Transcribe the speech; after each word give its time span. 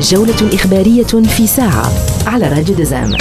جولة 0.00 0.54
إخبارية 0.54 1.04
في 1.04 1.46
ساعة 1.46 1.92
على 2.26 2.48
راديو 2.48 2.74
دزام. 2.74 3.16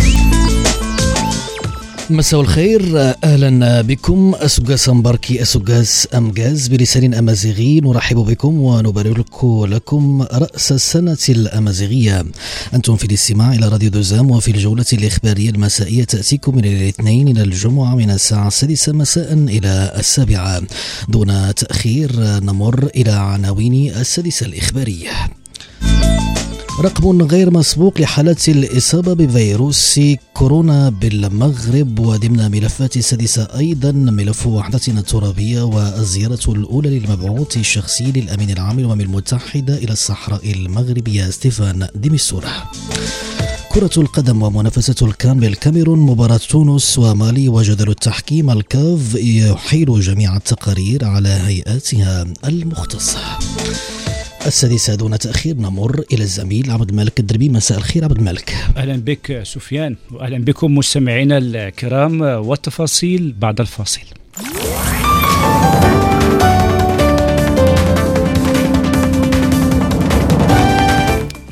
مساء 2.09 2.41
الخير 2.41 3.13
أهلا 3.23 3.81
بكم. 3.81 4.35
اسوغاس 4.35 4.89
أمباركي 4.89 5.41
اسوغاس 5.41 6.07
أمجاز 6.15 6.67
بلسان 6.67 7.13
أمازيغي. 7.13 7.79
نرحب 7.79 8.17
بكم 8.17 8.59
ونبارك 8.59 9.43
لكم 9.43 10.21
رأس 10.33 10.71
السنة 10.71 11.17
الأمازيغية. 11.29 12.25
أنتم 12.73 12.95
في 12.95 13.05
الاستماع 13.05 13.53
إلى 13.53 13.67
راديو 13.67 13.89
دوزام 13.89 14.31
وفي 14.31 14.51
الجولة 14.51 14.85
الإخبارية 14.93 15.49
المسائية 15.49 16.03
تأتيكم 16.03 16.55
من 16.55 16.65
الاثنين 16.65 17.27
إلى 17.27 17.43
الجمعة 17.43 17.95
من 17.95 18.09
الساعة 18.09 18.47
السادسة 18.47 18.91
مساء 18.93 19.33
إلى 19.33 19.93
السابعة. 19.97 20.61
دون 21.09 21.55
تأخير 21.55 22.11
نمر 22.19 22.89
إلى 22.95 23.11
عناوين 23.11 23.89
السادسة 23.95 24.45
الإخبارية. 24.45 25.09
رقم 26.79 27.21
غير 27.21 27.51
مسبوق 27.51 28.01
لحالات 28.01 28.49
الإصابة 28.49 29.13
بفيروس 29.13 29.99
كورونا 30.33 30.89
بالمغرب 30.89 31.99
وضمن 31.99 32.51
ملفات 32.51 32.97
السادسة 32.97 33.47
أيضا 33.57 33.91
ملف 33.91 34.47
وحدتنا 34.47 34.99
الترابية 34.99 35.61
والزيارة 35.61 36.39
الأولى 36.47 36.99
للمبعوث 36.99 37.57
الشخصي 37.57 38.11
للأمين 38.11 38.49
العام 38.49 38.79
للأمم 38.79 39.01
المتحدة 39.01 39.77
إلى 39.77 39.91
الصحراء 39.91 40.51
المغربية 40.51 41.29
ستيفان 41.29 41.87
ديميسورا 41.95 42.51
كرة 43.69 43.91
القدم 43.97 44.43
ومنافسة 44.43 45.07
الكان 45.07 45.39
بالكاميرون 45.39 45.99
مباراة 45.99 46.39
تونس 46.49 46.97
ومالي 46.97 47.49
وجدل 47.49 47.89
التحكيم 47.89 48.51
الكاف 48.51 49.15
يحيل 49.15 49.99
جميع 50.01 50.35
التقارير 50.37 51.05
على 51.05 51.29
هيئاتها 51.29 52.25
المختصة. 52.45 53.19
السادسة 54.45 54.95
دون 54.95 55.19
تأخير 55.19 55.55
نمر 55.55 56.03
إلى 56.13 56.23
الزميل 56.23 56.71
عبد 56.71 56.89
الملك 56.89 57.19
الدربي. 57.19 57.49
مساء 57.49 57.77
الخير 57.77 58.03
عبد 58.03 58.17
الملك. 58.17 58.55
أهلا 58.77 58.95
بك 58.95 59.43
سفيان 59.43 59.95
وأهلا 60.11 60.37
بكم 60.37 60.75
مستمعينا 60.75 61.37
الكرام 61.37 62.21
والتفاصيل 62.21 63.35
بعد 63.39 63.61
الفاصل. 63.61 64.01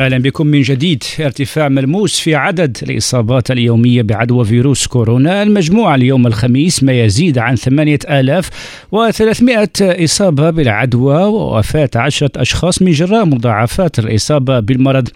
أهلا 0.03 0.17
بكم 0.17 0.47
من 0.47 0.61
جديد. 0.61 1.03
ارتفاع 1.19 1.69
ملموس 1.69 2.19
في 2.19 2.35
عدد 2.35 2.77
الإصابات 2.83 3.51
اليومية 3.51 4.01
بعدوى 4.01 4.45
فيروس 4.45 4.87
كورونا. 4.87 5.43
المجموع 5.43 5.95
اليوم 5.95 6.27
الخميس 6.27 6.83
ما 6.83 6.93
يزيد 6.93 7.37
عن 7.37 7.55
8300 7.55 9.69
إصابة 9.81 10.49
بالعدوى 10.49 11.15
ووفاة 11.15 11.89
عشرة 11.95 12.31
أشخاص 12.35 12.81
من 12.81 12.91
جراء 12.91 13.25
مضاعفات 13.25 13.99
الإصابة 13.99 14.59
بالمرض. 14.59 15.07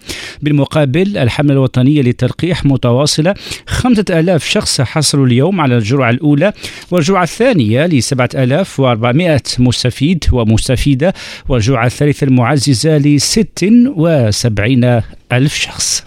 بالمقابل 0.42 1.18
الحملة 1.18 1.52
الوطنية 1.52 2.02
للتلقيح 2.02 2.64
متواصلة. 2.64 3.34
5000 3.66 4.44
شخص 4.44 4.80
حصلوا 4.80 5.26
اليوم 5.26 5.60
على 5.60 5.76
الجرعة 5.76 6.10
الأولى 6.10 6.52
والجرعة 6.90 7.22
الثانية 7.22 7.86
ل 7.86 8.02
7400 8.02 9.42
مستفيد 9.58 10.24
ومستفيدة 10.32 11.14
والجرعة 11.48 11.86
الثالثة 11.86 12.24
المعززة 12.24 12.98
ل 12.98 13.20
76 13.20 14.77
ألف 15.32 15.54
شخص. 15.54 16.04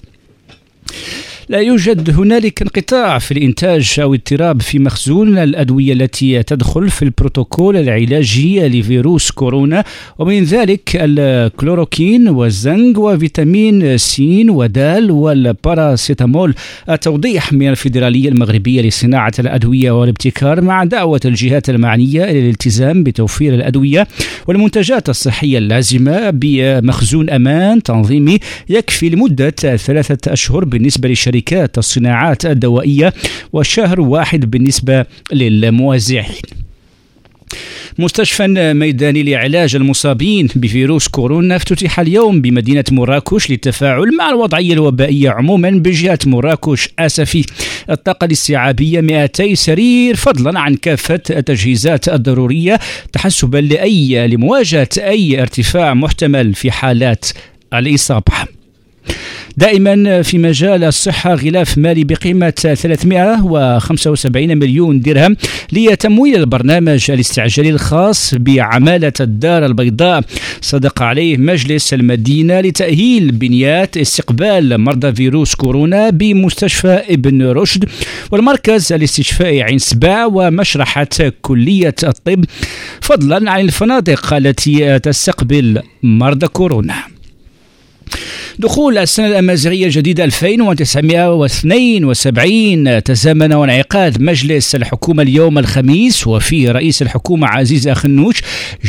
لا 1.51 1.59
يوجد 1.59 2.19
هنالك 2.19 2.61
انقطاع 2.61 3.19
في 3.19 3.31
الإنتاج 3.31 3.95
أو 3.99 4.13
اضطراب 4.13 4.61
في 4.61 4.79
مخزون 4.79 5.37
الأدوية 5.37 5.93
التي 5.93 6.43
تدخل 6.43 6.89
في 6.89 7.01
البروتوكول 7.01 7.77
العلاجي 7.77 8.67
لفيروس 8.67 9.31
كورونا 9.31 9.83
ومن 10.19 10.43
ذلك 10.43 10.89
الكلوروكين 10.95 12.29
والزنك 12.29 12.97
وفيتامين 12.97 13.97
سين 13.97 14.49
ودال 14.49 15.11
والباراسيتامول. 15.11 16.55
التوضيح 16.89 17.53
من 17.53 17.69
الفيدرالية 17.69 18.29
المغربية 18.29 18.81
لصناعة 18.81 19.33
الأدوية 19.39 19.91
والابتكار 19.91 20.61
مع 20.61 20.83
دعوة 20.83 21.21
الجهات 21.25 21.69
المعنية 21.69 22.23
إلى 22.23 22.39
الالتزام 22.39 23.03
بتوفير 23.03 23.53
الأدوية 23.53 24.07
والمنتجات 24.47 25.09
الصحية 25.09 25.57
اللازمة 25.57 26.29
بمخزون 26.29 27.29
أمان 27.29 27.83
تنظيمي 27.83 28.39
يكفي 28.69 29.09
لمدة 29.09 29.49
ثلاثة 29.77 30.33
أشهر 30.33 30.65
بالنسبة 30.65 31.09
لشركات 31.09 31.40
شركات 31.41 31.77
الصناعات 31.77 32.45
الدوائية 32.45 33.13
وشهر 33.53 34.01
واحد 34.01 34.51
بالنسبة 34.51 35.05
للموزعين 35.31 36.41
مستشفى 37.99 38.73
ميداني 38.73 39.23
لعلاج 39.23 39.75
المصابين 39.75 40.47
بفيروس 40.55 41.07
كورونا 41.07 41.55
افتتح 41.55 41.99
اليوم 41.99 42.41
بمدينة 42.41 42.83
مراكش 42.91 43.49
للتفاعل 43.51 44.15
مع 44.17 44.29
الوضعية 44.29 44.73
الوبائية 44.73 45.29
عموما 45.29 45.69
بجهة 45.69 46.19
مراكش 46.25 46.89
أسفي. 46.99 47.45
الطاقة 47.89 48.25
الاستيعابية 48.25 49.01
200 49.01 49.53
سرير 49.53 50.15
فضلا 50.15 50.59
عن 50.59 50.75
كافة 50.75 51.21
التجهيزات 51.29 52.09
الضرورية 52.09 52.79
تحسبا 53.13 53.57
لأي 53.57 54.27
لمواجهة 54.27 54.89
أي 54.97 55.41
ارتفاع 55.41 55.93
محتمل 55.93 56.53
في 56.53 56.71
حالات 56.71 57.25
الإصابة. 57.73 58.60
دائما 59.57 60.21
في 60.21 60.37
مجال 60.37 60.83
الصحة 60.83 61.35
غلاف 61.35 61.77
مالي 61.77 62.03
بقيمة 62.03 62.49
375 62.49 64.57
مليون 64.57 65.01
درهم 65.01 65.35
لتمويل 65.71 66.35
البرنامج 66.35 67.11
الاستعجالي 67.11 67.69
الخاص 67.69 68.35
بعمالة 68.35 69.13
الدار 69.19 69.65
البيضاء. 69.65 70.23
صدق 70.61 71.01
عليه 71.01 71.37
مجلس 71.37 71.93
المدينة 71.93 72.59
لتأهيل 72.59 73.31
بنيات 73.31 73.97
استقبال 73.97 74.77
مرضى 74.77 75.15
فيروس 75.15 75.55
كورونا 75.55 76.09
بمستشفى 76.09 77.01
ابن 77.09 77.47
رشد 77.47 77.89
والمركز 78.31 78.93
الاستشفائي 78.93 79.63
عين 79.63 79.77
سباع 79.77 80.25
ومشرحة 80.25 81.07
كلية 81.41 81.95
الطب. 82.03 82.45
فضلا 83.01 83.51
عن 83.51 83.61
الفنادق 83.61 84.33
التي 84.33 84.99
تستقبل 84.99 85.81
مرضى 86.03 86.47
كورونا. 86.47 86.95
دخول 88.59 88.97
السنة 88.97 89.27
الأمازيغية 89.27 89.85
الجديدة 89.85 90.23
2972 90.23 93.03
تزامن 93.03 93.53
وانعقاد 93.53 94.21
مجلس 94.21 94.75
الحكومة 94.75 95.23
اليوم 95.23 95.57
الخميس 95.57 96.27
وفيه 96.27 96.71
رئيس 96.71 97.01
الحكومة 97.01 97.47
عزيز 97.47 97.87
أخنوش 97.87 98.41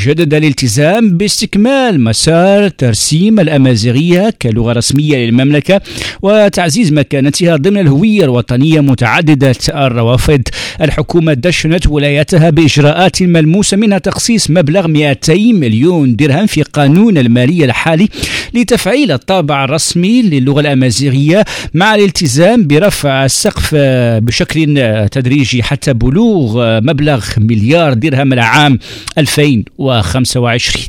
جدد 0.04 0.34
الالتزام 0.34 1.16
باستكمال 1.16 2.00
مسار 2.00 2.68
ترسيم 2.68 3.40
الأمازيغية 3.40 4.34
كلغة 4.42 4.72
رسمية 4.72 5.16
للمملكة 5.16 5.80
وتعزيز 6.22 6.92
مكانتها 6.92 7.56
ضمن 7.56 7.80
الهوية 7.80 8.24
الوطنية 8.24 8.80
متعددة 8.80 9.54
الروافد. 9.68 10.48
الحكومة 10.80 11.32
دشنت 11.32 11.86
ولايتها 11.86 12.50
بإجراءات 12.50 13.22
ملموسة 13.22 13.76
منها 13.76 13.98
تخصيص 13.98 14.50
مبلغ 14.50 14.86
200 14.86 15.34
مليون 15.52 16.16
درهم 16.16 16.46
في 16.46 16.62
قانون 16.62 17.18
المالية 17.18 17.64
الحالي 17.64 18.08
لتفعيل 18.54 19.12
الطابع 19.12 19.51
الرسمي 19.64 20.22
للغة 20.22 20.60
الأمازيغية 20.60 21.44
مع 21.74 21.94
الالتزام 21.94 22.66
برفع 22.66 23.24
السقف 23.24 23.74
بشكل 24.22 24.76
تدريجي 25.12 25.62
حتى 25.62 25.92
بلوغ 25.92 26.80
مبلغ 26.80 27.24
مليار 27.38 27.92
درهم 27.94 28.32
العام 28.32 28.78
2025 29.18 30.84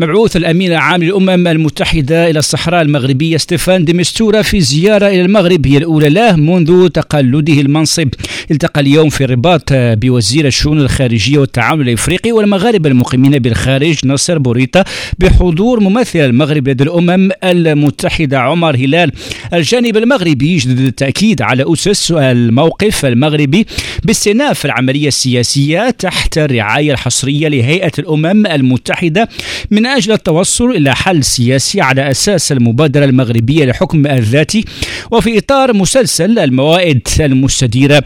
مبعوث 0.00 0.36
الأمين 0.36 0.72
العام 0.72 1.02
للأمم 1.02 1.46
المتحدة 1.46 2.30
إلى 2.30 2.38
الصحراء 2.38 2.82
المغربية 2.82 3.36
ستيفان 3.36 3.84
ديمستورا 3.84 4.42
في 4.42 4.60
زيارة 4.60 5.06
إلى 5.06 5.20
المغرب 5.20 5.66
هي 5.66 5.76
الأولى 5.76 6.08
له 6.08 6.36
منذ 6.36 6.88
تقلده 6.88 7.52
المنصب. 7.52 8.08
التقى 8.50 8.80
اليوم 8.80 9.08
في 9.08 9.24
الرباط 9.24 9.62
بوزير 9.72 10.46
الشؤون 10.46 10.80
الخارجية 10.80 11.38
والتعاون 11.38 11.80
الإفريقي 11.80 12.32
والمغاربة 12.32 12.90
المقيمين 12.90 13.38
بالخارج 13.38 14.06
ناصر 14.06 14.38
بوريطة 14.38 14.84
بحضور 15.18 15.80
ممثل 15.80 16.18
المغرب 16.18 16.68
لدى 16.68 16.84
الأمم 16.84 17.30
المتحدة 17.44 18.38
عمر 18.38 18.76
هلال. 18.76 19.12
الجانب 19.52 19.96
المغربي 19.96 20.54
يجدد 20.54 20.80
التأكيد 20.80 21.42
على 21.42 21.64
أسس 21.72 22.12
الموقف 22.12 23.04
المغربي 23.04 23.66
باستئناف 24.04 24.64
العملية 24.64 25.08
السياسية 25.08 25.90
تحت 25.90 26.38
الرعاية 26.38 26.92
الحصرية 26.92 27.48
لهيئة 27.48 27.92
الأمم 27.98 28.46
المتحدة 28.46 29.28
من 29.70 29.89
أجل 29.96 30.12
التوصل 30.12 30.70
إلى 30.70 30.94
حل 30.94 31.24
سياسي 31.24 31.80
على 31.80 32.10
أساس 32.10 32.52
المبادرة 32.52 33.04
المغربية 33.04 33.64
لحكم 33.64 34.06
الذاتي 34.06 34.64
وفي 35.10 35.38
إطار 35.38 35.72
مسلسل 35.72 36.38
الموائد 36.38 37.08
المستديرة 37.20 38.02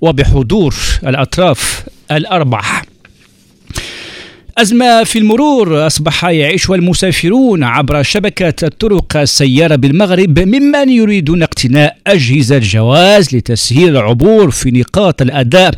وبحضور 0.00 0.74
الأطراف 1.06 1.82
الأربعة. 2.10 2.82
أزمة 4.58 5.04
في 5.04 5.18
المرور 5.18 5.86
أصبح 5.86 6.24
يعيشها 6.24 6.74
المسافرون 6.76 7.64
عبر 7.64 8.02
شبكة 8.02 8.66
الطرق 8.66 9.16
السيارة 9.16 9.76
بالمغرب 9.76 10.38
ممن 10.38 10.88
يريدون 10.88 11.42
اقتناء 11.42 11.96
أجهزة 12.06 12.56
الجواز 12.56 13.36
لتسهيل 13.36 13.88
العبور 13.88 14.50
في 14.50 14.70
نقاط 14.70 15.22
الأداء 15.22 15.74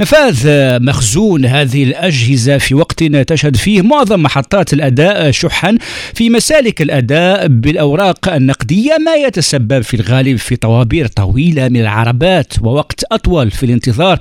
نفاذ 0.00 0.48
مخزون 0.88 1.44
هذه 1.44 1.84
الأجهزة 1.84 2.58
في 2.58 2.74
وقت 2.74 3.04
تشهد 3.04 3.56
فيه 3.56 3.82
معظم 3.82 4.22
محطات 4.22 4.72
الأداء 4.72 5.30
شحا 5.30 5.70
في 6.14 6.30
مسالك 6.30 6.82
الأداء 6.82 7.46
بالأوراق 7.48 8.28
النقدية 8.34 8.92
ما 9.06 9.14
يتسبب 9.14 9.80
في 9.80 9.94
الغالب 9.94 10.36
في 10.36 10.56
طوابير 10.56 11.06
طويلة 11.06 11.68
من 11.68 11.80
العربات 11.80 12.52
ووقت 12.64 13.04
أطول 13.12 13.50
في 13.50 13.62
الانتظار. 13.66 14.16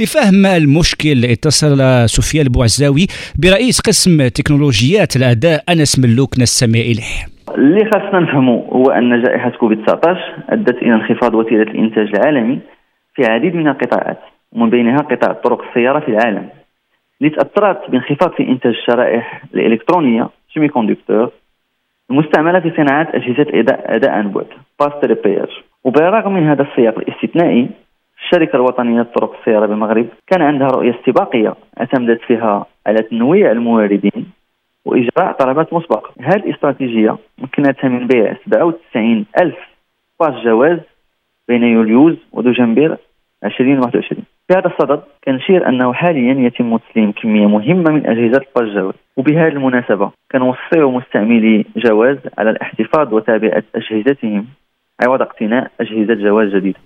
لفهم 0.00 0.46
المشكل 0.46 1.24
اتصل 1.24 1.78
سفيان 2.08 2.46
البوعزاوي 2.46 3.06
برئيس 3.42 3.80
قسم 3.80 4.28
تكنولوجيات 4.28 5.16
الأداء 5.16 5.64
أنس 5.68 5.98
ملوك 5.98 6.38
نستمع 6.38 6.78
إليه. 6.78 7.18
اللي 7.58 7.84
خاصنا 7.84 8.20
نفهمه 8.20 8.56
هو 8.72 8.90
أن 8.90 9.22
جائحة 9.22 9.50
كوفيد 9.50 9.78
19 9.86 10.20
أدت 10.48 10.76
إلى 10.82 10.94
انخفاض 10.94 11.34
وتيرة 11.34 11.70
الإنتاج 11.70 12.08
العالمي 12.14 12.58
في 13.14 13.22
العديد 13.22 13.54
من 13.54 13.68
القطاعات. 13.68 14.18
ومن 14.52 14.70
بينها 14.70 14.98
قطاع 14.98 15.32
طرق 15.32 15.62
السيارة 15.68 16.00
في 16.00 16.08
العالم. 16.08 16.48
اللي 17.20 17.30
تاثرت 17.30 17.90
بانخفاض 17.90 18.32
في 18.32 18.42
إنتاج 18.48 18.74
الشرائح 18.74 19.42
الإلكترونية 19.54 20.28
semi-conducteurs 20.54 21.30
المستعملة 22.10 22.60
في 22.60 22.70
صناعة 22.76 23.08
أجهزة 23.14 23.46
اداء 23.60 23.96
أداء 23.96 24.10
عن 24.10 24.32
بعد 24.32 24.46
باست 24.80 25.04
ريبير 25.04 25.64
وبالرغم 25.84 26.34
من 26.34 26.48
هذا 26.48 26.62
السياق 26.62 26.98
الاستثنائي 26.98 27.68
الشركة 28.24 28.56
الوطنية 28.56 29.00
لطرق 29.00 29.38
السيارة 29.38 29.66
بالمغرب 29.66 30.06
كان 30.26 30.42
عندها 30.42 30.66
رؤية 30.68 30.94
استباقية 31.00 31.54
اعتمدت 31.80 32.20
فيها 32.22 32.66
على 32.86 33.02
تنويع 33.02 33.50
الموردين 33.50 34.32
وإجراء 34.84 35.32
طلبات 35.32 35.72
مسبقة. 35.72 36.10
هذه 36.20 36.36
الاستراتيجية 36.36 37.16
مكنتها 37.38 37.88
من 37.88 38.06
بيع 38.06 38.36
97 38.46 39.26
ألف 39.42 39.56
pass 40.20 40.34
جواز 40.44 40.78
بين 41.48 41.62
يوليوز 41.62 42.16
ودجنبر 42.32 42.96
2021 43.44 44.22
في 44.48 44.54
هذا 44.54 44.66
الصدد 44.66 45.00
كنشير 45.24 45.68
أنه 45.68 45.92
حاليا 45.92 46.46
يتم 46.46 46.76
تسليم 46.76 47.12
كمية 47.12 47.46
مهمة 47.46 47.90
من 47.90 48.06
أجهزة 48.06 48.40
جواز 48.56 48.94
وبهذه 49.16 49.48
المناسبة 49.48 50.10
كنوصي 50.32 50.76
مستعملي 50.76 51.64
جواز 51.76 52.16
على 52.38 52.50
الاحتفاظ 52.50 53.14
وتابعة 53.14 53.62
أجهزتهم 53.74 54.46
عوض 55.00 55.22
اقتناء 55.22 55.70
أجهزة 55.80 56.14
جواز 56.14 56.54
جديدة 56.54 56.78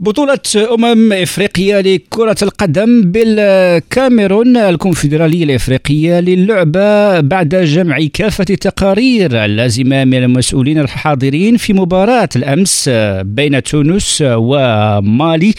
بطولة 0.00 0.38
أمم 0.74 1.12
إفريقيا 1.12 1.82
لكرة 1.82 2.36
القدم 2.42 3.02
بالكاميرون 3.02 4.56
الكونفدرالية 4.56 5.44
الإفريقية 5.44 6.20
للعبة 6.20 7.20
بعد 7.20 7.48
جمع 7.48 7.96
كافة 8.14 8.46
التقارير 8.50 9.44
اللازمة 9.44 10.04
من 10.04 10.24
المسؤولين 10.24 10.78
الحاضرين 10.78 11.56
في 11.56 11.72
مباراة 11.72 12.28
الأمس 12.36 12.90
بين 13.22 13.62
تونس 13.62 14.24
ومالي. 14.26 15.54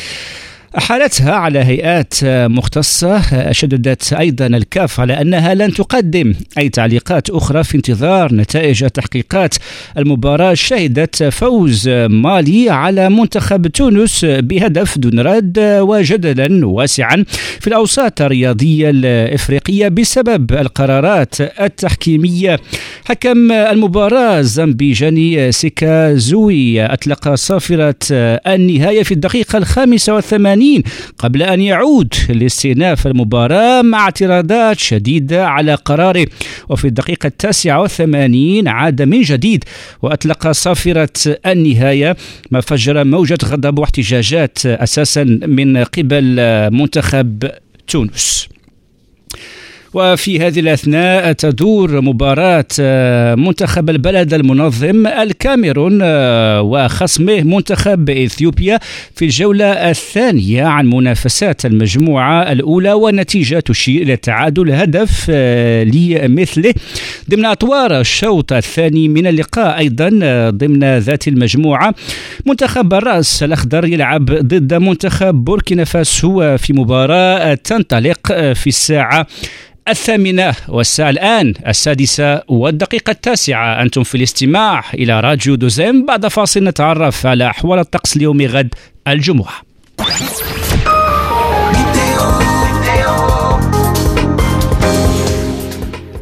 أحالتها 0.78 1.32
على 1.32 1.60
هيئات 1.60 2.14
مختصة 2.24 3.52
شددت 3.52 4.14
أيضا 4.14 4.48
الكاف 4.48 5.00
على 5.00 5.22
أنها 5.22 5.54
لن 5.54 5.74
تقدم 5.74 6.34
أي 6.58 6.70
تعليقات 6.70 7.30
أخرى 7.30 7.64
في 7.64 7.76
انتظار 7.78 8.34
نتائج 8.34 8.88
تحقيقات 8.88 9.56
المباراة. 9.98 10.54
شهدت 10.54 11.24
فوز 11.24 11.90
مالي 11.90 12.70
على 12.70 13.10
منتخب 13.10 13.68
تونس 13.68 14.26
بهدف 14.26 14.98
دون 14.98 15.20
رد 15.20 15.60
وجدلا 15.60 16.68
واسعا 16.68 17.26
في 17.60 17.68
الأوساط 17.68 18.22
الرياضية 18.22 18.90
الإفريقية 18.90 19.88
بسبب 19.88 20.52
القرارات 20.52 21.42
التحكيمية. 21.42 22.60
حكم 23.06 23.52
المباراة 23.52 24.42
زامبيجاني 24.42 25.52
سيكازوي 25.52 26.86
أطلق 26.86 27.34
صافرة 27.34 27.96
النهاية 28.12 29.04
في 29.04 29.12
الدقيقة 29.12 29.58
الخامسة 29.58 30.14
والثمانين 30.14 30.65
الثمانين 30.66 30.84
قبل 31.18 31.44
أن 31.44 31.62
يعود 31.62 32.14
لاستئناف 32.30 33.08
المباراة 33.08 33.82
مع 33.82 34.00
اعتراضات 34.00 34.80
شديدة 34.80 35.48
على 35.48 35.76
قراره. 35.76 36.28
وفي 36.70 36.86
الدقيقة 36.86 37.28
التاسعة 37.28 37.82
والثمانين 37.82 38.68
عاد 38.68 39.02
من 39.02 39.22
جديد 39.22 39.64
وأطلق 40.02 40.52
صافرة 40.52 41.38
النهاية. 41.46 42.18
ما 42.52 42.62
فجر 42.62 43.04
موجة 43.04 43.38
غضب 43.46 43.80
واحتجاجات 43.80 44.66
أساسا 44.66 45.24
من 45.24 45.78
قبل 45.78 46.36
منتخب 46.72 47.52
تونس. 47.88 48.48
وفي 49.96 50.40
هذه 50.40 50.60
الأثناء 50.60 51.32
تدور 51.32 52.02
مباراة 52.02 52.66
آه، 52.80 53.36
منتخب 53.36 53.90
البلد 53.90 54.34
المنظم 54.34 55.08
الكاميرون 55.08 56.00
آه، 56.02 56.62
وخصمه 56.62 57.42
منتخب 57.42 58.10
إثيوبيا 58.10 58.80
في 59.16 59.26
الجولة 59.26 59.66
الثانية 59.66 60.64
عن 60.64 60.90
منافسات 60.90 61.66
المجموعة 61.66 62.52
الأولى 62.52 62.94
والنتيجة 62.94 63.60
تشير 63.60 64.02
إلى 64.02 64.16
تعادل 64.16 64.72
هدف 64.72 65.28
آه، 65.30 65.84
لمثله. 65.84 66.74
ضمن 67.30 67.46
أطوار 67.46 68.00
الشوط 68.00 68.54
الثاني 68.54 69.08
من 69.08 69.28
اللقاء 69.28 69.78
أيضا 69.78 70.10
ضمن 70.50 70.98
ذات 70.98 71.28
المجموعة 71.28 71.96
منتخب 72.46 72.94
الرأس 72.94 73.44
الأخضر 73.44 73.86
يلعب 73.86 74.26
ضد 74.26 74.74
منتخب 74.74 75.36
بوركينا 75.36 75.84
فاسو 75.84 76.58
في 76.58 76.74
مباراة 76.74 77.54
تنطلق 77.54 78.34
في 78.54 78.68
الساعة 78.68 79.28
الثامنة 79.88 80.56
والساعة 80.68 81.10
الآن 81.10 81.54
السادسة 81.68 82.42
والدقيقة 82.48 83.12
التاسعة. 83.12 83.82
أنتم 83.82 84.04
في 84.04 84.16
الاستماع 84.16 84.84
إلى 84.94 85.20
راديو 85.20 85.56
دوزيم 85.56 86.06
بعد 86.06 86.28
فاصل 86.28 86.64
نتعرف 86.64 87.26
على 87.26 87.48
أحوال 87.50 87.80
الطقس 87.80 88.18
اليوم 88.18 88.42
غد 88.42 88.74
الجمعة. 89.08 89.62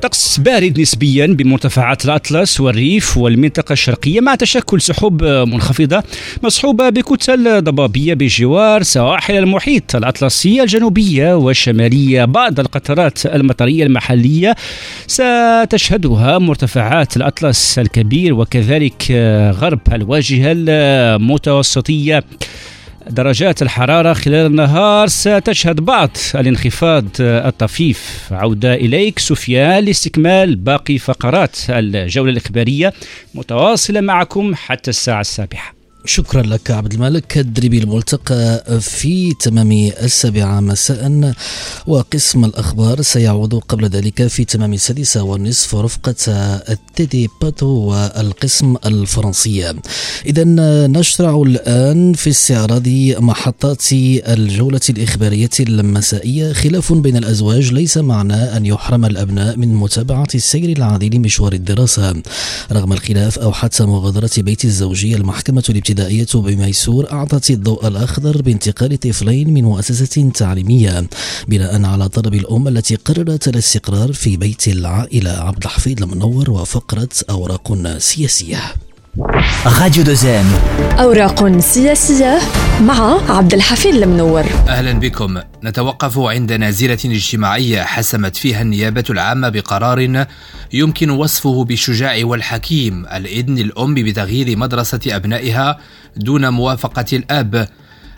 طقس 0.04 0.40
بارد 0.40 0.80
نسبيا 0.80 1.26
بمرتفعات 1.26 2.06
الأطلس 2.06 2.60
والريف 2.60 3.18
والمنطقة 3.18 3.74
الشرقية 3.74 4.22
مع 4.22 4.36
تشكل 4.36 4.82
سحب 4.82 5.24
منخفضة 5.24 6.04
مصحوبة 6.44 6.90
بكتل 6.90 7.62
ضبابية 7.62 8.14
بجوار 8.14 8.84
سواحل 8.84 9.38
المحيط 9.38 9.96
الأطلسي 9.96 10.62
الجنوبية 10.62 11.36
والشمالية. 11.36 12.26
بعض 12.26 12.60
القطرات 12.60 13.26
المطرية 13.26 13.84
المحلية 13.84 14.56
ستشهدها 15.08 16.38
مرتفعات 16.38 17.18
الأطلس 17.18 17.80
الكبير 17.80 18.34
وكذلك 18.34 19.12
غرب 19.60 19.80
الواجهة 19.94 20.52
المتوسطية. 20.56 22.24
درجات 23.10 23.62
الحرارة 23.62 24.14
خلال 24.14 24.46
النهار 24.46 25.08
ستشهد 25.08 25.80
بعض 25.80 26.10
الانخفاض 26.36 27.06
الطفيف. 27.20 28.30
عودة 28.32 28.74
إليك 28.74 29.20
سفيان 29.20 29.84
لاستكمال 29.84 30.56
باقي 30.56 30.98
فقرات 30.98 31.58
الجولة 31.70 32.32
الإخبارية 32.32 32.94
متواصلة 33.36 34.02
معكم 34.02 34.56
حتى 34.56 34.90
الساعة 34.90 35.22
السابعة. 35.22 35.83
شكرا 36.06 36.42
لك 36.42 36.72
عبد 36.72 36.94
الملك. 36.94 37.26
تدريبي 37.32 37.78
الملتقى 37.78 38.64
في 38.82 39.34
تمام 39.34 39.72
السابعة 39.72 40.60
مساء 40.60 41.34
وقسم 41.88 42.46
الأخبار 42.46 43.02
سيعود 43.02 43.54
قبل 43.56 43.86
ذلك 43.86 44.28
في 44.28 44.46
تمام 44.46 44.74
السادسة 44.74 45.24
والنصف 45.24 45.76
رفقة 45.76 46.16
التيدي 46.70 47.30
باتو 47.42 47.68
والقسم 47.68 48.76
الفرنسية 48.86 49.76
إذا 50.26 50.44
نشرع 50.88 51.42
الآن 51.42 52.14
في 52.14 52.30
استعراض 52.30 52.88
محطات 53.18 53.84
الجولة 53.94 54.82
الإخبارية 54.90 55.50
المسائية. 55.60 56.54
خلاف 56.54 56.94
بين 56.94 57.18
الأزواج 57.18 57.74
ليس 57.74 57.98
معنى 57.98 58.58
أن 58.58 58.66
يحرم 58.66 59.06
الأبناء 59.06 59.58
من 59.58 59.76
متابعة 59.76 60.28
السير 60.36 60.78
العادي 60.78 61.10
لمشوار 61.10 61.54
الدراسة. 61.54 62.24
رغم 62.72 62.94
الخلاف 62.94 63.40
أو 63.40 63.52
حتى 63.52 63.84
مغادرة 63.84 64.32
بيت 64.38 64.66
الزوجية 64.66 65.16
المحكمة 65.16 65.64
الابتدائية 65.70 65.93
الابتدائية 65.94 66.56
بميسور 66.56 67.12
أعطت 67.12 67.50
الضوء 67.50 67.88
الأخضر 67.88 68.42
بانتقال 68.42 69.00
طفلين 69.00 69.54
من 69.54 69.64
مؤسسة 69.64 70.30
تعليمية 70.30 71.10
بناء 71.48 71.86
على 71.86 72.10
طلب 72.10 72.34
الأم 72.34 72.68
التي 72.68 72.96
قررت 72.96 73.48
الاستقرار 73.48 74.14
في 74.14 74.38
بيت 74.38 74.68
العائلة. 74.68 75.32
عبد 75.32 75.64
الحفيظ 75.64 76.04
المنور 76.04 76.52
وفقرة 76.52 77.10
أوراق 77.30 77.98
سياسية. 77.98 78.74
راديو 79.66 80.04
دوزيم 80.04 80.46
أوراق 81.00 81.58
سياسية 81.60 82.40
مع 82.82 83.32
عبد 83.38 83.54
الحفيظ 83.54 83.96
المنور. 83.96 84.44
أهلا 84.68 84.94
بكم. 84.94 85.40
نتوقف 85.64 86.20
عند 86.20 86.54
نازلة 86.54 86.98
اجتماعية 87.06 87.82
حسمت 87.82 88.36
فيها 88.36 88.62
النيابة 88.62 89.04
العامة 89.10 89.50
بقرار 89.50 90.26
يمكن 90.74 91.10
وصفه 91.10 91.64
بالشجاع 91.64 92.16
والحكيم 92.24 93.06
الإذن 93.06 93.58
الأم 93.58 93.94
بتغيير 93.94 94.58
مدرسة 94.58 95.00
أبنائها 95.08 95.78
دون 96.18 96.50
موافقة 96.50 97.06
الأب. 97.14 97.68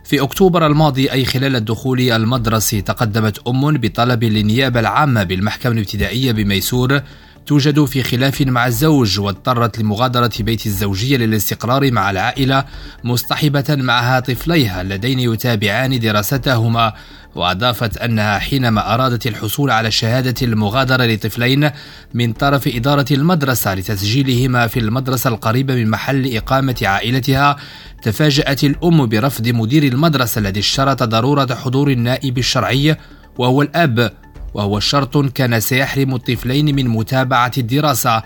في 0.04 0.22
أكتوبر 0.22 0.68
الماضي 0.68 1.12
أي 1.12 1.26
خلال 1.26 1.56
الدخول 1.56 2.12
المدرسي 2.12 2.82
تقدمت 2.82 3.48
أم 3.48 3.78
بطلب 3.78 4.24
للنيابة 4.24 4.80
العامة 4.80 5.24
بالمحكمة 5.24 5.74
الابتدائية 5.74 6.32
بميسور 6.32 7.02
توجد 7.46 7.86
في 7.86 8.04
خلاف 8.04 8.42
مع 8.42 8.68
الزوج 8.68 9.20
واضطرت 9.20 9.80
لمغادرة 9.80 10.32
بيت 10.40 10.66
الزوجية 10.66 11.18
للاستقرار 11.18 11.92
مع 11.92 12.12
العائلة 12.12 12.66
مصطحبة 13.04 13.66
معها 13.70 14.20
طفليها 14.20 14.82
اللذين 14.82 15.20
يتابعان 15.20 16.00
دراستهما. 16.00 16.94
وأضافت 17.36 17.98
أنها 17.98 18.40
حينما 18.40 18.94
أرادت 18.94 19.28
الحصول 19.28 19.72
على 19.72 19.92
شهادة 19.92 20.34
المغادرة 20.42 21.06
لطفلين 21.06 21.70
من 22.14 22.34
طرف 22.34 22.68
إدارة 22.68 23.06
المدرسة 23.12 23.74
لتسجيلهما 23.74 24.68
في 24.68 24.80
المدرسة 24.80 25.30
القريبة 25.30 25.76
من 25.76 25.90
محل 25.90 26.36
إقامة 26.36 26.76
عائلتها 26.82 27.56
تفاجأت 28.02 28.64
الأم 28.64 29.06
برفض 29.06 29.48
مدير 29.48 29.84
المدرسة 29.84 30.40
الذي 30.40 30.60
اشترط 30.60 31.04
ضرورة 31.04 31.56
حضور 31.56 31.92
النائب 31.92 32.38
الشرعي 32.38 32.98
وهو 33.38 33.62
الأب. 33.62 34.25
وهو 34.56 34.80
شرط 34.80 35.18
كان 35.18 35.60
سيحرم 35.60 36.16
الطفلين 36.16 36.76
من 36.76 36.88
متابعة 36.88 37.52
الدراسة. 37.58 38.24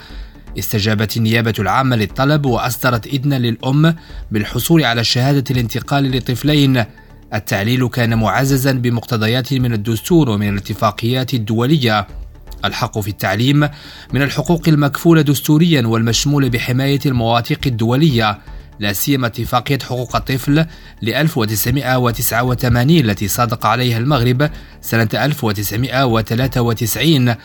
استجابت 0.59 1.17
النيابة 1.17 1.53
العامة 1.59 1.95
للطلب 1.95 2.45
وأصدرت 2.45 3.07
إذنا 3.07 3.39
للأم 3.39 3.95
بالحصول 4.31 4.85
على 4.85 5.03
شهادة 5.03 5.43
الانتقال 5.51 6.03
للطفلين. 6.03 6.83
التعليل 7.33 7.87
كان 7.87 8.17
معززا 8.19 8.71
بمقتضيات 8.71 9.53
من 9.53 9.73
الدستور 9.73 10.29
ومن 10.29 10.49
الاتفاقيات 10.49 11.33
الدولية. 11.33 12.07
ألحق 12.65 12.99
في 12.99 13.07
التعليم 13.07 13.59
من 14.13 14.21
الحقوق 14.21 14.61
المكفولة 14.67 15.21
دستوريا 15.21 15.87
والمشمولة 15.87 16.49
بحماية 16.49 16.99
المواثيق 17.05 17.59
الدولية. 17.65 18.39
لا 18.79 18.93
سيما 18.93 19.27
اتفاقية 19.27 19.79
حقوق 19.79 20.15
الطفل 20.15 20.65
ل 21.01 21.09
1989 21.09 22.89
التي 22.89 23.27
صادق 23.27 23.65
عليها 23.65 23.97
المغرب 23.97 24.49
سنة 24.81 25.09
1993 25.13 27.35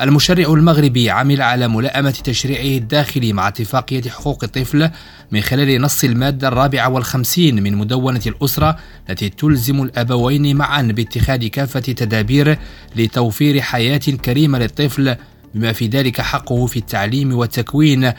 المشرع 0.00 0.52
المغربي 0.52 1.10
عمل 1.10 1.42
على 1.42 1.68
ملائمة 1.68 2.10
تشريعه 2.10 2.78
الداخلي 2.78 3.32
مع 3.32 3.48
اتفاقية 3.48 4.10
حقوق 4.10 4.44
الطفل 4.44 4.90
من 5.32 5.40
خلال 5.40 5.80
نص 5.80 6.04
المادة 6.04 6.48
الرابعة 6.48 6.88
والخمسين 6.88 7.62
من 7.62 7.76
مدونة 7.76 8.20
الأسرة 8.26 8.76
التي 9.10 9.28
تلزم 9.28 9.82
الأبوين 9.82 10.56
معا 10.56 10.82
باتخاذ 10.82 11.46
كافة 11.46 11.80
تدابير 11.80 12.58
لتوفير 12.96 13.60
حياة 13.60 13.98
كريمة 13.98 14.58
للطفل 14.58 15.16
بما 15.54 15.72
في 15.72 15.86
ذلك 15.86 16.20
حقه 16.20 16.66
في 16.66 16.76
التعليم 16.76 17.34
والتكوين. 17.34 18.12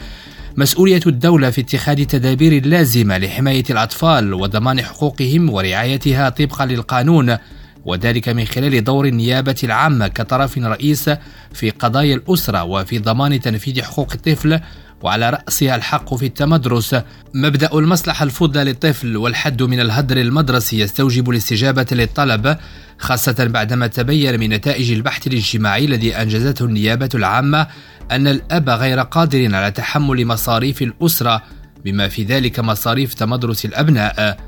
مسؤولية 0.60 1.00
الدولة 1.06 1.50
في 1.50 1.60
اتخاذ 1.60 2.04
تدابير 2.04 2.66
لازمة 2.66 3.18
لحماية 3.18 3.64
الأطفال 3.70 4.34
وضمان 4.34 4.82
حقوقهم 4.82 5.50
ورعايتها 5.50 6.28
طبقا 6.28 6.66
للقانون 6.66 7.36
وذلك 7.84 8.28
من 8.28 8.44
خلال 8.44 8.84
دور 8.84 9.06
النيابة 9.06 9.56
العامة 9.64 10.08
كطرف 10.08 10.58
رئيس 10.58 11.10
في 11.52 11.70
قضايا 11.70 12.14
الأسرة 12.14 12.64
وفي 12.64 12.98
ضمان 12.98 13.40
تنفيذ 13.40 13.82
حقوق 13.82 14.12
الطفل 14.12 14.60
وعلى 15.02 15.30
رأسها 15.30 15.76
الحق 15.76 16.14
في 16.14 16.26
التمدرس. 16.26 16.96
مبدأ 17.34 17.72
المصلحة 17.74 18.24
الفضلى 18.24 18.64
للطفل 18.64 19.16
والحد 19.16 19.62
من 19.62 19.80
الهدر 19.80 20.16
المدرسي 20.16 20.80
يستوجب 20.80 21.30
الاستجابة 21.30 21.86
للطلب 21.92 22.56
خاصة 22.98 23.44
بعدما 23.44 23.86
تبين 23.86 24.40
من 24.40 24.50
نتائج 24.50 24.92
البحث 24.92 25.26
الاجتماعي 25.26 25.84
الذي 25.84 26.16
أنجزته 26.16 26.64
النيابة 26.64 27.08
العامة 27.14 27.66
أن 28.10 28.26
الأب 28.26 28.68
غير 28.70 29.00
قادر 29.00 29.54
على 29.54 29.70
تحمل 29.70 30.26
مصاريف 30.26 30.82
الأسرة 30.82 31.42
بما 31.84 32.08
في 32.08 32.24
ذلك 32.24 32.60
مصاريف 32.60 33.14
تمدرس 33.14 33.64
الأبناء. 33.64 34.38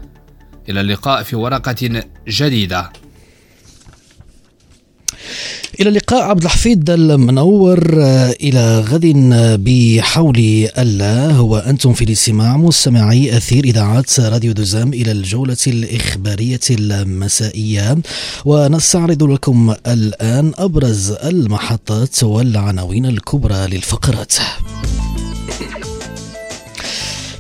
إلى 0.69 0.81
اللقاء 0.81 1.23
في 1.23 1.37
ورقة 1.37 2.03
جديدة. 2.29 2.93
إلى 5.81 5.89
اللقاء 5.89 6.23
عبد 6.23 6.43
الحفيظ 6.43 6.91
المنور 6.91 7.83
إلى 8.41 8.81
غد 8.81 9.07
بحول 9.65 10.69
الله 10.79 11.41
وأنتم 11.41 11.93
في 11.93 12.05
الاستماع 12.05 12.57
مستمعي 12.57 13.37
أثير 13.37 13.65
إذاعات 13.65 14.21
راديو 14.21 14.53
دوزام 14.53 14.93
إلى 14.93 15.13
الجولة 15.13 15.57
الإخبارية 15.67 16.61
المسائية 16.71 17.99
ونستعرض 18.45 19.23
لكم 19.23 19.75
الآن 19.87 20.53
أبرز 20.59 21.11
المحطات 21.11 22.25
والعناوين 22.25 23.07
الكبرى 23.07 23.67
للفقرات. 23.67 24.35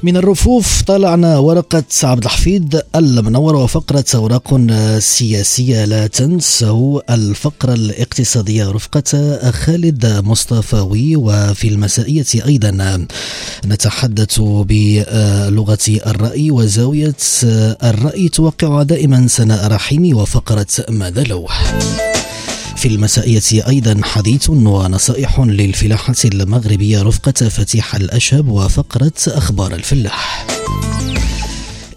من 0.05 0.17
الرفوف 0.17 0.83
طالعنا 0.83 1.39
ورقة 1.39 1.85
عبد 2.03 2.25
الحفيظ 2.25 2.63
المنور 2.97 3.57
وفقرة 3.57 4.05
أوراق 4.15 4.61
سياسية. 4.99 5.85
لا 5.85 6.07
تنسوا 6.07 7.15
الفقرة 7.15 7.75
الاقتصادية 7.75 8.71
رفقة 8.71 9.39
خالد 9.51 10.07
مصطفاوي 10.07 11.17
وفي 11.17 11.69
المسائية 11.69 12.47
أيضا 12.47 13.07
نتحدث 13.67 14.41
بلغة 14.41 16.01
الرأي 16.07 16.51
وزاوية 16.51 17.15
الرأي. 17.85 18.29
توقع 18.29 18.83
دائما 18.83 19.27
سناء 19.27 19.67
رحيمي 19.67 20.15
وفقرة 20.15 20.67
ماذا 20.89 21.23
لو؟ 21.23 21.49
في 22.83 22.89
المسائية 22.89 23.69
أيضا 23.69 24.01
حديث 24.05 24.51
ونصائح 24.51 25.41
للفلاحة 25.41 26.15
المغربية 26.25 27.03
رفقة 27.03 27.49
فتيح 27.49 27.95
الأشهب 27.95 28.49
وفقرة 28.49 29.13
أخبار 29.29 29.75
الفلاح. 29.75 30.47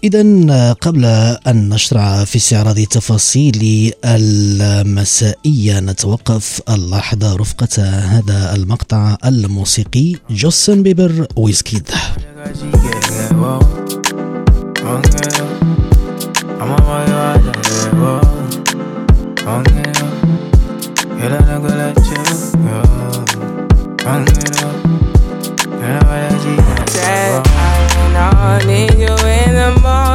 إذا 0.04 0.72
قبل 0.72 1.04
أن 1.46 1.68
نشرع 1.68 2.24
في 2.24 2.36
استعراض 2.36 2.80
تفاصيل 2.80 3.92
المسائية 4.04 5.80
نتوقف 5.80 6.62
اللحظة 6.70 7.36
رفقة 7.36 7.82
هذا 7.84 8.54
المقطع 8.54 9.16
الموسيقي 9.24 10.12
جوستن 10.30 10.82
بيبر 10.82 11.26
ويسكيد 11.36 11.90
I'm 19.48 20.05
You 21.16 21.28
Said 26.88 27.42
I 28.16 28.62
need 28.66 28.94
you 28.94 29.14
in 29.24 29.54
the 29.54 29.70
morning, 29.82 30.05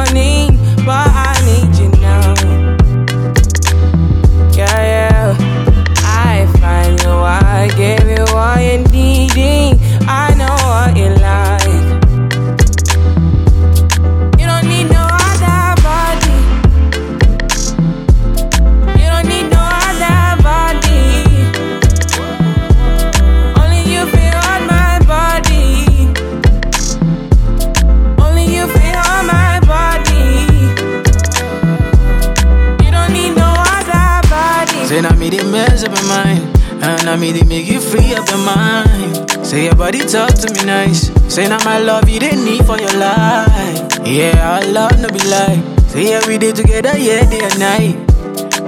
Made 37.22 37.36
it 37.36 37.46
make 37.46 37.68
you 37.70 37.78
free 37.78 38.14
up 38.16 38.28
your 38.30 38.38
mind. 38.38 39.30
Say 39.46 39.66
your 39.66 39.76
body 39.76 40.00
talk 40.00 40.34
to 40.42 40.52
me 40.54 40.64
nice. 40.66 41.06
Say 41.32 41.48
now 41.48 41.62
my 41.64 41.78
love 41.78 42.08
you 42.08 42.18
didn't 42.18 42.44
need 42.44 42.66
for 42.66 42.76
your 42.80 42.98
life. 42.98 43.78
Yeah, 44.04 44.58
I 44.58 44.66
love 44.66 44.98
no 44.98 45.06
be 45.06 45.22
lie. 45.30 45.62
Say 45.86 46.14
every 46.14 46.36
day 46.38 46.50
together, 46.50 46.98
yeah, 46.98 47.22
day 47.30 47.38
and 47.38 47.58
night. 47.60 47.94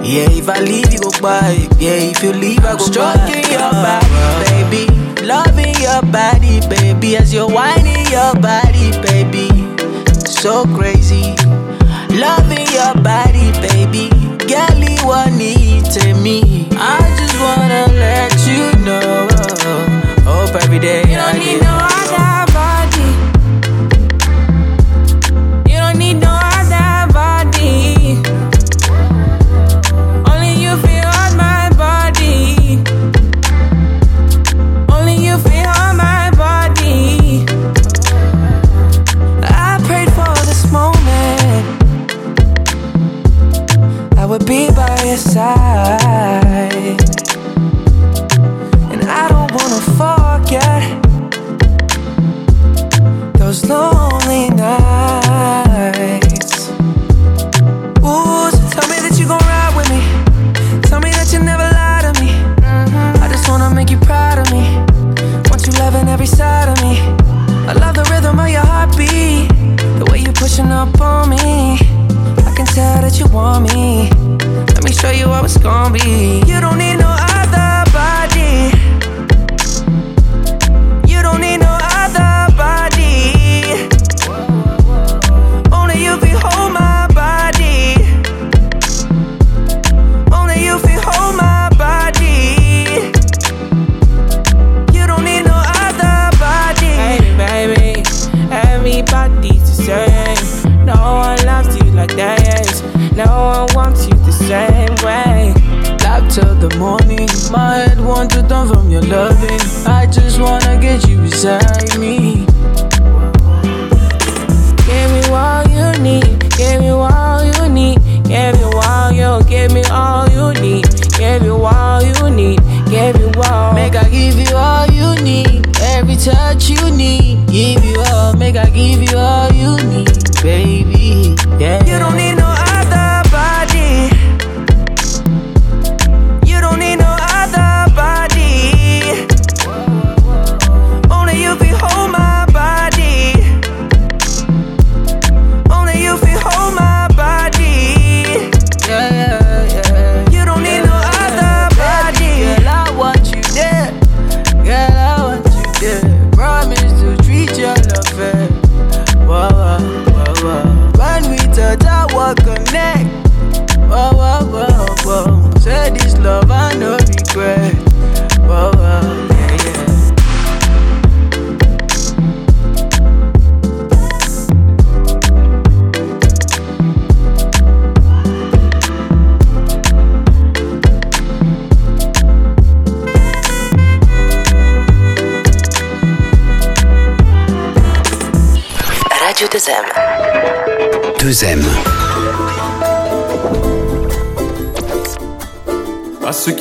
Yeah, 0.06 0.30
if 0.30 0.48
I 0.48 0.60
leave, 0.60 0.92
you 0.92 1.00
go 1.00 1.10
by. 1.20 1.66
Yeah, 1.80 2.14
if 2.14 2.22
you 2.22 2.32
leave, 2.32 2.64
I 2.64 2.78
go 2.78 2.78
Stroking 2.78 3.42
your 3.50 3.74
body, 3.74 4.06
baby. 4.46 4.86
Loving 5.26 5.74
your 5.82 6.02
body, 6.12 6.60
baby. 6.68 7.16
As 7.16 7.34
you're 7.34 7.50
whining 7.50 8.06
your 8.06 8.34
body, 8.38 8.92
baby. 9.02 9.50
So 10.30 10.62
crazy. 10.78 11.34
Loving 12.14 12.70
your 12.70 12.94
body, 13.02 13.50
baby. 13.66 14.14
What 15.04 15.34
need 15.34 15.84
to 15.84 16.14
me? 16.14 16.66
I 16.72 17.13
wanna 17.44 17.86
let 17.92 18.32
you 18.46 18.72
know. 18.84 19.13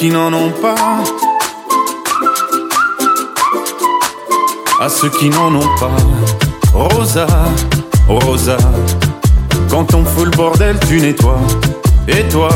Qui 0.04 0.10
n'en 0.10 0.34
ont 0.34 0.52
pas. 0.52 1.02
À 4.82 4.90
ceux 4.90 5.10
qui 5.10 5.30
n'en 5.30 5.56
ont 5.56 5.76
pas. 5.80 5.96
Rosa, 6.74 7.26
Rosa. 8.10 8.58
Quand 9.70 9.94
on 9.94 10.04
fout 10.04 10.26
le 10.26 10.32
bordel, 10.32 10.78
tu 10.90 11.00
nettoies. 11.00 11.40
Et 12.10 12.28
toi, 12.28 12.50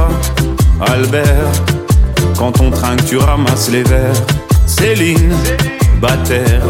Albert. 0.81 1.53
Quand 2.37 2.59
on 2.59 2.69
trinque, 2.69 3.05
tu 3.05 3.15
ramasses 3.15 3.69
les 3.69 3.83
verres. 3.83 4.21
Céline, 4.65 5.33
Bataire. 6.01 6.67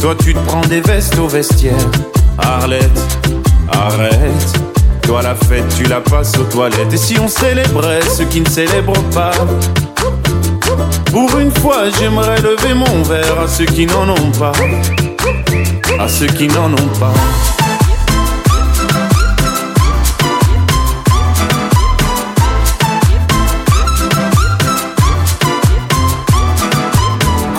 Toi, 0.00 0.14
tu 0.22 0.34
te 0.34 0.38
prends 0.46 0.66
des 0.68 0.82
vestes 0.82 1.18
au 1.18 1.26
vestiaire. 1.26 1.90
Arlette, 2.38 3.18
arrête. 3.72 4.59
Toi, 5.10 5.22
la 5.22 5.34
fête, 5.34 5.64
tu 5.76 5.82
la 5.86 6.00
passes 6.00 6.38
aux 6.38 6.44
toilettes. 6.44 6.92
Et 6.92 6.96
si 6.96 7.18
on 7.18 7.26
célébrait 7.26 8.00
ceux 8.16 8.26
qui 8.26 8.40
ne 8.42 8.48
célèbrent 8.48 8.92
pas? 9.12 9.32
Pour 11.10 11.36
une 11.40 11.50
fois, 11.50 11.90
j'aimerais 11.98 12.40
lever 12.40 12.74
mon 12.74 13.02
verre 13.02 13.40
à 13.40 13.48
ceux 13.48 13.64
qui 13.64 13.86
n'en 13.86 14.08
ont 14.08 14.30
pas. 14.38 14.52
À 15.98 16.06
ceux 16.06 16.28
qui 16.28 16.46
n'en 16.46 16.72
ont 16.72 16.90
pas. 17.00 17.12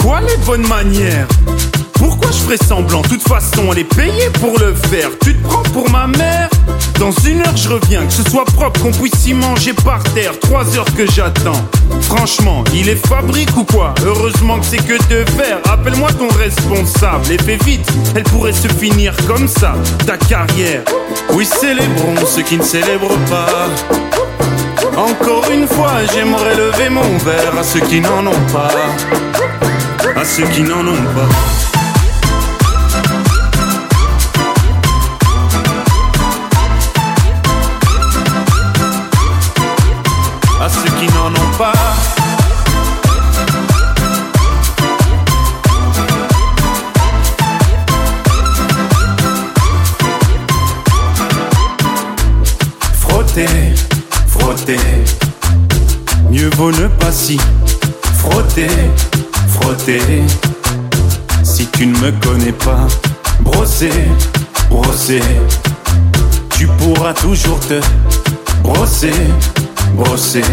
Quoi 0.01 0.21
les 0.21 0.37
bonnes 0.45 0.67
manières? 0.69 1.27
Ferais 2.51 2.67
semblant 2.67 3.01
toute 3.03 3.21
façon, 3.21 3.71
elle 3.71 3.79
est 3.79 3.95
payée 3.95 4.29
pour 4.39 4.57
le 4.59 4.73
faire. 4.73 5.09
Tu 5.23 5.35
te 5.35 5.47
prends 5.47 5.63
pour 5.73 5.89
ma 5.89 6.07
mère 6.07 6.49
Dans 6.99 7.11
une 7.25 7.41
heure, 7.41 7.55
je 7.55 7.69
reviens. 7.69 8.05
Que 8.05 8.13
ce 8.13 8.23
soit 8.23 8.45
propre, 8.45 8.81
qu'on 8.81 8.91
puisse 8.91 9.25
y 9.27 9.33
manger 9.33 9.73
par 9.73 10.01
terre. 10.15 10.33
Trois 10.39 10.65
heures 10.77 10.93
que 10.95 11.09
j'attends. 11.09 11.61
Franchement, 12.01 12.63
il 12.73 12.89
est 12.89 13.07
fabrique 13.07 13.55
ou 13.55 13.63
quoi? 13.63 13.93
Heureusement 14.05 14.59
que 14.59 14.65
c'est 14.65 14.85
que 14.85 14.97
de 15.09 15.29
faire. 15.31 15.59
Appelle-moi 15.71 16.11
ton 16.13 16.27
responsable 16.29 17.31
et 17.31 17.37
fais 17.37 17.57
vite. 17.65 17.87
Elle 18.15 18.23
pourrait 18.23 18.53
se 18.53 18.67
finir 18.67 19.15
comme 19.27 19.47
ça, 19.47 19.73
ta 20.05 20.17
carrière. 20.17 20.83
Oui, 21.33 21.45
célébrons 21.45 22.25
ceux 22.25 22.43
qui 22.43 22.57
ne 22.57 22.63
célèbrent 22.63 23.19
pas. 23.29 23.69
Encore 24.97 25.49
une 25.51 25.67
fois, 25.67 25.93
j'aimerais 26.13 26.55
lever 26.55 26.89
mon 26.89 27.17
verre 27.19 27.57
à 27.57 27.63
ceux 27.63 27.81
qui 27.81 28.01
n'en 28.01 28.25
ont 28.25 28.45
pas. 28.51 28.71
À 30.19 30.25
ceux 30.25 30.43
qui 30.47 30.61
n'en 30.61 30.81
ont 30.81 31.05
pas. 31.15 31.70
Qui 41.01 41.07
n'en 41.15 41.29
ont 41.29 41.57
pas. 41.57 41.73
Frotter, 52.93 53.47
frotter, 54.27 54.77
mieux 56.29 56.49
vaut 56.55 56.71
ne 56.71 56.87
pas 56.87 57.11
si 57.11 57.39
frotter, 58.13 58.67
frotter. 59.47 60.01
Si 61.43 61.65
tu 61.67 61.87
ne 61.87 61.97
me 61.97 62.11
connais 62.23 62.51
pas, 62.51 62.85
brosser, 63.39 63.89
brosser, 64.69 65.23
tu 66.57 66.67
pourras 66.67 67.13
toujours 67.13 67.59
te 67.61 67.79
brosser 68.61 69.13
brosser. 69.95 70.43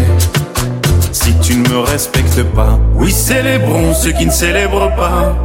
Si 1.21 1.33
tu 1.39 1.57
ne 1.57 1.67
me 1.67 1.79
respectes 1.79 2.43
pas, 2.55 2.79
oui, 2.95 3.11
célébrons 3.11 3.93
ceux 3.93 4.13
qui 4.13 4.25
ne 4.25 4.31
célèbrent 4.31 4.89
pas. 4.95 5.35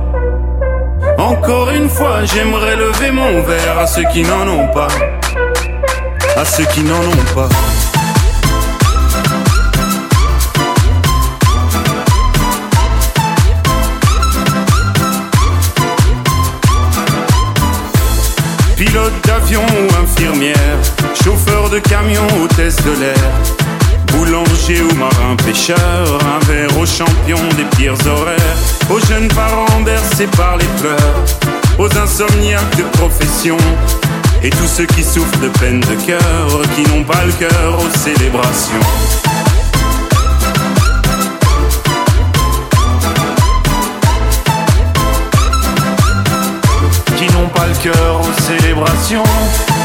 Encore 1.18 1.70
une 1.70 1.88
fois, 1.88 2.24
j'aimerais 2.24 2.76
lever 2.76 3.10
mon 3.10 3.42
verre 3.42 3.78
à 3.80 3.86
ceux 3.88 4.04
qui 4.12 4.22
n'en 4.22 4.46
ont 4.46 4.68
pas. 4.68 4.86
À 6.36 6.44
ceux 6.44 6.64
qui 6.66 6.82
n'en 6.82 6.94
ont 6.94 7.34
pas. 7.34 7.48
Pilote 18.76 19.12
d'avion 19.26 19.62
ou 19.62 20.02
infirmière, 20.04 20.78
chauffeur 21.20 21.68
de 21.68 21.80
camion, 21.80 22.26
hôtesse 22.44 22.76
de 22.76 22.92
l'air. 23.00 23.53
Boulanger 24.16 24.82
ou 24.82 24.94
marin 24.94 25.36
pêcheur, 25.44 25.76
un 25.78 26.44
verre 26.46 26.78
aux 26.78 26.86
champions 26.86 27.48
des 27.56 27.64
pires 27.76 27.94
horaires, 28.06 28.56
aux 28.90 29.00
jeunes 29.00 29.28
parents 29.28 29.80
bercés 29.84 30.28
par 30.36 30.56
les 30.56 30.66
pleurs, 30.80 31.24
aux 31.78 31.98
insomniaques 31.98 32.76
de 32.76 32.84
profession 32.98 33.56
et 34.42 34.50
tous 34.50 34.66
ceux 34.66 34.86
qui 34.86 35.02
souffrent 35.02 35.40
de 35.40 35.48
peine 35.48 35.80
de 35.80 35.94
cœur, 36.06 36.62
qui 36.76 36.82
n'ont 36.90 37.02
pas 37.02 37.24
le 37.24 37.32
cœur 37.32 37.78
aux 37.78 37.98
célébrations. 37.98 38.74
Qui 47.16 47.32
n'ont 47.32 47.48
pas 47.48 47.66
le 47.66 47.82
cœur 47.82 48.20
aux 48.20 48.42
célébrations. 48.42 49.83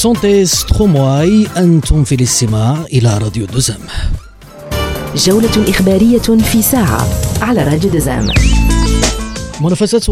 Santé 0.00 0.46
Stromae 0.46 1.46
أنتم 1.56 2.04
في 2.04 2.14
الاستماع 2.14 2.84
إلى 2.92 3.18
راديو 3.18 3.46
دوزام 3.46 3.80
جولة 5.16 5.70
إخبارية 5.70 6.18
في 6.18 6.62
ساعة 6.62 7.08
على 7.42 7.64
راديو 7.64 7.90
دوزام 7.90 8.28
منافسات 9.60 10.04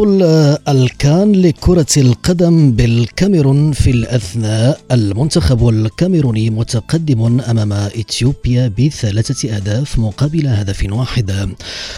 الكان 0.68 1.33
لكرة 1.33 1.87
القدم 1.96 2.72
بالكاميرون 2.72 3.72
في 3.72 3.90
الأثناء. 3.90 4.81
المنتخب 4.92 5.68
الكاميروني 5.68 6.51
متقدم 6.51 7.40
أمام 7.40 7.72
إثيوبيا 7.72 8.72
بثلاثة 8.79 9.57
أهداف 9.57 9.98
مقابل 9.98 10.46
هدف 10.46 10.87
واحد. 10.92 11.55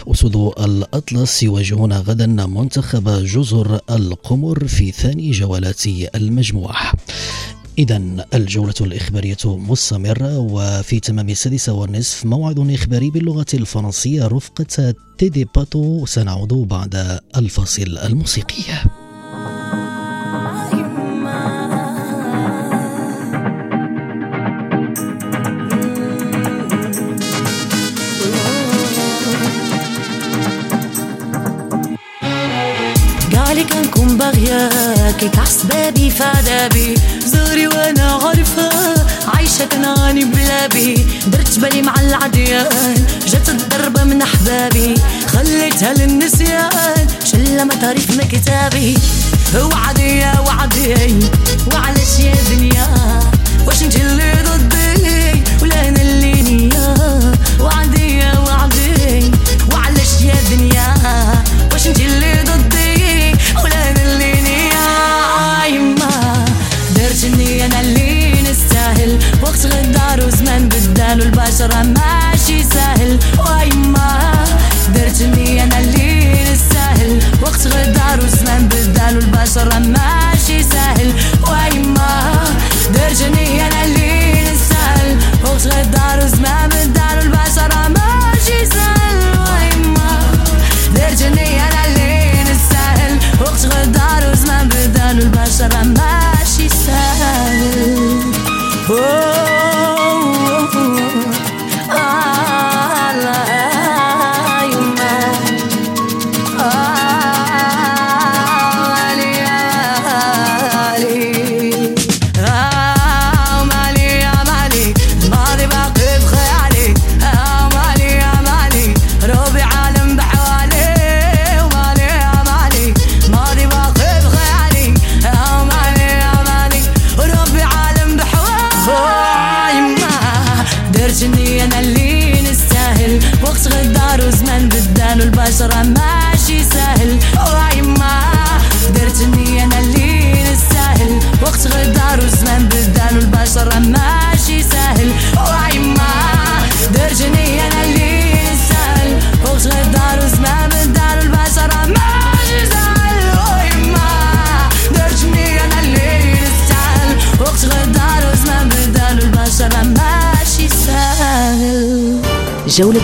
أسود 0.07 0.35
الأطلس 0.59 1.43
يواجهون 1.43 1.93
غدا 1.93 2.25
منتخب 2.27 3.23
جزر 3.23 3.79
القمر 3.89 4.67
في 4.67 4.91
ثاني 4.91 5.31
جولات 5.31 5.81
المجموعة. 6.15 6.93
إذا 7.81 8.27
الجولة 8.33 8.73
الإخبارية 8.81 9.37
مستمرة 9.45 10.37
وفي 10.37 10.99
تمام 10.99 11.29
السادسة 11.29 11.73
والنصف 11.73 12.25
موعد 12.25 12.59
إخباري 12.59 13.09
باللغة 13.09 13.45
الفرنسية 13.53 14.27
رفقة 14.27 14.93
تيدي 15.17 15.47
باتو. 15.55 16.05
سنعود 16.05 16.53
بعد 16.53 17.19
الفاصل 17.37 17.97
الموسيقي. 17.97 18.63
باغياك 34.21 35.25
كعسبابي 35.33 36.09
فادابي. 36.11 36.95
زوري 37.25 37.67
وأنا 37.67 38.19
عارفة 38.23 38.69
عايشة 39.27 39.65
تناني 39.65 40.25
بلابي. 40.25 41.05
درت 41.27 41.59
بالي 41.59 41.81
مع 41.81 41.93
العديان 42.01 43.05
جت 43.27 43.49
الضربة 43.49 44.03
من 44.03 44.21
أحبابي. 44.21 44.95
خليتها 45.27 45.93
للنسيان 45.93 47.07
شلة 47.31 47.63
ما 47.63 47.75
تعرف 47.75 48.09
من 48.09 48.23
كتابي. 48.31 48.97
وعدي 49.55 50.17
يا 50.17 50.39
وعدي 50.39 50.93
وعلاش 51.73 52.19
يا 52.19 52.35
دنيا؟ 52.49 52.87
واش 53.65 53.81
انت 53.83 53.95
اللي 53.95 54.33
ضدي؟ 54.47 54.80
وزمان 71.11 71.19
بدال 71.19 71.21
والبشرة 71.21 71.81
ماشي 71.83 72.63
سهل. 72.63 73.19
ويما 73.39 74.45
درتني 74.95 75.63
أنا 75.63 75.79
اللي 75.79 76.43
نستاهل 76.53 77.19
وقت 77.41 77.67
غدار 77.67 78.19
وزمان 78.25 78.67
بدال 78.67 79.17
والبشرة 79.17 79.79
ماشي 79.79 80.63
سهل. 80.63 81.13
ويما 81.47 82.43
درتني 82.93 83.67
أنا 83.67 83.85
اللي 83.85 84.51
نستاهل 84.51 85.17
وقت 85.43 85.67
غدار 85.67 86.25
وزمان 86.25 86.69
بدال 86.69 87.17
والبشرة 87.17 87.87
ماشي 87.87 88.65
سهل. 88.65 89.17
ويما 89.39 90.19
درتني 90.95 91.61
أنا 91.67 91.85
اللي 91.87 92.43
نستاهل 92.43 93.19
وقت 93.41 93.65
غدار 93.65 94.31
وزمان 94.31 94.67
بدال 94.67 95.19
والبشرة 95.19 95.83
ماشي 95.83 96.20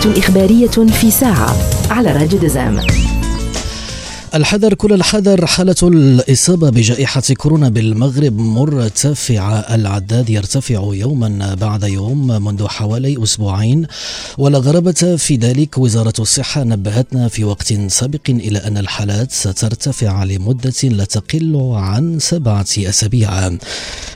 إخبارية 0.06 0.86
في 0.88 1.10
ساعة 1.10 1.56
على 1.90 2.12
راديو 2.12 2.38
دزام. 2.38 2.80
الحذر 4.34 4.74
كل 4.74 4.92
الحذر 4.92 5.46
حالة 5.46 5.74
الإصابة 5.82 6.70
بجائحة 6.70 7.22
كورونا 7.36 7.68
بالمغرب 7.68 8.38
مرتفعة. 8.38 9.54
العداد 9.58 10.30
يرتفع 10.30 10.90
يوما 10.94 11.54
بعد 11.54 11.82
يوم 11.82 12.26
منذ 12.26 12.66
حوالي 12.66 13.22
أسبوعين 13.22 13.86
ولا 14.38 14.58
غرابة 14.58 15.16
في 15.16 15.36
ذلك. 15.36 15.78
وزارة 15.78 16.12
الصحة 16.18 16.64
نبهتنا 16.64 17.28
في 17.28 17.44
وقت 17.44 17.72
سابق 17.88 18.20
إلى 18.28 18.58
أن 18.58 18.78
الحالات 18.78 19.32
سترتفع 19.32 20.24
لمدة 20.24 20.72
لا 20.82 21.04
تقل 21.04 21.70
عن 21.74 22.18
سبعة 22.18 22.66
أسابيع. 22.78 23.50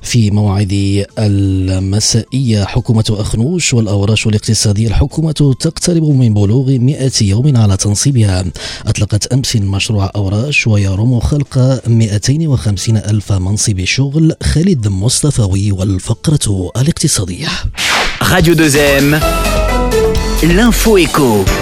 في 0.03 0.31
موعد 0.31 1.05
المسائية 1.18 2.64
حكومة 2.64 3.05
أخنوش 3.11 3.75
والأوراش 3.75 4.27
الاقتصادية 4.27 4.88
الحكومة 4.88 5.55
تقترب 5.61 6.03
من 6.03 6.35
بلوغ 6.35 6.70
100 6.70 7.11
يوم 7.20 7.57
على 7.57 7.77
تنصيبها. 7.77 8.44
أطلقت 8.87 9.33
أمس 9.33 9.57
مشروع 9.57 10.01
أوراش 10.04 10.66
ويرم 10.66 11.20
خلق 11.20 11.82
250 11.86 12.96
ألف 12.96 13.32
منصب 13.32 13.84
شغل 13.84 14.32
خالد 14.42 14.88
مصطفوي 14.88 15.72
والفقرة 15.72 16.70
الاقتصادية 16.76 17.48
Radio 18.22 18.54
2M, 18.54 19.20
l'info 20.42 20.96
écho. 20.96 21.62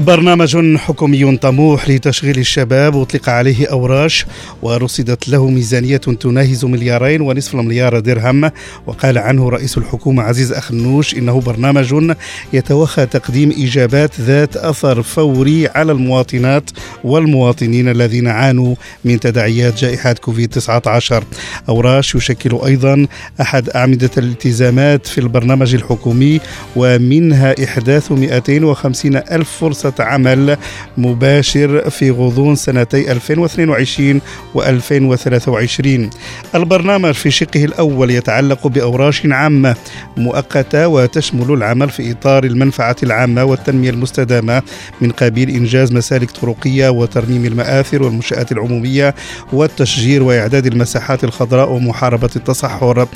برنامج 0.00 0.76
حكومي 0.76 1.36
طموح 1.36 1.88
لتشغيل 1.88 2.38
الشباب 2.38 2.96
أطلق 2.96 3.28
عليه 3.28 3.66
أوراش 3.66 4.26
ورصدت 4.62 5.28
له 5.28 5.48
ميزانية 5.48 5.96
تناهز 5.96 6.64
مليارين 6.64 7.20
ونصف 7.20 7.54
المليار 7.54 7.98
درهم. 7.98 8.50
وقال 8.86 9.18
عنه 9.18 9.48
رئيس 9.48 9.78
الحكومة 9.78 10.22
عزيز 10.22 10.52
أخنوش 10.52 11.14
إنه 11.14 11.40
برنامج 11.40 12.14
يتوخى 12.52 13.06
تقديم 13.06 13.50
إجابات 13.58 14.20
ذات 14.20 14.56
أثر 14.56 15.02
فوري 15.02 15.68
على 15.68 15.92
المواطنات 15.92 16.70
والمواطنين 17.04 17.88
الذين 17.88 18.28
عانوا 18.28 18.74
من 19.04 19.20
تداعيات 19.20 19.78
جائحة 19.78 20.12
كوفيد 20.12 20.48
19 20.48 21.24
أوراش 21.68 22.14
يشكل 22.14 22.58
أيضا 22.66 23.06
أحد 23.40 23.68
أعمدة 23.70 24.10
الالتزامات 24.18 25.06
في 25.06 25.18
البرنامج 25.18 25.74
الحكومي 25.74 26.40
ومنها 26.76 27.64
إحداث 27.64 28.12
250 28.12 29.16
ألف 29.16 29.50
فرصة 29.50 29.90
عمل 30.00 30.56
مباشر 30.98 31.90
في 31.90 32.10
غضون 32.10 32.54
سنتي 32.54 33.12
2022 33.12 34.20
و2023 34.54 36.10
البرنامج 36.54 37.12
في 37.12 37.30
شقه 37.30 37.64
الأول 37.64 38.10
يتعلق 38.10 38.66
بأوراش 38.66 39.26
عامة 39.26 39.76
مؤقتة 40.16 40.88
وتشمل 40.88 41.52
العمل 41.52 41.90
في 41.90 42.10
إطار 42.10 42.44
المنفعة 42.44 42.96
العامة 43.02 43.44
والتنمية 43.44 43.90
المستدامة 43.90 44.62
من 45.00 45.10
قبيل 45.10 45.50
إنجاز 45.50 45.92
مسالك 45.92 46.30
طرقية 46.30 46.88
وترميم 46.88 47.44
المآثر 47.44 48.02
والمنشآت 48.02 48.52
العمومية 48.52 49.14
والتشجير 49.52 50.22
وإعداد 50.22 50.66
المساحات 50.66 51.24
الخضراء 51.24 51.70
ومحاربة 51.72 52.30
التصحر. 52.36 53.08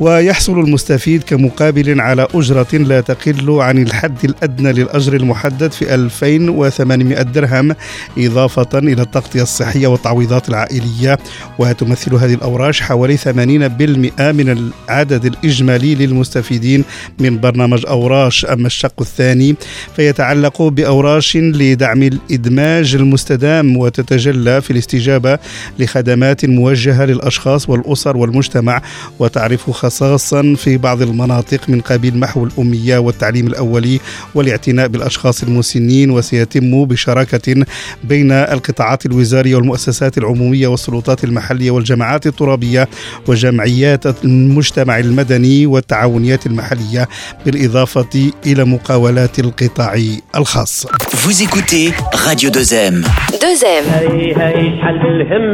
ويحصل 0.00 0.60
المستفيد 0.60 1.22
كمقابل 1.22 2.00
على 2.00 2.26
أجرة 2.34 2.68
لا 2.72 3.00
تقل 3.00 3.50
عن 3.50 3.78
الحد 3.78 4.24
الأدنى 4.24 4.72
للأجر 4.72 5.16
المحدد 5.16 5.72
في 5.72 5.94
2800 5.94 7.22
درهم 7.22 7.74
إضافة 8.18 8.78
إلى 8.78 9.02
التغطية 9.02 9.42
الصحية 9.42 9.86
والتعويضات 9.86 10.48
العائلية. 10.48 11.18
وتمثل 11.58 12.14
هذه 12.14 12.34
الأوراش 12.34 12.80
حوالي 12.80 13.16
80% 13.16 13.28
من 14.20 14.70
العدد 14.88 15.24
الإجمالي 15.24 15.94
للمستفيدين 15.94 16.84
من 17.18 17.40
برنامج 17.40 17.86
أوراش 17.86 18.44
أما 18.44 18.66
الشق 18.66 19.00
الثاني 19.00 19.54
فيتعلق 19.96 20.62
بأوراش 20.62 21.36
لدعم 21.36 22.02
الإدماج 22.02 22.94
المستدام 22.94 23.76
وتتجلى 23.76 24.60
في 24.60 24.70
الاستجابة 24.70 25.38
لخدمات 25.78 26.44
موجهة 26.44 27.04
للأشخاص 27.04 27.68
والأسر 27.68 28.16
والمجتمع 28.16 28.82
وتعرف 29.18 29.68
خصاصا 29.90 30.54
في 30.56 30.76
بعض 30.76 31.02
المناطق 31.02 31.60
من 31.68 31.80
قبيل 31.80 32.18
محو 32.18 32.44
الأمية 32.44 32.98
والتعليم 32.98 33.46
الأولي 33.46 34.00
والاعتناء 34.34 34.88
بالأشخاص 34.88 35.42
المسنين 35.42 36.10
وسيتم 36.10 36.84
بشراكة 36.84 37.64
بين 38.04 38.32
القطاعات 38.32 39.06
الوزارية 39.06 39.56
والمؤسسات 39.56 40.18
العمومية 40.18 40.66
والسلطات 40.68 41.24
المحلية 41.24 41.70
والجماعات 41.70 42.26
الترابية 42.26 42.88
وجمعيات 43.28 44.24
المجتمع 44.24 44.98
المدني 44.98 45.66
والتعاونيات 45.66 46.46
المحلية 46.46 47.08
بالإضافة 47.46 48.30
إلى 48.46 48.64
مقاولات 48.64 49.38
القطاع 49.38 49.98
الخاص 50.36 50.86
Vous 51.24 51.42
écoutez 51.46 51.86
Radio 52.28 52.48
2M. 52.50 52.94
2M. 53.44 53.84
هي 53.92 54.34
هي 54.36 54.78
شحال 54.78 54.96
الهم 55.06 55.46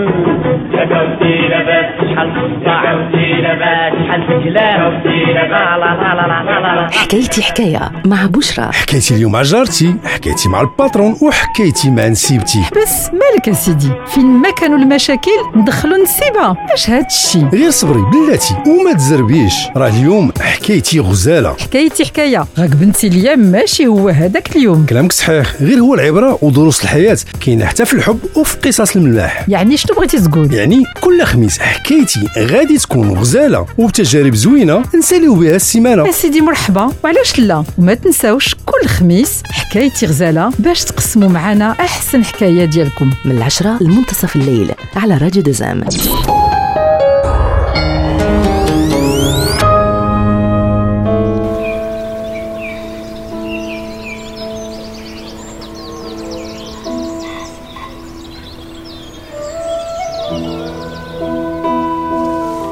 حكايتي 6.90 7.42
حكاية 7.42 7.92
مع 8.04 8.26
بشرى. 8.26 8.72
حكايتي 8.72 9.14
اليوم 9.14 9.32
مع 9.32 9.42
جارتي 9.42 9.96
حكايتي 10.04 10.48
مع 10.48 10.60
الباترون 10.60 11.16
وحكايتي 11.22 11.90
مع 11.90 12.08
نسيبتي. 12.08 12.58
بس 12.82 13.10
مالك 13.12 13.56
سيدي؟ 13.56 13.90
فين 14.06 14.26
ما 14.26 14.50
كانوا 14.50 14.78
المشاكل 14.78 15.30
ندخلوا 15.56 15.98
نسيبها. 15.98 16.56
اش 16.74 16.90
هاد 16.90 17.04
الشيء 17.04 17.48
غير 17.52 17.70
صبري 17.70 18.02
بلاتي 18.12 18.54
وما 18.66 18.92
تزربيش. 18.92 19.54
راه 19.76 19.88
اليوم 19.88 20.32
حكايتي 20.40 21.00
غزالة. 21.00 21.56
حكايتي 21.60 22.04
حكاية. 22.04 22.44
راك 22.58 22.76
بنتي 22.76 23.06
اليوم 23.06 23.38
ماشي 23.38 23.86
هو 23.86 24.08
هذاك 24.08 24.56
اليوم. 24.56 24.86
كلامك 24.86 25.12
صحيح. 25.12 25.46
غير 25.60 25.78
هو 25.78 25.94
العبرة 25.94 26.38
ودروس 26.42 26.84
الحياة. 26.84 27.16
كاينة 27.46 27.64
حتى 27.64 27.84
في 27.84 27.94
الحب 27.94 28.18
وفي 28.36 28.56
قصص 28.56 28.96
الملاح. 28.96 29.48
يعني 29.48 29.76
شنو 29.76 29.96
بغيتي 29.96 30.20
تقول؟ 30.20 30.54
يعني 30.54 30.82
كل 31.00 31.22
خميس 31.22 31.55
حكايتي 31.60 32.28
غادي 32.38 32.78
تكون 32.78 33.18
غزالة 33.18 33.66
وبتجارب 33.78 34.34
زوينة 34.34 34.82
نساليو 34.98 35.34
بها 35.34 35.56
السيمانة. 35.56 36.10
سيدي 36.10 36.40
مرحبا 36.40 36.92
وعلاش 37.04 37.38
لا؟ 37.38 37.64
وما 37.78 37.94
تنساوش 37.94 38.54
كل 38.54 38.88
خميس 38.88 39.42
حكايتي 39.50 40.06
غزالة 40.06 40.50
باش 40.58 40.84
تقسموا 40.84 41.28
معنا 41.28 41.70
أحسن 41.70 42.24
حكاية 42.24 42.64
ديالكم. 42.64 43.10
من 43.24 43.30
العشرة 43.36 43.78
لمنتصف 43.80 44.36
الليل 44.36 44.72
على 44.96 45.16
راديو 45.18 45.42
دزام 45.42 45.84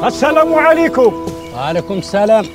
السلام 0.06 0.54
عليكم. 0.54 1.26
وعليكم 1.54 1.98
السلام. 1.98 2.46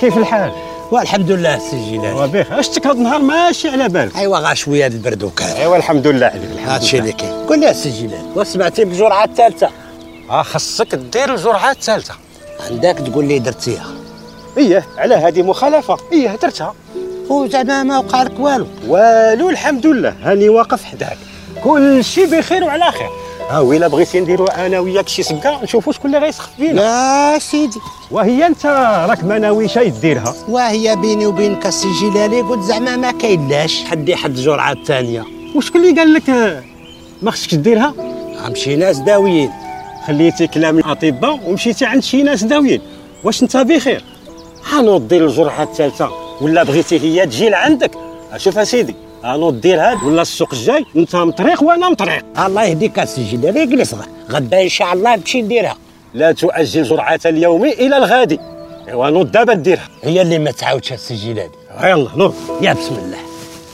كيف 0.00 0.18
الحال؟ 0.18 0.52
والحمد 0.90 1.30
لله 1.30 1.58
سي 1.58 1.90
جلال 1.90 2.14
وبخ 2.14 2.52
اشتك 2.52 2.86
هذا 2.86 2.96
النهار 2.96 3.22
ماشي 3.22 3.68
على 3.68 3.88
بالك؟ 3.88 4.16
أيوا 4.16 4.38
غا 4.38 4.54
شوية 4.54 4.86
البرد 4.86 5.22
وكذا 5.22 5.56
أيوا 5.56 5.76
الحمد 5.76 6.06
لله 6.06 6.26
عليك 6.26 6.50
الحمد 6.52 6.68
هادشي 6.68 6.98
اللي 6.98 7.12
كاين. 7.12 7.46
قول 7.46 7.60
لي 7.60 7.74
سي 7.74 7.90
جلال 7.90 8.26
وسمعتي 8.36 8.84
بالجرعة 8.84 9.24
الثالثة؟ 9.24 9.70
آه 10.30 10.42
خصك 10.42 10.94
دير 10.94 11.34
الجرعة 11.34 11.70
الثالثة. 11.70 12.14
عندك 12.70 12.96
تقول 12.98 13.24
لي 13.24 13.38
درتيها. 13.38 13.86
إيه 14.56 14.86
على 14.98 15.14
هذه 15.14 15.42
مخالفة. 15.42 15.96
إيه 16.12 16.36
درتها. 16.42 16.74
وزعما 17.28 17.82
ما 17.82 17.98
وقع 17.98 18.22
لك 18.22 18.40
والو. 18.40 18.66
والو 18.88 19.50
الحمد 19.50 19.86
لله 19.86 20.14
هاني 20.22 20.48
واقف 20.48 20.84
حداك. 20.84 21.18
كل 21.64 22.04
شيء 22.04 22.38
بخير 22.38 22.64
وعلى 22.64 22.92
خير. 22.92 23.10
ها 23.50 23.60
ويلا 23.60 23.88
بغيتي 23.88 24.20
نديروا 24.20 24.66
أنا 24.66 24.78
وياك 24.78 25.08
شي 25.08 25.22
سكه 25.22 25.62
نشوفوا 25.62 25.92
شكون 25.92 26.14
اللي 26.14 26.26
غيسخف 26.26 26.50
فينا. 26.56 26.82
يا 26.82 27.38
سيدي. 27.38 27.80
وهي 28.10 28.46
أنت 28.46 28.66
راك 29.08 29.24
ما 29.24 29.38
ناويش 29.38 29.78
ديرها؟ 29.78 30.34
وهي 30.48 30.96
بيني 30.96 31.26
وبينك 31.26 31.66
السي 31.66 31.88
جلالي 32.02 32.40
قلت 32.40 32.62
زعما 32.62 32.96
ما 32.96 33.10
كاين 33.10 33.42
لاش. 33.42 33.84
حدي 33.84 34.16
حد 34.16 34.36
الجرعه 34.36 34.72
الثانية 34.72 35.24
وشكون 35.56 35.80
اللي 35.80 36.00
قال 36.00 36.14
لك 36.14 36.30
ما 37.22 37.30
خصكش 37.30 37.54
ديرها؟ 37.54 37.94
غير 38.36 38.56
شي 38.56 38.76
ناس 38.76 38.98
داويين. 38.98 39.50
خليتي 40.06 40.46
كلام 40.46 40.78
الأطباء 40.78 41.40
ومشيتي 41.46 41.84
عند 41.84 42.02
شي 42.02 42.22
ناس 42.22 42.44
داويين. 42.44 42.80
واش 43.24 43.42
أنت 43.42 43.56
بخير؟ 43.56 44.04
حنوض 44.64 45.08
دير 45.08 45.26
الجرعة 45.26 45.62
الثالثة. 45.62 46.10
ولا 46.40 46.62
بغيتي 46.62 47.00
هي 47.00 47.26
تجي 47.26 47.48
لعندك؟ 47.48 47.90
شوف 48.36 48.58
اسيدي 48.58 48.94
انوض 49.24 49.60
دير 49.60 49.80
هاد 49.80 50.02
ولا 50.02 50.22
السوق 50.22 50.54
الجاي؟ 50.54 50.84
انت 50.96 51.16
مطريق 51.16 51.62
وأنا 51.62 51.88
مطريق 51.88 52.24
الله 52.40 52.64
يهديك 52.64 52.98
السي 52.98 53.24
جلالي 53.24 53.62
اجلس 53.62 53.94
غدا 54.30 54.62
إن 54.62 54.68
شاء 54.68 54.92
الله 54.92 55.16
نمشي 55.16 55.42
نديرها. 55.42 55.76
لا 56.14 56.32
تؤجل 56.32 56.82
جرعه 56.82 57.20
اليومي 57.26 57.72
إلى 57.72 57.96
الغد 57.96 58.38
إيوا 58.88 59.10
نوض 59.10 59.30
دابا 59.30 59.54
ديرها. 59.54 59.88
هي 60.02 60.22
اللي 60.22 60.38
ما 60.38 60.50
تعاودش 60.50 60.92
السي 60.92 61.14
جلالي 61.14 61.50
يلا 61.82 62.10
نوض. 62.16 62.34
يا 62.62 62.72
بسم 62.72 62.94
الله. 62.94 63.18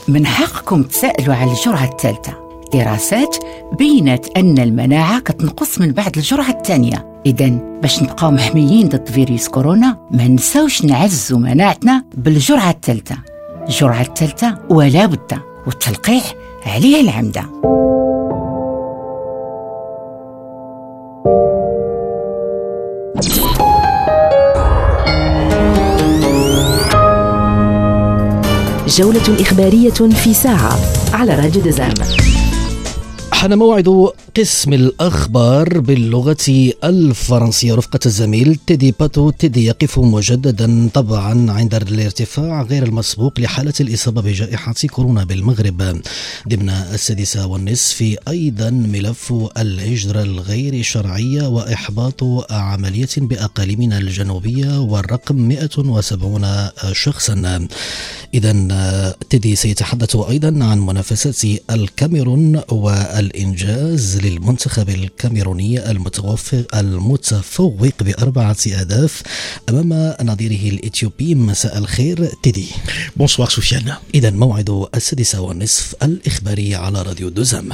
من 0.07 0.25
حقكم 0.25 0.83
تسألوا 0.83 1.35
على 1.35 1.51
الجرعة 1.51 1.89
الثالثة. 1.91 2.33
دراسات 2.73 3.35
بينت 3.77 4.25
أن 4.37 4.57
المناعة 4.57 5.19
كتنقص 5.19 5.79
من 5.79 5.91
بعد 5.91 6.17
الجرعة 6.17 6.49
الثانية. 6.49 7.21
إذا 7.25 7.47
باش 7.81 8.03
نبقاو 8.03 8.31
محميين 8.31 8.89
ضد 8.89 9.09
فيروس 9.09 9.47
كورونا 9.47 9.97
ما 10.11 10.27
نساوش 10.27 10.85
نعزوا 10.85 11.39
مناعتنا 11.39 12.03
بالجرعة 12.13 12.69
الثالثة. 12.69 13.15
الجرعة 13.67 14.01
الثالثة 14.01 14.57
ولا 14.69 15.05
بد 15.05 15.39
والتلقيح 15.65 16.33
عليها 16.65 16.99
العمدة. 16.99 17.43
جولة 28.87 29.41
إخبارية 29.41 29.89
في 29.89 30.33
ساعة 30.33 30.79
على 31.13 31.35
راديو 31.35 31.61
دزام. 31.61 31.93
حان 33.31 33.57
موعد 33.57 34.11
قسم 34.37 34.73
الأخبار 34.73 35.79
باللغة 35.79 36.73
الفرنسية. 36.83 37.75
رفقة 37.75 37.99
الزميل 38.05 38.55
تيدي 38.67 38.95
باتو. 38.99 39.29
تيدي 39.29 39.65
يقف 39.65 39.99
مجددا 39.99 40.89
طبعا 40.93 41.51
عند 41.51 41.75
الارتفاع 41.75 42.61
غير 42.61 42.83
المسبوق 42.83 43.39
لحالة 43.39 43.73
الإصابة 43.79 44.21
بجائحة 44.21 44.73
كورونا 44.89 45.23
بالمغرب. 45.23 46.01
ضمن 46.49 46.69
السادسة 46.69 47.47
والنصف 47.47 48.15
أيضا 48.27 48.69
ملف 48.69 49.33
الهجرة 49.57 50.21
الغير 50.21 50.83
شرعية 50.83 51.47
وإحباط 51.47 52.23
عملية 52.51 53.09
بأقاليمنا 53.17 53.97
الجنوبية 53.97 54.79
والرقم 54.79 55.35
170 55.35 56.69
شخصا. 56.91 57.67
إذا 58.33 59.15
تيدي 59.29 59.55
سيتحدث 59.55 60.15
أيضا 60.15 60.65
عن 60.65 60.79
منافسات 60.79 61.41
الكاميرون 61.71 62.61
والإنجاز 62.71 64.22
للمنتخب 64.23 64.89
الكاميروني 64.89 65.91
المتوفق 65.91 66.75
المتفوق 66.75 68.03
بأربعة 68.03 68.57
أهداف 68.67 69.21
أمام 69.69 70.15
نظيره 70.21 70.73
الإثيوبي. 70.73 71.35
مساء 71.35 71.77
الخير 71.77 72.25
تيدي. 72.43 72.67
بونسوار 73.15 73.49
سفيان 73.49 73.93
إذا 74.15 74.29
موعد 74.29 74.87
السادسة 74.95 75.41
والنصف 75.41 75.95
الإخباري 76.03 76.75
على 76.75 77.01
راديو 77.01 77.29
دوزام. 77.29 77.69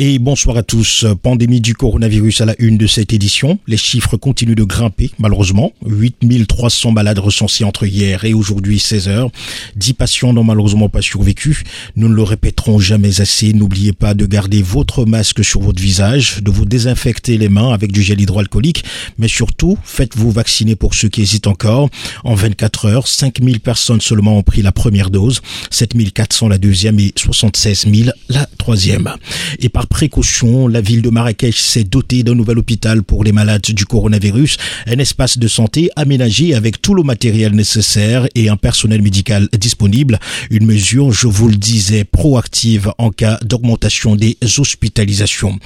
Et 0.00 0.18
bonsoir 0.18 0.56
à 0.56 0.64
tous. 0.64 1.06
Pandémie 1.22 1.60
du 1.60 1.74
coronavirus 1.74 2.40
à 2.40 2.46
la 2.46 2.56
une 2.58 2.76
de 2.76 2.88
cette 2.88 3.12
édition. 3.12 3.60
Les 3.68 3.76
chiffres 3.76 4.16
continuent 4.16 4.56
de 4.56 4.64
grimper, 4.64 5.12
malheureusement. 5.20 5.72
8300 5.86 6.90
malades 6.90 7.20
recensés 7.20 7.62
entre 7.62 7.86
hier 7.86 8.24
et 8.24 8.34
aujourd'hui 8.34 8.80
16 8.80 9.08
heures. 9.08 9.30
10 9.76 9.92
patients 9.92 10.32
n'ont 10.32 10.42
malheureusement 10.42 10.88
pas 10.88 11.00
survécu. 11.00 11.62
Nous 11.94 12.08
ne 12.08 12.14
le 12.14 12.24
répéterons 12.24 12.80
jamais 12.80 13.20
assez. 13.20 13.52
N'oubliez 13.52 13.92
pas 13.92 14.14
de 14.14 14.26
garder 14.26 14.62
votre 14.62 15.04
masque 15.04 15.44
sur 15.44 15.60
votre 15.60 15.80
visage, 15.80 16.42
de 16.42 16.50
vous 16.50 16.64
désinfecter 16.64 17.38
les 17.38 17.48
mains 17.48 17.72
avec 17.72 17.92
du 17.92 18.02
gel 18.02 18.20
hydroalcoolique, 18.20 18.84
mais 19.18 19.28
surtout, 19.28 19.78
faites-vous 19.84 20.32
vacciner 20.32 20.74
pour 20.74 20.94
ceux 20.94 21.08
qui 21.08 21.22
hésitent 21.22 21.46
encore. 21.46 21.88
En 22.24 22.34
24 22.34 22.86
heures, 22.86 23.06
5000 23.06 23.60
personnes 23.60 24.00
seulement 24.00 24.38
ont 24.38 24.42
pris 24.42 24.62
la 24.62 24.72
première 24.72 25.10
dose, 25.10 25.40
7400 25.70 26.48
la 26.48 26.58
deuxième 26.58 26.98
et 26.98 27.12
76 27.14 27.86
000 27.94 28.10
la 28.28 28.48
troisième. 28.58 29.14
Et 29.60 29.68
par 29.68 29.84
précaution, 29.94 30.66
la 30.66 30.80
ville 30.80 31.02
de 31.02 31.08
Marrakech 31.08 31.56
s'est 31.56 31.84
dotée 31.84 32.24
d'un 32.24 32.34
nouvel 32.34 32.58
hôpital 32.58 33.04
pour 33.04 33.22
les 33.22 33.30
malades 33.30 33.62
du 33.62 33.86
coronavirus, 33.86 34.56
un 34.88 34.98
espace 34.98 35.38
de 35.38 35.46
santé 35.46 35.88
aménagé 35.94 36.52
avec 36.52 36.82
tout 36.82 36.94
le 36.94 37.04
matériel 37.04 37.52
nécessaire 37.52 38.26
et 38.34 38.48
un 38.48 38.56
personnel 38.56 39.02
médical 39.02 39.48
disponible. 39.56 40.18
Une 40.50 40.66
mesure, 40.66 41.12
je 41.12 41.28
vous 41.28 41.48
le 41.48 41.54
disais, 41.54 42.02
proactive 42.02 42.90
en 42.98 43.10
cas 43.10 43.38
d'augmentation 43.44 44.16
des 44.16 44.36
hospitalisations. 44.58 45.60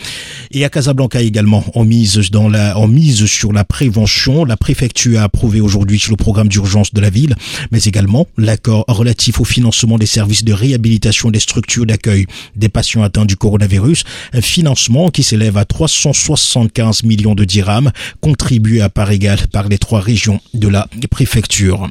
Et 0.51 0.63
à 0.63 0.69
Casablanca 0.69 1.23
également, 1.23 1.65
on 1.75 1.85
mise 1.85 2.31
dans 2.31 2.51
la, 2.51 2.75
mise 2.87 3.25
sur 3.25 3.55
la 3.55 3.65
prévention. 3.65 4.45
La 4.45 4.59
préfecture 4.59 5.21
a 5.21 5.23
approuvé 5.23 5.63
aujourd'hui 5.63 6.03
le 6.11 6.17
programme 6.17 6.49
d'urgence 6.49 6.93
de 6.93 7.01
la 7.01 7.09
ville, 7.09 7.35
mais 7.71 7.83
également 7.83 8.27
l'accord 8.37 8.85
relatif 8.89 9.41
au 9.41 9.45
financement 9.45 9.97
des 9.97 10.05
services 10.05 10.45
de 10.45 10.53
réhabilitation 10.53 11.31
des 11.31 11.41
structures 11.41 11.87
d'accueil 11.87 12.27
des 12.57 12.69
patients 12.69 13.03
atteints 13.03 13.25
du 13.25 13.37
coronavirus, 13.37 14.05
financement 14.41 15.11
qui 15.11 15.23
s'élève 15.23 15.57
à 15.57 15.65
375 15.65 17.03
millions 17.05 17.35
de 17.35 17.45
dirhams, 17.45 17.91
contribué 18.21 18.81
à 18.81 18.89
part 18.89 19.11
égale 19.11 19.49
par 19.53 19.69
les 19.69 19.79
trois 19.79 20.01
régions 20.01 20.41
de 20.55 20.69
la 20.69 20.89
préfecture. 21.11 21.89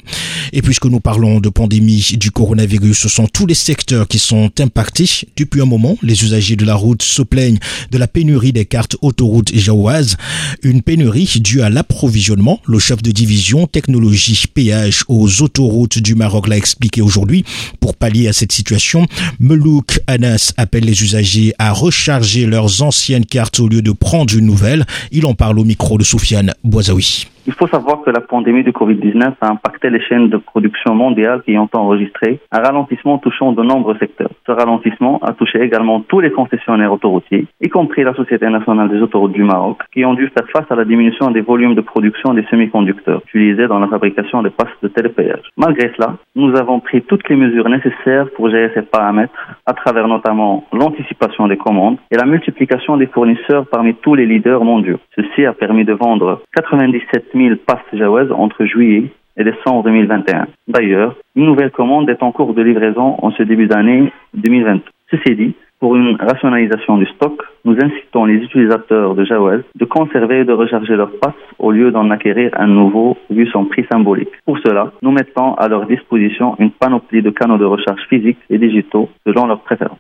Et 0.54 0.62
puisque 0.62 0.86
nous 0.86 1.00
parlons 1.00 1.40
de 1.40 1.50
pandémie 1.50 2.16
du 2.18 2.32
coronavirus, 2.32 2.98
ce 2.98 3.10
sont 3.10 3.28
tous 3.28 3.46
les 3.46 3.56
secteurs 3.56 4.08
qui 4.08 4.20
sont 4.20 4.52
impactés. 4.60 5.10
Depuis 5.36 5.62
un 5.62 5.66
moment, 5.66 5.98
les 6.02 6.24
usagers 6.24 6.56
de 6.56 6.66
la 6.66 6.76
route 6.76 7.04
se 7.04 7.22
plaignent 7.22 7.60
de 7.92 7.98
la 7.98 8.08
pénurie 8.08 8.54
des 8.54 8.66
cartes 8.66 8.96
autoroutes 9.02 9.56
jaouazes, 9.56 10.18
une 10.64 10.82
pénurie 10.82 11.30
due 11.40 11.62
à 11.62 11.70
l'approvisionnement. 11.70 12.62
Le 12.66 12.80
chef 12.80 13.02
de 13.02 13.12
division 13.12 13.68
technologie 13.68 14.46
péage 14.54 15.04
aux 15.08 15.42
autoroutes 15.42 16.00
du 16.00 16.16
Maroc 16.16 16.48
l'a 16.48 16.58
expliqué 16.58 17.02
aujourd'hui. 17.02 17.44
Pour 17.80 17.96
pallier 17.96 18.28
à 18.28 18.34
cette 18.34 18.52
situation, 18.52 19.06
Melouk 19.40 20.00
Anas 20.08 20.54
appelle 20.58 20.86
les 20.86 21.04
usagers 21.04 21.54
à 21.60 21.74
recharger 22.08 22.46
leurs 22.46 22.84
anciennes 22.84 23.26
cartes 23.26 23.60
au 23.60 23.68
lieu 23.68 23.82
de 23.82 23.92
prendre 23.92 24.34
une 24.34 24.46
nouvelle. 24.46 24.86
Il 25.12 25.26
en 25.26 25.34
parle 25.34 25.60
au 25.60 25.66
micro 25.66 25.98
de 25.98 26.06
Soufiane 26.06 26.54
Boisaoui. 26.64 27.28
Il 27.48 27.54
faut 27.54 27.68
savoir 27.68 28.02
que 28.02 28.10
la 28.10 28.20
pandémie 28.20 28.66
de 28.66 28.72
Covid-19 28.72 29.36
a 29.40 29.48
impacté 29.50 29.90
les 29.90 30.02
chaînes 30.02 30.28
de 30.28 30.36
production 30.36 30.94
mondiales 30.94 31.44
qui 31.44 31.58
ont 31.58 31.70
enregistré 31.72 32.42
un 32.52 32.60
ralentissement 32.60 33.20
touchant 33.20 33.54
de 33.54 33.64
nombreux 33.64 33.96
secteurs. 34.00 34.32
Ce 34.46 34.52
ralentissement 34.52 35.20
a 35.24 35.32
touché 35.32 35.62
également 35.62 36.02
tous 36.02 36.20
les 36.20 36.32
concessionnaires 36.32 36.92
autoroutiers, 36.92 37.48
y 37.62 37.70
compris 37.70 38.04
la 38.04 38.14
Société 38.16 38.50
nationale 38.50 38.90
des 38.90 39.02
autoroutes 39.02 39.32
du 39.32 39.46
Maroc, 39.46 39.78
qui 39.94 40.04
ont 40.04 40.14
dû 40.14 40.28
faire 40.28 40.46
face 40.52 40.70
à 40.70 40.76
la 40.76 40.84
diminution 40.84 41.32
des 41.32 41.40
volumes 41.40 41.74
de 41.74 41.80
production 41.80 42.34
des 42.34 42.44
semi-conducteurs 42.52 43.22
utilisés 43.28 43.68
dans 43.68 43.80
la 43.80 43.88
fabrication 43.88 44.44
des 44.44 44.50
passes 44.50 44.78
de 44.84 44.90
télépéage. 44.90 45.50
Malgré 45.56 45.90
cela, 45.96 46.18
nous 46.36 46.54
avons 46.58 46.82
pris 46.82 47.02
toutes 47.02 47.30
les 47.30 47.38
mesures 47.38 47.70
nécessaires 47.70 48.30
pour 48.36 48.50
gérer 48.50 48.72
ces 48.74 48.82
paramètres, 48.82 49.32
à 49.66 49.72
travers 49.72 50.10
notamment 50.10 50.66
l'anticipation 50.74 51.48
des 51.48 51.56
commandes 51.56 51.96
et 52.12 52.18
la 52.18 52.26
multiplication 52.26 52.98
des 52.98 53.08
fournisseurs 53.08 53.68
parmi 53.72 53.96
tous 53.96 54.16
les 54.16 54.26
leaders 54.26 54.66
mondiaux. 54.66 55.00
Ceci 55.16 55.46
a 55.46 55.54
permis 55.54 55.86
de 55.86 55.94
vendre 55.94 56.42
97 56.54 57.36
000 57.38 57.56
passes 57.66 57.80
Jawaz 57.94 58.32
entre 58.32 58.66
juillet 58.66 59.12
et 59.38 59.44
décembre 59.44 59.84
2021. 59.84 60.48
D'ailleurs, 60.68 61.16
une 61.36 61.46
nouvelle 61.46 61.72
commande 61.72 62.10
est 62.10 62.24
en 62.24 62.32
cours 62.32 62.54
de 62.54 62.62
livraison 62.62 63.16
en 63.22 63.32
ce 63.32 63.44
début 63.44 63.68
d'année 63.68 64.12
2020. 64.34 64.82
Ceci 65.12 65.36
dit, 65.36 65.56
pour 65.80 65.96
une 65.96 66.18
rationalisation 66.20 66.98
du 66.98 67.06
stock, 67.06 67.40
nous 67.64 67.76
incitons 67.80 68.26
les 68.26 68.38
utilisateurs 68.38 69.14
de 69.14 69.24
Jawaz 69.24 69.62
de 69.76 69.86
conserver 69.86 70.40
et 70.40 70.44
de 70.44 70.54
recharger 70.54 70.96
leurs 70.96 71.12
passes 71.20 71.36
au 71.60 71.72
lieu 71.72 71.92
d'en 71.92 72.10
acquérir 72.10 72.50
un 72.58 72.66
nouveau 72.66 73.16
vu 73.30 73.46
son 73.48 73.66
prix 73.66 73.86
symbolique. 73.92 74.32
Pour 74.46 74.58
cela, 74.58 74.92
nous 75.04 75.12
mettons 75.12 75.54
à 75.54 75.68
leur 75.68 75.86
disposition 75.86 76.56
une 76.58 76.72
panoplie 76.72 77.22
de 77.22 77.30
canaux 77.30 77.60
de 77.60 77.66
recharge 77.66 78.02
physiques 78.10 78.40
et 78.50 78.58
digitaux 78.58 79.10
selon 79.26 79.46
leurs 79.46 79.62
préférences. 79.62 80.00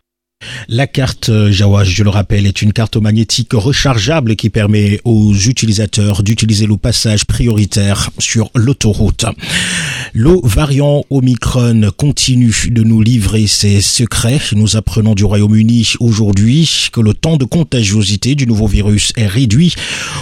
La 0.67 0.85
carte 0.85 1.29
euh, 1.29 1.51
Jawaz, 1.51 1.85
je 1.87 2.03
le 2.03 2.09
rappelle, 2.09 2.45
est 2.45 2.61
une 2.61 2.73
carte 2.73 2.97
magnétique 2.97 3.53
rechargeable 3.53 4.35
qui 4.35 4.49
permet 4.49 4.99
aux 5.03 5.33
utilisateurs 5.33 6.23
d'utiliser 6.23 6.65
le 6.65 6.77
passage 6.77 7.25
prioritaire 7.25 8.11
sur 8.19 8.51
l'autoroute. 8.53 9.25
Le 10.13 10.39
variant 10.43 11.03
Omicron 11.09 11.81
continue 11.97 12.53
de 12.71 12.83
nous 12.83 13.01
livrer 13.01 13.45
ses 13.47 13.81
secrets. 13.81 14.39
Nous 14.53 14.77
apprenons 14.77 15.15
du 15.15 15.25
Royaume-Uni 15.25 15.93
aujourd'hui 15.99 16.89
que 16.91 17.01
le 17.01 17.13
temps 17.13 17.37
de 17.37 17.45
contagiosité 17.45 18.35
du 18.35 18.47
nouveau 18.47 18.67
virus 18.67 19.11
est 19.17 19.27
réduit. 19.27 19.75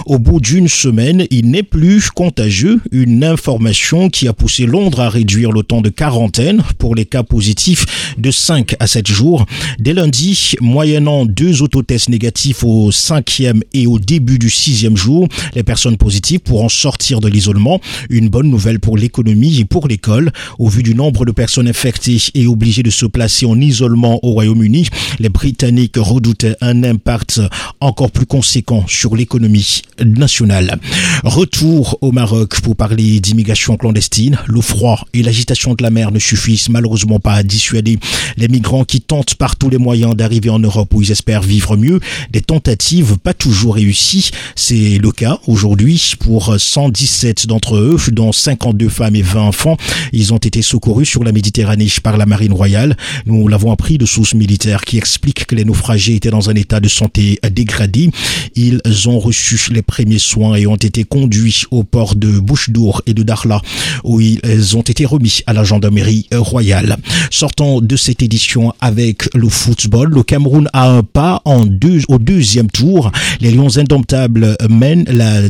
Au 0.06 0.18
bout 0.18 0.40
d'une 0.40 0.68
semaine, 0.68 1.28
il 1.30 1.52
n'est 1.52 1.64
plus 1.64 2.10
contagieux. 2.10 2.82
Une 2.92 3.24
information 3.24 4.10
qui 4.10 4.28
a 4.28 4.34
poussé 4.34 4.66
Londres 4.66 5.02
à 5.02 5.10
réduire 5.10 5.52
le 5.52 5.64
temps 5.64 5.82
de 5.82 5.90
quarantaine 5.90 6.64
pour 6.78 6.96
les 6.96 7.06
cas 7.06 7.24
positifs 7.24 8.16
de 8.18 8.32
5 8.32 8.76
à 8.80 8.88
7 8.88 9.08
jours. 9.08 9.46
Dès 9.80 9.94
lundi, 9.94 10.56
moyennant 10.62 11.26
deux 11.26 11.62
autotests 11.62 12.10
négatifs 12.10 12.64
au 12.64 12.92
cinquième 12.92 13.62
et 13.74 13.88
au 13.88 14.00
début 14.00 14.40
du 14.40 14.50
sixième 14.50 14.98
jour, 14.98 15.28
les 15.54 15.64
personnes 15.64 15.98
positives 15.98 16.40
pourront 16.40 16.70
sortir 16.70 17.20
de 17.20 17.28
l'isolement. 17.28 17.80
Une 18.10 18.30
bonne 18.30 18.50
nouvelle 18.50 18.80
pour 18.80 18.98
l'économie 18.98 19.60
et 19.60 19.66
pour 19.66 19.75
l'école. 19.88 20.32
Au 20.60 20.70
vu 20.70 20.84
du 20.84 20.96
nombre 20.96 21.26
de 21.26 21.32
personnes 21.32 21.68
infectées 21.68 22.22
et 22.34 22.48
obligées 22.48 22.84
de 22.84 22.90
se 22.90 23.06
placer 23.06 23.46
en 23.46 23.60
isolement 23.60 24.20
au 24.24 24.32
Royaume-Uni, 24.32 24.88
les 25.20 25.30
Britanniques 25.30 25.98
redoutaient 25.98 26.56
un 26.62 26.84
impact 26.84 27.42
encore 27.80 28.12
plus 28.12 28.26
conséquent 28.26 28.86
sur 28.88 29.16
l'économie 29.16 29.82
nationale. 30.04 30.80
Retour 31.24 31.98
au 32.02 32.12
Maroc 32.12 32.62
pour 32.62 32.76
parler 32.76 33.20
d'immigration 33.20 33.78
clandestine. 33.78 34.38
Le 34.48 34.62
froid 34.62 35.06
et 35.14 35.24
l'agitation 35.24 35.74
de 35.74 35.84
la 35.84 35.90
mer 35.90 36.12
ne 36.12 36.20
suffisent 36.20 36.70
malheureusement 36.70 37.20
pas 37.20 37.34
à 37.34 37.44
dissuader 37.44 38.00
les 38.38 38.48
migrants 38.48 38.86
qui 38.86 39.02
tentent 39.02 39.36
par 39.36 39.56
tous 39.56 39.70
les 39.70 39.78
moyens 39.78 40.16
d'arriver 40.16 40.50
en 40.50 40.60
Europe 40.60 40.94
où 40.94 41.02
ils 41.02 41.12
espèrent 41.12 41.42
vivre 41.42 41.78
mieux. 41.78 42.00
Des 42.32 42.42
tentatives 42.42 43.18
pas 43.18 43.34
toujours 43.34 43.76
réussies. 43.76 44.32
C'est 44.56 44.98
le 44.98 45.12
cas 45.12 45.40
aujourd'hui 45.48 46.14
pour 46.20 46.56
117 46.58 47.48
d'entre 47.48 47.76
eux, 47.76 47.98
dont 48.12 48.32
52 48.32 48.90
femmes 48.90 49.16
et 49.16 49.22
20 49.22 49.52
enfants. 49.66 49.78
Ils 50.14 50.34
ont 50.34 50.38
été 50.38 50.62
secourus 50.62 51.06
sur 51.06 51.24
la 51.24 51.32
Méditerranée 51.32 51.88
par 52.04 52.18
la 52.18 52.26
Marine 52.26 52.54
royale. 52.54 52.98
Nous 53.26 53.48
l'avons 53.48 53.72
appris 53.72 53.98
de 53.98 54.06
sources 54.06 54.34
militaires 54.34 54.82
qui 54.82 54.98
expliquent 54.98 55.46
que 55.46 55.56
les 55.56 55.66
naufragés 55.66 56.16
étaient 56.16 56.30
dans 56.30 56.50
un 56.50 56.56
état 56.56 56.80
de 56.80 56.88
santé 56.88 57.40
dégradé. 57.52 58.10
Ils 58.56 58.82
ont 59.08 59.20
reçu 59.20 59.58
les 59.72 59.82
premiers 59.82 60.20
soins 60.20 60.56
et 60.56 60.68
ont 60.68 60.76
été 60.76 61.04
conduits 61.04 61.64
au 61.72 61.84
port 61.84 62.16
de 62.16 62.40
Bouchedour 62.40 63.02
et 63.06 63.14
de 63.14 63.24
Darla 63.24 63.62
où 64.04 64.22
ils 64.22 64.78
ont 64.78 64.82
été 64.82 65.06
remis 65.06 65.42
à 65.48 65.54
la 65.54 65.64
gendarmerie 65.64 66.28
royale. 66.32 66.98
Sortant 67.32 67.82
de 67.82 67.96
cette 67.96 68.22
édition 68.22 68.74
avec 68.82 69.34
le 69.34 69.50
football, 69.50 70.10
le 70.10 70.24
Cameroun 70.24 70.70
a 70.74 70.90
un 70.90 71.04
pas 71.04 71.42
en 71.46 71.66
deux, 71.66 72.02
au 72.08 72.18
deuxième 72.18 72.70
tour. 72.70 73.12
Les 73.42 73.52
Lions 73.52 73.78
indomptables 73.78 74.58
mènent 74.70 75.06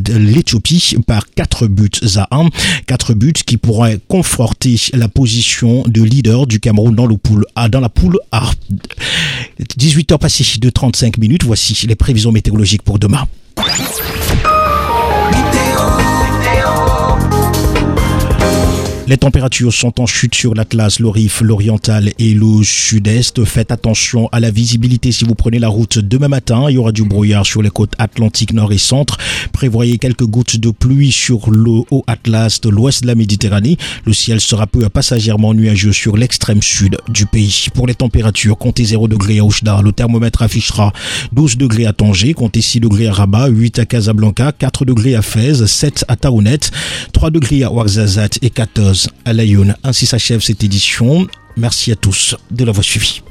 l'Éthiopie 0.09 0.95
par 1.05 1.25
4 1.29 1.67
buts 1.67 1.89
à 2.15 2.27
1. 2.31 2.49
4 2.87 3.13
buts 3.13 3.33
qui 3.45 3.57
pourraient 3.57 3.99
conforter 4.07 4.79
la 4.93 5.07
position 5.07 5.83
de 5.87 6.01
leader 6.01 6.47
du 6.47 6.59
Cameroun 6.59 6.95
dans, 6.95 7.05
le 7.05 7.17
pool 7.17 7.45
A, 7.55 7.69
dans 7.69 7.79
la 7.79 7.89
poule 7.89 8.19
A. 8.31 8.49
18h 9.59 10.17
passées 10.17 10.59
de 10.59 10.69
35 10.69 11.17
minutes, 11.17 11.43
voici 11.43 11.87
les 11.87 11.95
prévisions 11.95 12.31
météorologiques 12.31 12.83
pour 12.83 12.99
demain. 12.99 13.27
Les 19.07 19.17
températures 19.17 19.71
sont 19.71 20.01
en 20.01 20.07
chute 20.07 20.33
sur 20.33 20.55
l'Atlas, 20.55 20.99
le 20.99 21.09
Rif, 21.09 21.41
l'Oriental 21.41 22.11
et 22.17 22.33
le 22.33 22.63
Sud-Est. 22.63 23.45
Faites 23.45 23.71
attention 23.71 24.29
à 24.31 24.39
la 24.39 24.49
visibilité 24.49 25.11
si 25.11 25.25
vous 25.25 25.35
prenez 25.35 25.59
la 25.59 25.67
route 25.67 25.99
demain 25.99 26.27
matin. 26.27 26.65
Il 26.69 26.73
y 26.73 26.77
aura 26.79 26.91
du 26.91 27.03
brouillard 27.03 27.45
sur 27.45 27.61
les 27.61 27.69
côtes 27.69 27.93
atlantiques 27.99 28.53
nord 28.53 28.73
et 28.73 28.79
centre. 28.79 29.19
Prévoyez 29.53 29.99
quelques 29.99 30.25
gouttes 30.25 30.57
de 30.57 30.71
pluie 30.71 31.11
sur 31.11 31.51
le 31.51 31.83
haut 31.91 32.03
Atlas 32.07 32.59
de 32.61 32.69
l'ouest 32.69 33.03
de 33.03 33.07
la 33.07 33.13
Méditerranée. 33.13 33.77
Le 34.05 34.13
ciel 34.13 34.41
sera 34.41 34.65
peu 34.65 34.89
passagèrement 34.89 35.53
nuageux 35.53 35.93
sur 35.93 36.17
l'extrême 36.17 36.63
sud 36.63 36.97
du 37.07 37.27
pays. 37.27 37.67
Pour 37.75 37.85
les 37.85 37.93
températures, 37.93 38.57
comptez 38.57 38.85
0 38.85 39.07
degrés 39.07 39.37
à 39.37 39.43
Oujda. 39.43 39.83
Le 39.83 39.91
thermomètre 39.91 40.41
affichera 40.41 40.93
12 41.31 41.57
degrés 41.57 41.85
à 41.85 41.93
Tanger, 41.93 42.33
comptez 42.33 42.61
6 42.61 42.79
degrés 42.79 43.05
à 43.05 43.13
Rabat, 43.13 43.49
8 43.49 43.77
à 43.77 43.85
Casablanca, 43.85 44.51
4 44.51 44.83
degrés 44.83 45.13
à 45.13 45.21
Fès, 45.21 45.63
7 45.63 46.05
à 46.07 46.15
Taounet, 46.15 46.71
3 47.13 47.29
degrés 47.29 47.61
à 47.61 47.71
Ouarzazate 47.71 48.39
et 48.41 48.49
14 48.49 48.94
à 48.95 49.07
Laâyoune. 49.25 49.75
Ainsi 49.83 50.05
s'achève 50.05 50.41
cette 50.41 50.63
édition. 50.63 51.27
Merci 51.57 51.91
à 51.91 51.95
tous 51.95 52.35
de 52.51 52.63
l'avoir 52.65 52.83
suivi. 52.83 53.21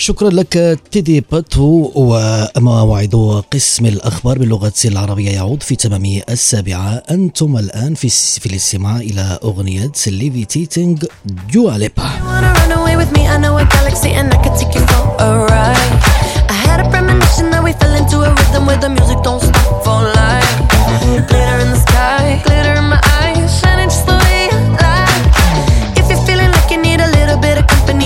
شكرا 0.00 0.30
لك 0.30 0.78
تيدي 0.92 1.20
باتو 1.32 1.92
وأما 1.94 2.84
موعد 2.84 3.42
قسم 3.52 3.86
الأخبار 3.86 4.38
باللغة 4.38 4.72
العربية 4.84 5.30
يعود 5.30 5.62
في 5.62 5.76
تمام 5.76 6.20
السابعة 6.30 7.02
أنتم 7.10 7.56
الآن 7.56 7.94
في, 7.94 8.08
في 8.40 8.46
الاستماع 8.46 8.96
إلى 8.96 9.38
أغنية 9.44 9.92
Levitating 10.06 10.44
Dua 10.44 11.04
Lipa 11.50 12.08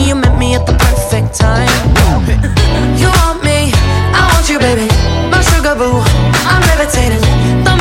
you 0.07 0.15
met 0.15 0.39
me 0.39 0.55
at 0.55 0.67
the 0.67 0.73
perfect 0.73 1.35
time. 1.35 1.69
You 2.99 3.09
want 3.21 3.43
me, 3.45 3.73
I 4.15 4.23
want 4.33 4.49
you, 4.49 4.59
baby. 4.59 4.89
My 5.31 5.41
sugar 5.41 5.75
boo, 5.75 6.03
I'm 6.47 6.63
levitating. 6.71 7.72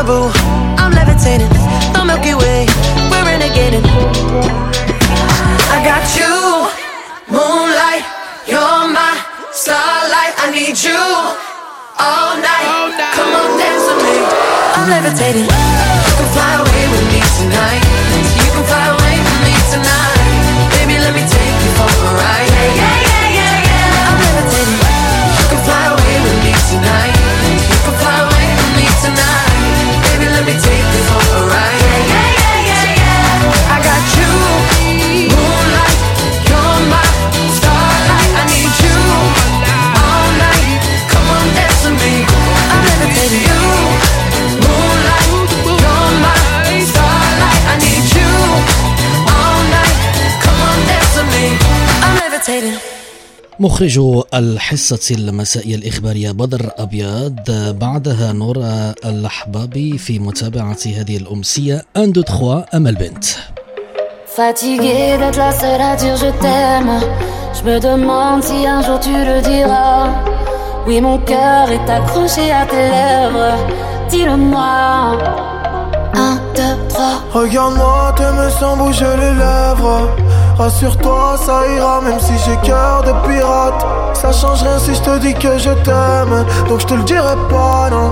I'm 0.00 0.92
levitating. 0.92 1.50
The 1.92 2.02
Milky 2.02 2.32
Way, 2.34 2.64
we're 3.10 3.22
renegading. 3.22 3.84
I 5.68 5.84
got 5.84 6.16
you, 6.16 6.70
moonlight, 7.28 8.04
you're 8.48 8.88
my 8.88 9.20
starlight. 9.52 10.32
I 10.38 10.52
need 10.52 10.82
you 10.82 10.96
all 11.98 12.34
night. 12.40 13.12
Come 13.12 13.28
on, 13.28 13.58
dance 13.58 13.84
with 13.84 14.02
me. 14.02 14.16
I'm 14.74 14.88
levitating. 14.88 15.69
مخرج 53.60 54.00
الحصة 54.34 55.14
المسائية 55.14 55.74
الإخبارية 55.74 56.30
بدر 56.30 56.70
أبيض 56.78 57.34
بعدها 57.80 58.32
نورا 58.32 58.94
الأحبابي 59.04 59.98
في 59.98 60.18
متابعة 60.18 60.78
هذه 60.86 61.16
الأمسية. 61.16 61.84
أن 61.96 62.12
دو 62.12 62.22
تخوا 62.22 62.76
أم 62.76 62.86
البنت؟ 62.86 63.24
Regarde-moi, 77.32 78.12
te 78.18 78.28
me 78.38 78.50
sens 78.58 78.76
bouger 78.76 79.14
les 79.22 79.34
lèvres. 79.44 80.29
Rassure-toi, 80.60 81.38
ça 81.38 81.62
ira, 81.74 82.02
même 82.02 82.20
si 82.20 82.34
j'ai 82.44 82.54
cœur 82.58 83.02
de 83.02 83.12
pirate. 83.26 83.82
Ça 84.12 84.30
change 84.30 84.62
rien 84.62 84.78
si 84.78 84.94
je 84.94 85.00
te 85.00 85.18
dis 85.18 85.32
que 85.32 85.56
je 85.56 85.70
t'aime. 85.70 86.44
Donc 86.68 86.80
je 86.80 86.86
te 86.86 86.92
le 86.92 87.02
dirai 87.04 87.34
pas, 87.48 87.88
non. 87.90 88.10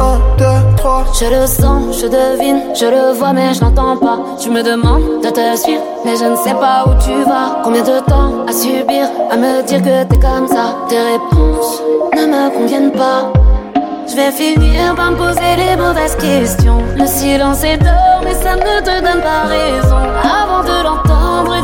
Un, 0.00 0.18
deux, 0.38 0.76
trois. 0.76 1.04
Je 1.14 1.26
le 1.26 1.46
sens, 1.46 2.00
je 2.02 2.08
devine, 2.08 2.74
je 2.74 2.86
le 2.86 3.12
vois, 3.16 3.32
mais 3.32 3.54
je 3.54 3.60
n'entends 3.60 3.96
pas. 3.96 4.18
Tu 4.40 4.50
me 4.50 4.60
demandes 4.64 5.22
de 5.22 5.30
te 5.30 5.56
suivre, 5.56 5.82
mais 6.04 6.16
je 6.16 6.24
ne 6.24 6.34
sais 6.34 6.54
pas 6.54 6.84
où 6.84 6.90
tu 7.00 7.14
vas. 7.22 7.62
Combien 7.62 7.82
de 7.82 8.00
temps 8.00 8.44
à 8.48 8.52
subir, 8.52 9.06
à 9.30 9.36
me 9.36 9.62
dire 9.62 9.80
que 9.80 10.02
t'es 10.02 10.18
comme 10.18 10.48
ça? 10.48 10.74
Tes 10.88 10.98
réponses 10.98 11.80
ne 12.16 12.26
me 12.26 12.58
conviennent 12.58 12.90
pas. 12.90 13.30
Je 14.10 14.16
vais 14.16 14.32
finir 14.32 14.96
par 14.96 15.12
me 15.12 15.16
poser 15.16 15.54
les 15.56 15.76
mauvaises 15.76 16.16
questions. 16.16 16.82
Le 16.96 17.06
silence 17.06 17.62
est 17.62 17.78
d'or, 17.78 18.20
mais 18.24 18.34
ça 18.34 18.56
ne 18.56 18.80
te 18.80 19.00
donne 19.00 19.22
pas 19.22 19.46
raison. 19.48 19.96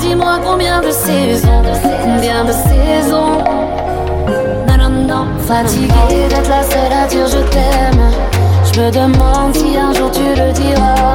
Dis-moi 0.01 0.39
combien 0.45 0.80
de 0.80 0.91
saisons, 0.91 1.62
combien 2.03 2.45
de 2.45 2.53
saisons. 2.53 3.45
Non, 4.66 4.76
non, 4.78 4.91
non, 5.07 5.26
fatigué 5.41 6.28
d'être 6.28 6.49
la 6.49 6.62
seule 6.62 6.93
à 6.93 7.07
dire 7.07 7.26
je 7.26 7.39
t'aime. 7.51 8.11
Je 8.72 8.80
me 8.80 8.91
demande 8.91 9.55
si 9.55 9.76
un 9.76 9.93
jour 9.93 10.11
tu 10.11 10.20
le 10.20 10.53
diras. 10.53 11.14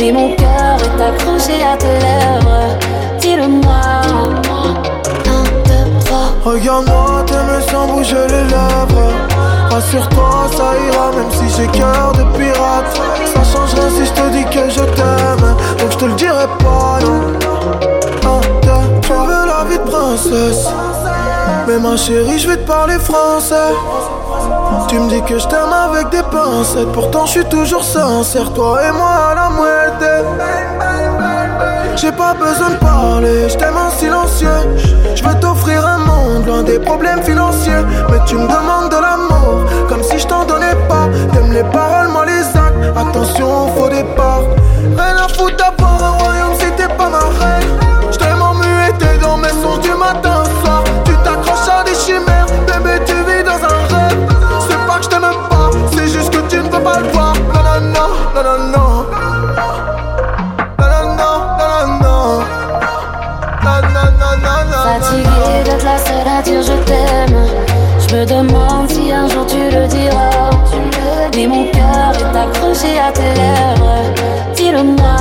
Mais 0.00 0.12
mon 0.12 0.34
cœur 0.34 0.76
est 0.78 1.02
accroché 1.02 1.62
à 1.62 1.76
tes 1.76 1.86
lèvres. 1.86 2.78
Dis-le-moi. 3.20 4.41
Regarde-moi, 6.44 7.24
t'aimes 7.26 7.62
sans 7.70 7.86
bouger 7.86 8.26
les 8.28 8.44
lèvres. 8.44 9.12
Rassure-toi, 9.70 10.48
ça 10.56 10.72
ira, 10.86 11.10
même 11.16 11.30
si 11.30 11.56
j'ai 11.56 11.66
cœur 11.68 12.12
de 12.12 12.24
pirate. 12.36 13.00
Ça 13.34 13.42
change 13.44 13.74
rien 13.74 13.88
si 13.90 14.06
je 14.06 14.12
te 14.12 14.28
dis 14.30 14.44
que 14.44 14.68
je 14.70 14.84
t'aime. 14.96 15.56
Donc 15.78 15.90
je 15.92 15.96
te 15.96 16.04
le 16.04 16.14
dirai 16.14 16.46
pas, 16.58 16.98
non. 17.04 17.20
Trois. 18.20 18.40
Je 19.02 19.12
veux 19.12 19.46
la 19.46 19.64
vie 19.68 19.78
de 19.78 19.90
princesse. 19.90 20.66
Mais 21.68 21.78
ma 21.78 21.96
chérie, 21.96 22.38
je 22.38 22.48
vais 22.48 22.56
te 22.56 22.66
parler 22.66 22.98
français. 22.98 23.72
Tu 24.88 24.98
me 24.98 25.08
dis 25.08 25.22
que 25.22 25.38
je 25.38 25.46
t'aime 25.46 25.72
avec 25.72 26.08
des 26.10 26.22
pincettes, 26.22 26.90
pourtant 26.92 27.26
je 27.26 27.32
suis 27.32 27.44
toujours 27.44 27.84
sincère, 27.84 28.52
toi 28.52 28.80
et 28.82 28.92
moi 28.92 29.30
à 29.30 29.34
la 29.34 29.48
moitié. 29.50 30.08
J'ai 31.96 32.12
pas 32.12 32.34
besoin 32.34 32.70
de 32.70 32.76
parler, 32.76 33.48
je 33.48 33.56
t'aime 33.56 33.76
en 33.76 33.90
silencieux. 33.90 34.48
Je 35.14 35.22
veux 35.22 35.34
t'offrir 35.40 35.86
un 35.86 36.01
monde 36.22 36.46
loin 36.46 36.62
des 36.62 36.78
problèmes 36.78 37.22
financiers. 37.22 37.82
Mais 38.10 38.18
tu 38.26 38.34
me 38.36 38.42
demandes 38.42 38.90
de 38.90 39.00
l'amour, 39.06 39.64
comme 39.88 40.02
si 40.02 40.18
je 40.18 40.26
t'en 40.26 40.44
donnais 40.44 40.76
pas. 40.88 41.08
T'aimes 41.32 41.52
les 41.52 41.64
paroles, 41.64 42.08
moi 42.08 42.24
les 42.26 42.44
actes. 42.58 42.96
Attention 42.96 43.64
au 43.64 43.68
faux 43.74 43.88
départ. 43.88 44.44
Rien 44.96 45.21
je 66.60 66.72
t'aime. 66.84 67.40
Je 67.98 68.16
me 68.16 68.24
demande 68.26 68.90
si 68.90 69.12
un 69.12 69.28
jour 69.28 69.46
tu 69.46 69.56
le 69.56 69.86
diras. 69.86 70.50
Mais 71.34 71.46
mon 71.46 71.64
cœur 71.70 72.12
est 72.20 72.36
accroché 72.36 72.98
à 72.98 73.10
tes 73.12 73.22
lèvres. 73.22 74.02
Dis-le-moi. 74.54 75.16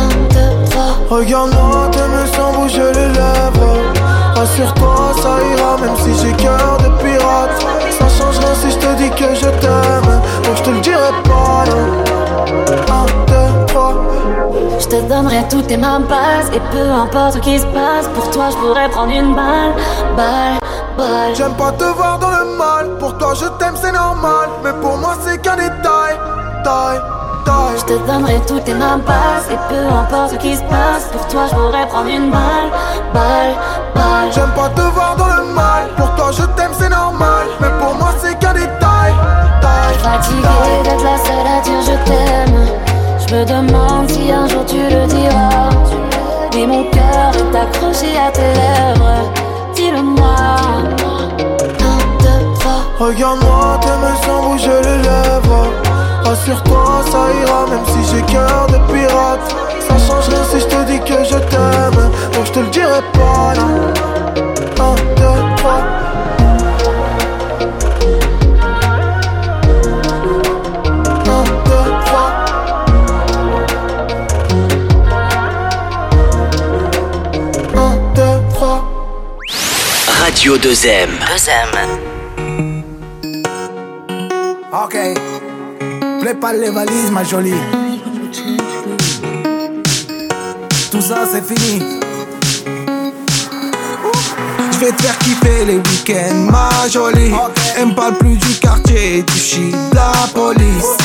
Un, 0.00 0.08
deux, 0.34 0.70
trois. 0.70 0.94
Regarde-moi, 1.18 1.90
tes 1.90 2.06
mains 2.12 2.30
sans 2.36 2.52
bouger 2.52 2.92
les 2.94 3.08
lèvres. 3.08 3.78
Rassure-toi, 4.36 5.14
ça 5.22 5.32
ira, 5.52 5.76
même 5.80 5.96
si 5.96 6.12
j'ai 6.22 6.32
cœur 6.34 6.78
de 6.78 6.88
pirate. 7.02 7.56
Ça 7.98 8.06
change 8.08 8.38
rien 8.38 8.54
si 8.60 8.70
je 8.70 8.78
te 8.78 8.94
dis 8.96 9.10
que 9.10 9.34
je 9.34 9.48
t'aime. 9.60 10.20
Donc 10.44 10.56
je 10.56 10.62
te 10.62 10.70
le 10.70 10.80
dirai 10.80 11.12
pas. 11.24 11.64
Un, 12.92 13.06
deux. 13.26 13.41
Je 14.82 14.88
te 14.88 15.00
donnerai 15.08 15.44
toutes 15.48 15.68
tes 15.68 15.76
mains 15.76 16.00
passes 16.00 16.48
Et 16.52 16.60
peu 16.72 16.90
importe 16.90 17.34
ce 17.34 17.38
qui 17.38 17.56
se 17.56 17.66
passe 17.66 18.08
Pour 18.14 18.28
toi 18.30 18.46
je 18.50 18.56
pourrais 18.56 18.88
prendre 18.88 19.12
une 19.12 19.32
balle 19.32 19.74
Balle, 20.16 20.58
balle. 20.98 21.34
J'aime 21.36 21.54
pas 21.54 21.70
te 21.70 21.84
voir 21.84 22.18
dans 22.18 22.30
le 22.30 22.56
mal 22.58 22.98
Pour 22.98 23.16
toi 23.16 23.32
je 23.32 23.46
t'aime 23.60 23.76
c'est 23.80 23.92
normal 23.92 24.48
Mais 24.64 24.72
pour 24.82 24.98
moi 24.98 25.14
c'est 25.24 25.40
qu'un 25.40 25.54
détail 25.54 26.18
Taille, 26.64 27.00
taille. 27.44 27.78
Je 27.78 27.84
te 27.84 28.06
donnerai 28.06 28.40
toutes 28.48 28.64
tes 28.64 28.74
mains 28.74 28.98
passes 28.98 29.48
Et 29.52 29.58
peu 29.72 29.86
importe 29.86 30.32
ce 30.32 30.36
qui 30.38 30.56
se 30.56 30.62
passe 30.62 31.04
Pour 31.12 31.28
toi 31.28 31.42
je 31.48 31.54
pourrais 31.54 31.86
prendre 31.86 32.08
une 32.10 32.32
balle 32.32 32.70
Balle, 33.14 33.54
balle. 33.94 34.32
J'aime 34.34 34.50
pas 34.50 34.68
te 34.70 34.80
voir 34.80 35.14
dans 35.16 35.28
le 35.28 35.54
mal 35.54 35.90
Pour 35.96 36.12
toi 36.16 36.32
je 36.32 36.42
t'aime 36.56 36.72
c'est 36.76 36.90
normal 36.90 37.46
Mais 37.60 37.70
pour 37.78 37.94
moi 37.94 38.12
c'est 38.20 38.36
qu'un 38.40 38.52
détail 38.52 39.14
Taille, 39.60 39.94
Fatigué 40.02 40.42
d'être 40.82 41.04
la 41.04 41.16
seule 41.18 41.46
à 41.46 41.60
dire 41.60 41.82
je 41.82 42.10
t'aime 42.10 42.81
je 43.32 43.44
demande 43.44 44.10
si 44.10 44.30
un 44.30 44.46
jour 44.46 44.64
tu 44.66 44.76
le 44.76 45.06
diras. 45.06 45.70
Mais 46.54 46.66
mon 46.66 46.84
cœur 46.90 47.32
est 47.34 48.18
à 48.18 48.30
tes 48.30 48.52
lèvres. 48.60 49.32
Dis-le-moi. 49.74 50.36
Regarde-moi, 52.98 53.80
tes 53.80 53.96
mains 54.02 54.18
sans 54.24 54.42
bouger 54.48 54.80
les 54.84 54.98
lèvres. 55.08 55.66
Rassure-toi, 56.24 57.04
ça 57.10 57.22
ira, 57.42 57.66
même 57.70 57.86
si 57.86 58.14
j'ai 58.14 58.22
cœur 58.32 58.66
de 58.68 58.78
pirate. 58.92 59.46
Ça 59.88 59.94
change 60.06 60.28
rien 60.28 60.44
si 60.50 60.60
je 60.60 60.66
te 60.66 60.84
dis 60.84 61.00
que 61.00 61.24
je 61.24 61.38
t'aime. 61.50 62.10
Donc 62.34 62.46
je 62.46 62.52
te 62.52 62.60
le 62.60 62.66
dirai 62.66 63.00
pas, 63.12 63.54
non. 63.58 63.74
Un, 64.84 64.94
deux, 65.16 65.56
trois. 65.56 66.01
Radio 80.42 80.58
2M. 80.58 81.08
2M. 81.30 81.86
Ok. 84.72 84.96
Prépare 86.20 86.54
les 86.54 86.70
valises, 86.70 87.12
ma 87.12 87.22
jolie. 87.22 87.54
Tout 90.90 91.00
ça, 91.00 91.28
c'est 91.30 91.44
fini. 91.46 91.84
Je 94.72 94.78
vais 94.78 94.90
te 94.90 95.02
faire 95.02 95.18
kiffer 95.18 95.64
les 95.64 95.76
week-ends, 95.76 96.50
ma 96.50 96.88
jolie. 96.88 97.30
Elle 97.76 97.86
me 97.86 97.94
parle 97.94 98.18
plus 98.18 98.34
du 98.34 98.54
quartier, 98.58 99.22
du 99.22 99.38
shit, 99.38 99.70
de 99.70 99.94
la 99.94 100.26
police. 100.34 100.96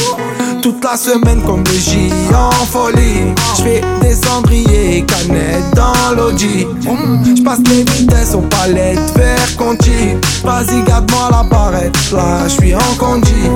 Toute 0.68 0.84
la 0.84 0.97
semaine 0.97 1.41
comme 1.43 1.63
le 1.63 1.80
J 1.80 2.11
en 2.36 2.65
folie. 2.65 3.34
Je 3.55 3.63
fais 3.63 3.82
des 4.01 4.13
cendriers, 4.13 5.05
canettes 5.05 5.74
dans 5.74 6.13
l'audi. 6.13 6.68
Je 6.82 7.41
passe 7.41 7.59
les 7.70 7.86
vitesses 7.86 8.36
aux 8.36 8.41
palettes, 8.41 8.99
vers 9.15 9.55
Conti. 9.55 10.18
Vas-y, 10.43 10.84
garde-moi 10.84 11.30
la 11.32 11.43
barrette, 11.43 11.95
là 12.11 12.49
je 12.49 12.49
suis 12.49 12.76
en 12.76 12.95
condi. 12.97 13.49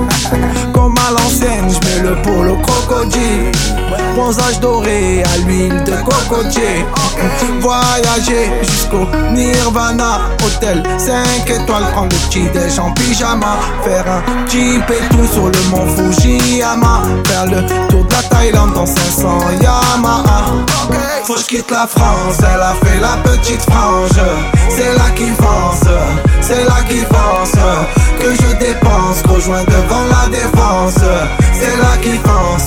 Comme 0.72 0.94
à 1.06 1.10
l'ancienne, 1.10 1.68
je 1.68 1.86
mets 1.86 2.08
le 2.08 2.16
polo 2.22 2.56
crocodile. 2.62 3.52
Bronzage 4.14 4.60
doré 4.60 5.22
à 5.22 5.36
l'huile 5.44 5.84
de 5.84 5.92
cocotier. 6.04 6.84
Voyager 7.60 8.50
jusqu'au 8.62 9.06
Nirvana. 9.32 10.20
Hôtel 10.44 10.82
5 10.98 11.48
étoiles, 11.48 11.90
prendre 11.92 12.08
le 12.10 12.28
petit 12.28 12.48
déj 12.52 12.78
en 12.78 12.90
pyjama. 12.92 13.58
Faire 13.84 14.04
un 14.06 14.42
et 14.52 15.08
tout 15.10 15.26
sur 15.32 15.46
le 15.46 15.70
mont 15.70 15.86
Fujiyama. 15.86 17.01
Faire 17.26 17.46
le 17.46 17.88
tour 17.88 18.04
de 18.04 18.12
la 18.12 18.22
Thaïlande 18.22 18.72
dans 18.74 18.86
500 18.86 19.38
Yamaha. 19.60 20.64
Faut 21.24 21.34
que 21.34 21.40
je 21.40 21.46
quitte 21.46 21.70
la 21.70 21.86
France, 21.86 22.38
elle 22.40 22.60
a 22.60 22.74
fait 22.84 23.00
la 23.00 23.16
petite 23.22 23.62
frange. 23.62 24.10
C'est 24.68 24.94
là 24.94 25.10
qui 25.14 25.30
pense, 25.32 25.88
c'est 26.40 26.64
là 26.64 26.82
qui 26.88 27.00
pense. 27.04 27.52
Que 28.20 28.34
je 28.34 28.56
dépense, 28.56 29.22
rejoins 29.28 29.64
devant 29.64 30.04
la 30.10 30.28
défense. 30.30 30.98
C'est 31.52 31.76
là 31.76 31.96
qui 32.02 32.18
pense, 32.18 32.66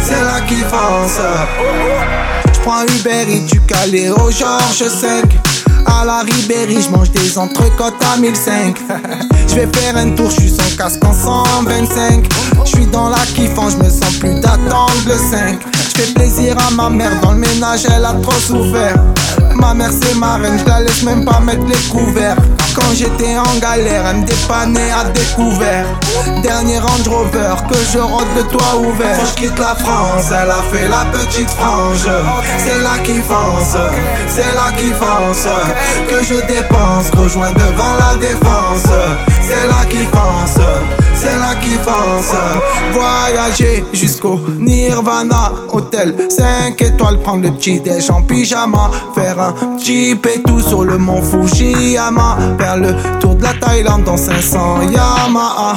c'est 0.00 0.22
là 0.22 0.40
qui 0.46 0.62
pense. 0.62 2.45
J'prends 2.66 2.82
Uber 2.82 3.32
et 3.32 3.38
du 3.42 3.60
Calais 3.60 4.10
au 4.10 4.28
Georges 4.28 4.88
5 4.88 5.38
à 5.86 6.04
la 6.04 6.22
Ribéry, 6.22 6.82
je 6.82 6.90
mange 6.90 7.12
des 7.12 7.38
entrecôtes 7.38 7.94
à 8.12 8.16
1005. 8.16 8.76
Je 9.48 9.54
vais 9.54 9.68
faire 9.72 9.96
un 9.96 10.10
tour, 10.10 10.28
je 10.30 10.40
suis 10.40 10.50
sans 10.50 10.76
casque 10.76 11.04
en 11.04 11.12
125. 11.12 12.26
Je 12.64 12.68
suis 12.68 12.86
dans 12.86 13.08
la 13.08 13.20
kiffant, 13.36 13.70
je 13.70 13.76
me 13.76 13.88
sens 13.88 14.16
plus 14.18 14.34
d'attendre 14.40 14.92
le 15.06 15.14
5. 15.14 15.60
Je 15.74 16.02
fais 16.02 16.12
plaisir 16.12 16.56
à 16.58 16.72
ma 16.72 16.90
mère, 16.90 17.20
dans 17.20 17.30
le 17.30 17.38
ménage 17.38 17.86
elle 17.86 18.04
a 18.04 18.14
trop 18.14 18.32
souffert. 18.32 18.96
Ma 19.58 19.74
mère 19.74 19.90
c'est 19.90 20.14
ma 20.14 20.36
reine, 20.36 20.58
je 20.58 20.68
la 20.68 20.80
laisse 20.80 21.02
même 21.02 21.24
pas 21.24 21.40
mettre 21.40 21.64
les 21.66 21.88
couverts. 21.88 22.36
Quand 22.74 22.92
j'étais 22.94 23.38
en 23.38 23.58
galère, 23.58 24.04
elle 24.06 24.18
me 24.18 24.26
dépannait 24.26 24.90
à 24.90 25.04
découvert. 25.04 25.86
Dernier 26.42 26.78
Range 26.78 27.08
Rover 27.08 27.54
que 27.70 27.78
je 27.90 27.98
rentre 27.98 28.34
de 28.36 28.42
toit 28.42 28.76
ouvert. 28.78 29.16
Quand 29.18 29.26
je 29.26 29.34
quitte 29.34 29.58
la 29.58 29.74
France, 29.74 30.26
elle 30.30 30.50
a 30.50 30.62
fait 30.70 30.88
la 30.88 31.06
petite 31.10 31.50
frange. 31.50 32.06
C'est 32.58 32.82
là 32.82 32.98
qui 33.02 33.14
fonce, 33.14 33.76
c'est 34.28 34.54
là 34.54 34.70
qui 34.76 34.90
fonce. 34.90 35.48
Que 36.08 36.22
je 36.22 36.34
dépense, 36.46 37.10
rejoins 37.16 37.52
devant 37.52 37.96
la 37.98 38.16
défense. 38.16 38.92
C'est 39.40 39.66
là 39.68 39.84
qui 39.88 40.04
fonce, 40.12 40.64
c'est 41.14 41.38
là 41.38 41.54
qui 41.62 41.74
fonce. 41.76 42.34
Voyager 42.92 43.84
jusqu'au 43.92 44.38
Nirvana, 44.58 45.52
hôtel 45.72 46.14
5 46.28 46.80
étoiles, 46.82 47.20
prendre 47.20 47.42
le 47.44 47.52
petit 47.52 47.80
déj 47.80 48.10
en 48.10 48.22
pyjama. 48.22 48.90
Faire 49.14 49.40
un 49.40 49.45
jeep 49.78 50.26
et 50.26 50.42
tout 50.42 50.60
sur 50.60 50.84
le 50.84 50.98
mont 50.98 51.22
Fujiyama. 51.22 52.36
Faire 52.58 52.76
le 52.76 52.94
tour 53.20 53.34
de 53.34 53.42
la 53.42 53.54
Thaïlande 53.54 54.04
dans 54.04 54.16
500 54.16 54.82
Yamaha. 54.82 55.74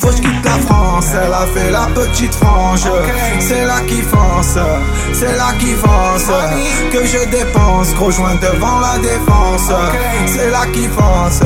Faut 0.00 0.08
que 0.08 0.16
je 0.16 0.22
quitte 0.22 0.44
la 0.44 0.58
France, 0.66 1.06
elle 1.12 1.32
a 1.32 1.46
fait 1.54 1.70
la 1.70 1.86
petite 1.94 2.34
frange. 2.34 2.88
C'est 3.40 3.64
là 3.64 3.80
qui 3.86 4.00
fonce, 4.02 4.58
c'est 5.12 5.36
là 5.36 5.52
qui 5.58 5.72
fonce. 5.74 6.30
Que 6.92 7.04
je 7.04 7.28
dépense, 7.30 7.88
rejoins 7.98 8.34
devant 8.36 8.80
la 8.80 8.98
défense. 8.98 9.70
C'est 10.26 10.50
là 10.50 10.66
qui 10.72 10.86
fonce, 10.88 11.40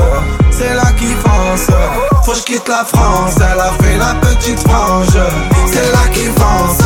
c'est 0.51 0.73
là 0.73 0.91
qui 0.97 1.07
fonce. 1.07 1.67
Faut 2.23 2.31
que 2.31 2.37
je 2.37 2.43
quitte 2.43 2.67
la 2.67 2.85
France, 2.85 3.35
elle 3.37 3.59
a 3.59 3.71
fait 3.83 3.97
la 3.97 4.13
petite 4.19 4.59
frange. 4.67 5.17
C'est 5.67 5.91
là 5.91 6.07
qui 6.13 6.25
fonce, 6.25 6.85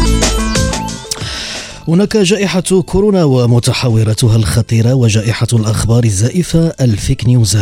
هناك 1.87 2.17
جائحة 2.17 2.81
كورونا 2.85 3.23
ومتحوراتها 3.23 4.35
الخطيرة 4.35 4.93
وجائحة 4.93 5.47
الأخبار 5.53 6.03
الزائفة 6.03 6.67
الفيك 6.81 7.25
نيوز. 7.25 7.57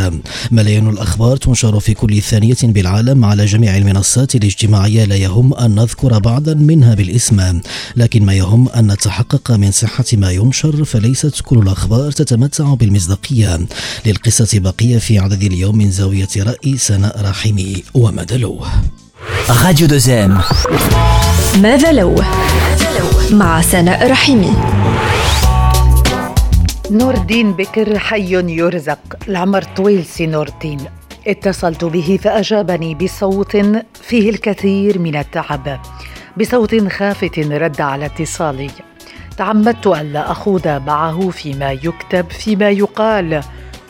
ملايين 0.50 0.88
الأخبار 0.88 1.36
تنشر 1.36 1.80
في 1.80 1.94
كل 1.94 2.22
ثانية 2.22 2.56
بالعالم 2.62 3.24
على 3.24 3.44
جميع 3.44 3.76
المنصات 3.76 4.34
الاجتماعية 4.34 5.04
لا 5.04 5.16
يهم 5.16 5.54
أن 5.54 5.74
نذكر 5.74 6.18
بعضا 6.18 6.54
منها 6.54 6.94
بالاسم. 6.94 7.60
لكن 7.96 8.26
ما 8.26 8.34
يهم 8.34 8.68
أن 8.68 8.92
نتحقق 8.92 9.50
من 9.50 9.70
صحة 9.70 10.04
ما 10.12 10.30
ينشر 10.30 10.84
فليست 10.84 11.40
كل 11.44 11.58
الأخبار 11.58 12.12
تتمتع 12.12 12.74
بالمصداقية. 12.74 13.66
للقصة 14.06 14.58
بقية 14.58 14.98
في 14.98 15.18
عدد 15.18 15.42
اليوم 15.42 15.78
من 15.78 15.90
زاوية 15.90 16.28
رأي 16.36 16.76
سناء 16.76 17.20
رحيمي 17.20 17.82
ومدلوه. 17.94 18.68
راديو 19.64 19.86
دوزيم 19.86 20.38
ماذا 21.58 21.92
لو؟ 21.92 22.14
مع 23.30 23.60
سناء 23.62 24.10
رحيمي. 24.10 24.52
نور 26.90 27.14
الدين 27.14 27.52
بكر 27.52 27.98
حي 27.98 28.32
يرزق. 28.32 28.98
العمر 29.28 29.62
طويل 29.62 30.04
سي 30.04 30.26
نور 30.26 30.48
الدين 30.48 30.78
اتصلت 31.26 31.84
به 31.84 32.18
فأجابني 32.22 32.94
بصوت 32.94 33.56
فيه 34.02 34.30
الكثير 34.30 34.98
من 34.98 35.16
التعب 35.16 35.80
بصوت 36.36 36.88
خافت 36.88 37.38
رد 37.38 37.80
على 37.80 38.06
اتصالي. 38.06 38.70
تعمدت 39.36 39.86
ألا 39.86 40.30
أخوض 40.30 40.68
معه 40.68 41.30
فيما 41.30 41.72
يكتب 41.72 42.30
فيما 42.30 42.70
يقال. 42.70 43.40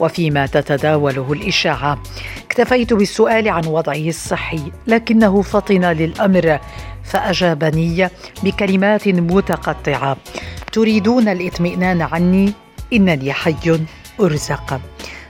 وفيما 0.00 0.46
تتداوله 0.46 1.32
الإشاعة. 1.32 1.98
اكتفيت 2.46 2.92
بالسؤال 2.92 3.48
عن 3.48 3.66
وضعه 3.66 4.08
الصحي 4.08 4.72
لكنه 4.86 5.42
فطن 5.42 5.84
للأمر 5.84 6.58
فأجابني 7.04 8.08
بكلمات 8.42 9.08
متقطعة. 9.08 10.16
تريدون 10.72 11.28
الإطمئنان 11.28 12.02
عني؟ 12.02 12.52
إنني 12.92 13.32
حي 13.32 13.80
أرزق. 14.20 14.80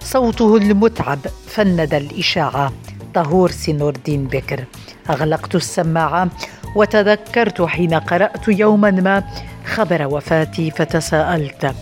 صوته 0.00 0.56
المتعب 0.56 1.18
فند 1.46 1.94
الإشاعة. 1.94 2.72
طهور 3.14 3.50
سنور 3.50 3.94
الدين 3.94 4.24
بكر. 4.24 4.64
أغلقت 5.10 5.54
السماعة 5.54 6.28
وتذكرت 6.76 7.62
حين 7.62 7.94
قرأت 7.94 8.48
يوما 8.48 8.90
ما 8.90 9.24
خبر 9.64 10.06
وفاتي 10.06 10.70
فتساءلت. 10.70 11.74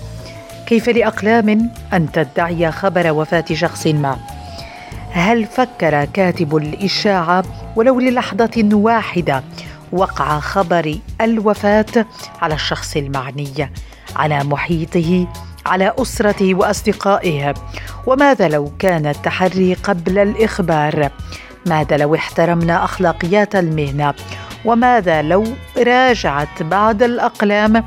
كيف 0.69 0.89
لأقلام 0.89 1.71
أن 1.93 2.12
تدعي 2.12 2.73
خبر 2.73 3.12
وفاة 3.12 3.45
شخص 3.53 3.87
ما؟ 3.87 4.16
هل 5.12 5.45
فكر 5.45 6.05
كاتب 6.05 6.57
الإشاعة 6.57 7.45
ولو 7.77 8.01
للحظة 8.01 8.69
واحدة 8.73 9.43
وقع 9.93 10.41
خبر 10.41 10.99
الوفاة 11.21 12.07
على 12.43 12.55
الشخص 12.55 12.97
المعني 12.97 13.71
على 14.16 14.45
محيطه 14.45 15.27
على 15.66 15.93
أسرته 15.99 16.55
وأصدقائه؟ 16.55 17.55
وماذا 18.07 18.49
لو 18.49 18.73
كان 18.79 19.07
التحري 19.07 19.75
قبل 19.75 20.19
الإخبار؟ 20.19 21.11
ماذا 21.66 21.97
لو 21.97 22.14
احترمنا 22.14 22.85
أخلاقيات 22.85 23.57
المهنة؟ 23.57 24.14
وماذا 24.64 25.23
لو 25.23 25.45
راجعت 25.77 26.62
بعض 26.62 27.03
الأقلام 27.03 27.85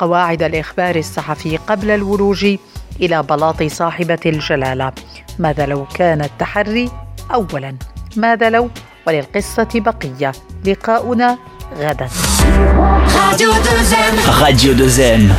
قواعد 0.00 0.42
الإخبار 0.42 0.96
الصحفي 0.96 1.56
قبل 1.56 1.90
الولوج 1.90 2.56
إلى 3.00 3.22
بلاط 3.22 3.62
صاحبة 3.62 4.18
الجلالة. 4.26 4.92
ماذا 5.38 5.66
لو 5.66 5.86
كان 5.94 6.20
التحري 6.22 6.90
اولا؟ 7.34 7.76
ماذا 8.16 8.50
لو؟ 8.50 8.70
وللقصة 9.06 9.68
بقية. 9.74 10.32
لقاؤنا 10.66 11.38
غدا. 11.78 12.08
راديو 13.16 13.52
دوزين 13.52 14.40
راديو 14.40 14.72
دوزين 14.72 15.34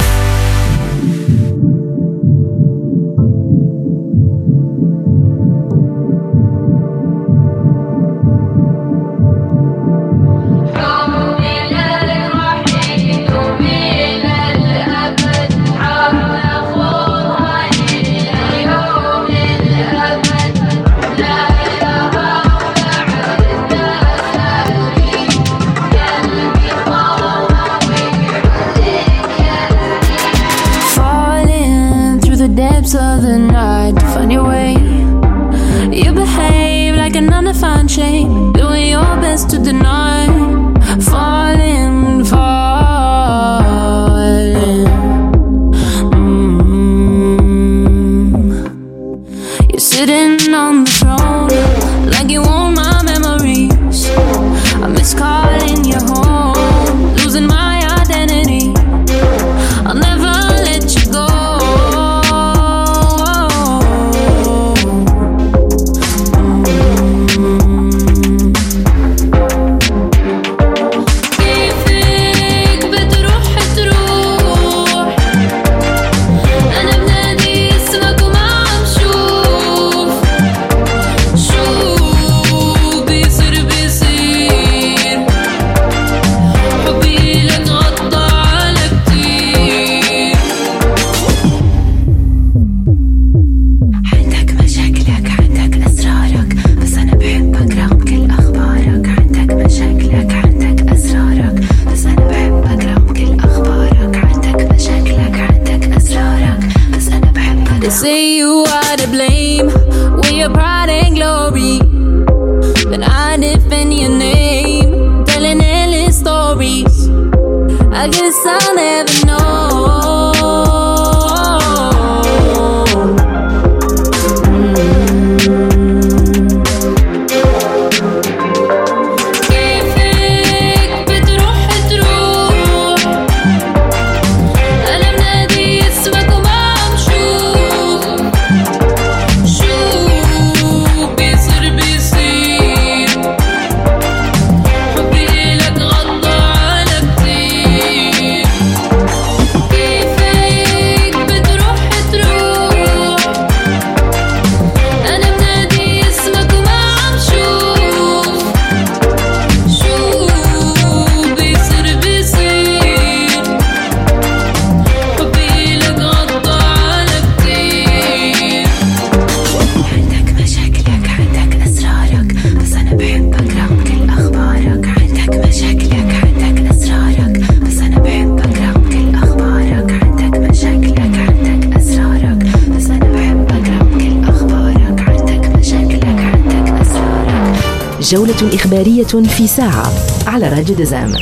إخبارية 188.72 189.03
في 189.03 189.47
ساعة 189.47 189.93
على 190.28 190.49
راديو 190.49 190.76
دزام. 190.76 191.13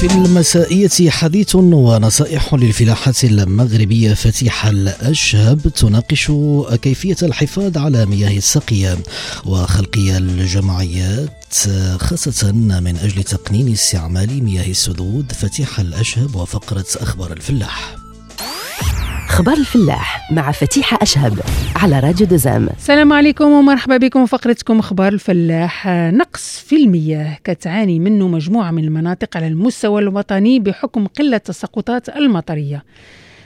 في 0.00 0.06
المسائية 0.06 1.10
حديث 1.10 1.54
ونصائح 1.54 2.54
للفلاحة 2.54 3.12
المغربية 3.24 4.14
فتيحة 4.14 4.70
الأشهب 4.70 5.68
تناقش 5.68 6.32
كيفية 6.82 7.16
الحفاظ 7.22 7.78
على 7.78 8.06
مياه 8.06 8.36
السقي 8.36 8.96
وخلق 9.44 9.96
الجمعيات 9.96 11.54
خاصة 11.96 12.52
من 12.52 12.96
أجل 12.96 13.22
تقنين 13.22 13.72
استعمال 13.72 14.44
مياه 14.44 14.70
السدود. 14.70 15.32
فتيحة 15.32 15.82
الأشهب 15.82 16.34
وفقرة 16.34 16.86
أخبار 16.96 17.32
الفلاح. 17.32 17.99
أخبار 19.30 19.56
الفلاح 19.56 20.32
مع 20.32 20.52
فتيحة 20.52 20.98
أشهب 21.02 21.38
على 21.76 22.00
راديو 22.00 22.26
دزام 22.26 22.68
السلام 22.78 23.12
عليكم 23.12 23.44
ومرحبا 23.44 23.96
بكم. 23.96 24.26
فقرتكم 24.26 24.78
أخبار 24.78 25.12
الفلاح. 25.12 25.88
نقص 25.88 26.58
في 26.58 26.76
المياه 26.76 27.38
كتعاني 27.44 27.98
منه 27.98 28.28
مجموعة 28.28 28.70
من 28.70 28.84
المناطق 28.84 29.36
على 29.36 29.46
المستوى 29.46 30.02
الوطني 30.02 30.60
بحكم 30.60 31.06
قلة 31.06 31.36
التساقطات 31.36 32.08
المطرية. 32.08 32.84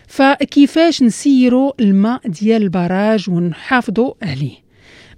فكيفاش 0.07 1.03
نسيروا 1.03 1.73
الماء 1.81 2.21
ديال 2.29 2.63
البراج 2.63 3.31
ونحافظوا 3.31 4.13
عليه؟ 4.23 4.55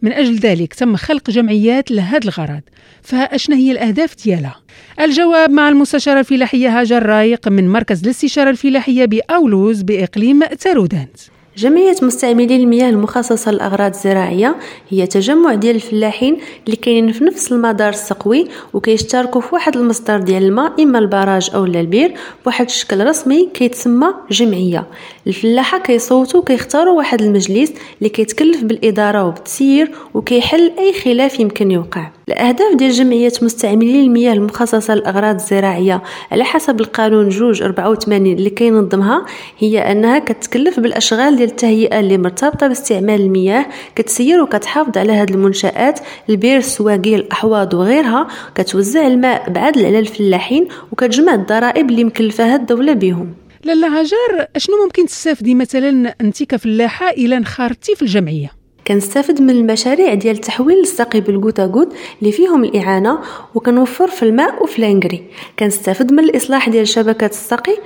من 0.03 0.12
أجل 0.12 0.37
ذلك 0.37 0.75
تم 0.75 0.97
خلق 0.97 1.31
جمعيات 1.31 1.91
لهذا 1.91 2.25
الغرض. 2.25 2.62
فأشنا 3.03 3.57
هي 3.57 3.73
الأهداف 3.73 4.17
ديالها؟ 4.25 4.57
الجواب 5.01 5.51
مع 5.51 5.69
المستشارة 5.69 6.21
الفلاحية 6.21 6.81
هاجر 6.81 7.07
رايق 7.07 7.49
من 7.49 7.69
مركز 7.69 8.05
الاستشارة 8.05 8.51
الفلاحية 8.51 9.05
بأولوز 9.05 9.83
بإقليم 9.83 10.45
تارودانت 10.45 11.17
جمعية 11.57 11.97
مستعملي 12.03 12.57
المياه 12.57 12.91
المخصصة 12.91 13.51
للأغراض 13.51 13.95
الزراعية 13.95 14.57
هي 14.89 15.07
تجمع 15.07 15.55
ديال 15.55 15.77
الفلاحين 15.77 16.39
اللي 16.67 16.77
كاينين 16.77 17.13
في 17.13 17.25
نفس 17.25 17.53
المدار 17.53 17.89
السقوي 17.89 18.49
وكيشتركوا 18.75 19.41
في 19.41 19.55
واحد 19.55 19.77
المصدر 19.77 20.19
ديال 20.19 20.43
الماء 20.43 20.83
إما 20.83 20.99
البراج 20.99 21.51
أو 21.55 21.65
البير 21.65 22.15
بواحد 22.45 22.65
الشكل 22.67 23.07
رسمي 23.07 23.49
كيتسمى 23.55 24.15
جمعية. 24.31 24.87
الفلاحة 25.27 25.79
كيصوتوا 25.79 26.43
كيختاروا 26.45 26.97
واحد 26.99 27.23
المجلس 27.23 27.73
اللي 27.99 28.09
كيتكلف 28.09 28.65
بالإدارة 28.65 29.25
وبالتسيير 29.25 29.91
وكيحل 30.15 30.73
أي 30.79 30.93
خلاف 30.93 31.41
يمكن 31.41 31.71
يوقع. 31.71 32.16
الأهداف 32.29 32.74
ديال 32.74 32.91
جمعية 32.91 33.33
مستعملي 33.43 34.01
المياه 34.01 34.33
المخصصة 34.33 34.95
للأغراض 34.95 35.35
الزراعية 35.35 36.03
على 36.33 36.45
حسب 36.45 36.81
القانون 36.81 37.29
جوج 37.29 37.62
84 37.62 38.27
اللي 38.27 38.51
كينظمها 38.51 39.27
هي 39.59 39.79
أنها 39.93 40.18
كتكلف 40.18 40.81
بالأشغال 40.81 41.37
ديال 41.37 41.49
التهيئة 41.49 42.01
اللي 42.01 42.18
مرتبطة 42.18 42.66
باستعمال 42.66 43.20
المياه 43.20 43.66
كتسير 43.95 44.43
وكتحافظ 44.43 44.99
على 44.99 45.12
هاد 45.12 45.31
المنشآت 45.31 46.01
البير 46.31 46.57
السواقي 46.57 47.14
الأحواض 47.14 47.74
وغيرها 47.74 48.29
كتوزع 48.55 49.07
الماء 49.07 49.51
بعدل 49.51 49.87
على 49.87 49.99
الفلاحين 49.99 50.68
وكتجمع 50.93 51.35
الضرائب 51.35 51.91
اللي 51.91 52.05
مكلفاها 52.05 52.57
الدولة 52.57 52.93
بهم. 52.93 53.35
لالا 53.64 53.99
هاجر 53.99 54.47
شنو 54.57 54.85
ممكن 54.85 55.07
تستافدي 55.07 55.55
مثلا 55.55 56.14
انت 56.20 56.43
كفلاحه 56.43 57.11
إلى 57.11 57.37
انخرطتي 57.37 57.95
في 57.95 58.03
الجمعية؟ 58.03 58.56
كنستافد 58.87 59.43
من 59.43 59.51
المشاريع 59.51 60.14
ديال 60.14 60.37
تحويل 60.37 60.78
السقي 60.80 61.20
بال 61.21 61.32
goutte 61.32 61.67
à 61.67 61.71
goutte 61.71 61.95
اللي 62.20 62.32
فيهم 62.32 62.64
الإعانة 62.64 63.18
وكنوفر 63.55 64.09
في 64.09 64.22
الماء 64.22 64.62
وفي 64.62 64.78
ال 64.79 64.84
engrais 64.84 65.23
كنستافد 65.59 66.12
من 66.12 66.18
الإصلاح 66.18 66.68
ديال 66.68 66.89
شبكات 66.89 67.30
السقي 67.30 67.76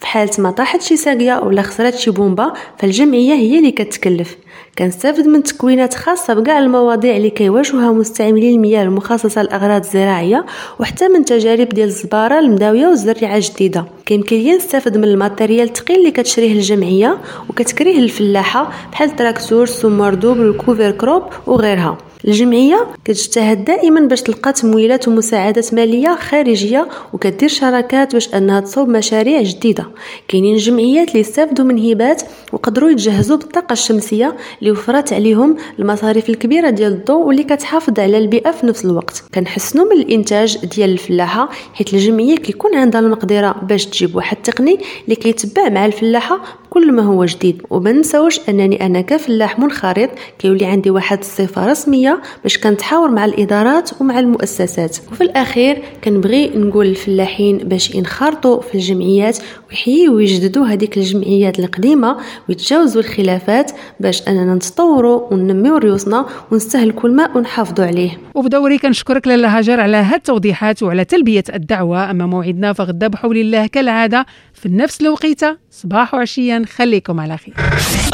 في 0.00 0.06
حالة 0.06 0.30
ما 0.38 0.50
طاحت 0.50 0.82
شي 0.82 0.96
ساقية 0.96 1.38
ولا 1.38 1.62
خسرت 1.62 1.94
شي 1.94 2.10
بومبا 2.10 2.52
فالجمعية 2.78 3.34
هي 3.34 3.58
اللي 3.58 3.70
كتكلف. 3.70 4.36
كنستافد 4.78 5.26
من 5.26 5.42
تكوينات 5.42 5.94
خاصة 5.94 6.34
بكاع 6.34 6.58
المواضيع 6.58 7.16
اللي 7.16 7.30
كيواجهوها 7.30 7.92
مستعملي 7.92 8.54
المياه 8.54 8.82
المخصصة 8.82 9.42
للأغراض 9.42 9.84
الزراعية 9.84 10.46
وحتى 10.78 11.08
من 11.08 11.24
تجارب 11.24 11.68
ديال 11.68 11.88
الزبارة 11.88 12.38
المداوية 12.38 12.86
والزريعة 12.86 13.36
الجديدة 13.36 13.84
كيمكن 14.06 14.36
ليا 14.36 14.56
نستافد 14.56 14.96
من 14.96 15.04
ال 15.04 15.11
matériel 15.11 15.68
الثقيل 15.68 15.98
اللي 15.98 16.10
كتشريه 16.10 16.52
الجمعية 16.52 17.18
وكتكريه 17.50 17.98
الفلاحة 17.98 18.72
بحال 18.92 19.16
tracteur 19.16 19.66
semoir 19.66 20.14
double 20.14 20.42
ال 20.42 20.50
cover 20.50 20.90
crop 20.90 21.22
وغيرها. 21.46 21.98
الجمعية 22.28 22.86
كتجتهد 23.04 23.64
دائما 23.64 24.00
باش 24.00 24.22
تلقى 24.22 24.52
تمويلات 24.52 25.08
ومساعدات 25.08 25.74
مالية 25.74 26.16
خارجية 26.20 26.88
وكدير 27.12 27.48
شراكات 27.48 28.12
باش 28.12 28.34
أنها 28.34 28.60
تصوب 28.60 28.88
مشاريع 28.88 29.42
جديدة. 29.42 29.86
كاينين 30.28 30.56
جمعيات 30.56 31.08
اللي 31.08 31.20
استافدوا 31.20 31.64
من 31.64 31.90
هبات 31.90 32.22
وقدروا 32.52 32.90
يتجهزوا 32.90 33.36
بالطاقة 33.36 33.72
الشمسية 33.72 34.36
اللي 34.60 34.70
وفرت 34.70 35.12
عليهم 35.12 35.56
المصاريف 35.78 36.28
الكبيرة 36.28 36.70
ديال 36.70 36.92
الضوء 36.92 37.26
واللي 37.26 37.44
كتحافظ 37.44 38.00
على 38.00 38.18
البيئة 38.18 38.50
في 38.50 38.66
نفس 38.66 38.84
الوقت. 38.84 39.24
كنحسنوا 39.34 39.84
من 39.84 39.92
الإنتاج 39.92 40.58
ديال 40.66 40.90
الفلاحة 40.90 41.48
حيت 41.74 41.94
الجمعية 41.94 42.36
كيكون 42.36 42.74
عندها 42.74 43.00
المقدرة 43.00 43.52
باش 43.62 43.86
تجيب 43.86 44.16
واحد 44.16 44.36
التقني 44.36 44.78
اللي 45.04 45.16
كيتبع 45.16 45.68
مع 45.68 45.86
الفلاحة 45.86 46.61
كل 46.72 46.92
ما 46.92 47.02
هو 47.02 47.24
جديد. 47.24 47.62
وما 47.70 48.02
أنني 48.48 48.86
أنا 48.86 49.00
كفلاح 49.00 49.58
منخرط 49.58 50.10
كيولي 50.38 50.66
عندي 50.66 50.90
واحد 50.90 51.18
الصفة 51.18 51.70
رسمية 51.70 52.22
باش 52.42 52.58
كنتحاور 52.58 53.10
مع 53.10 53.24
الإدارات 53.24 53.90
ومع 54.00 54.18
المؤسسات. 54.18 54.96
وفي 55.12 55.20
الأخير 55.24 55.82
كنبغي 56.04 56.48
نقول 56.48 56.86
للفلاحين 56.86 57.58
باش 57.58 57.94
ينخرطوا 57.94 58.60
في 58.60 58.74
الجمعيات 58.74 59.38
ويحيوا 59.70 60.14
ويجددوا 60.14 60.66
هذيك 60.66 60.96
الجمعيات 60.96 61.58
القديمة 61.58 62.16
ويتجاوزوا 62.48 63.02
الخلافات 63.02 63.72
باش 64.00 64.28
أننا 64.28 64.54
نتطوروا 64.54 65.32
وننميو 65.32 65.76
ريوسنا 65.76 66.26
ونستهلكوا 66.50 67.08
الماء 67.08 67.38
ونحافظوا 67.38 67.86
عليه. 67.86 68.18
وبدوري 68.34 68.78
كنشكرك 68.78 69.26
لاله 69.26 69.58
هاجر 69.58 69.80
على 69.80 69.96
هاد 69.96 70.14
التوضيحات 70.14 70.82
وعلى 70.82 71.04
تلبية 71.04 71.44
الدعوة. 71.54 72.10
أما 72.10 72.26
موعدنا 72.26 72.72
فغدا 72.72 73.08
بحول 73.08 73.36
الله 73.36 73.66
كالعادة. 73.66 74.26
في 74.62 74.68
نفس 74.68 75.00
الوقيته 75.00 75.56
صباح 75.70 76.14
وعشيا 76.14 76.64
خليكم 76.76 77.20
على 77.20 77.38
خير 77.38 77.54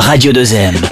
Radio 0.01 0.33
2M. 0.33 0.87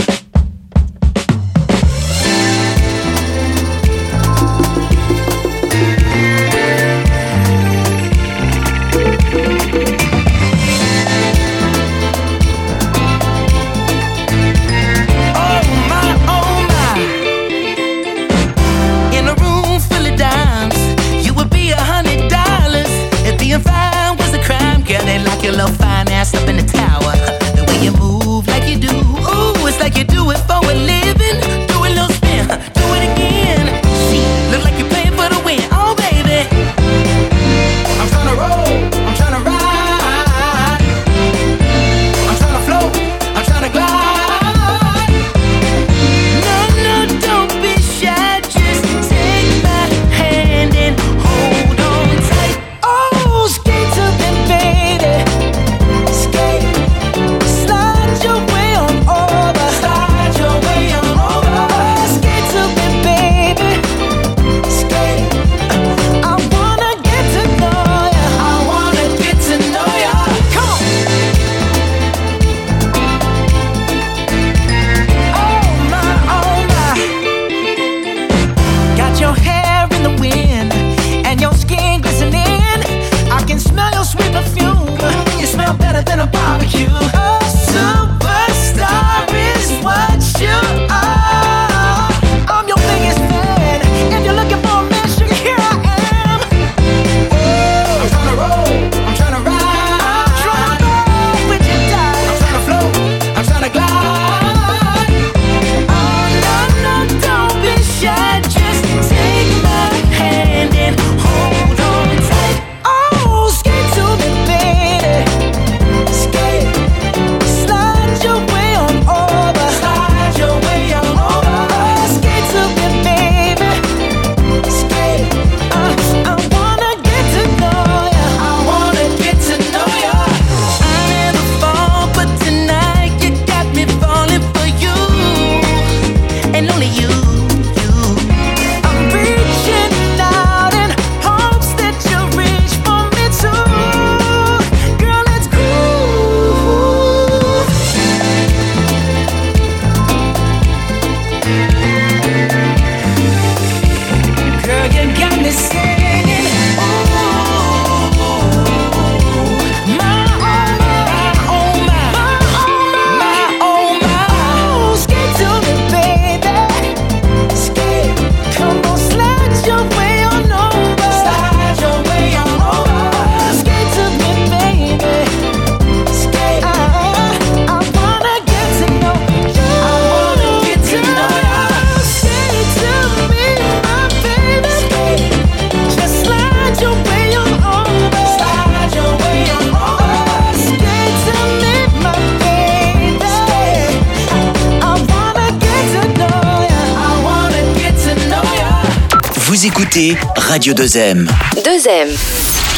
Écoutez 199.96 200.16
Radio 200.36 200.74
2M. 200.74 201.26
Deuxième. 201.64 202.08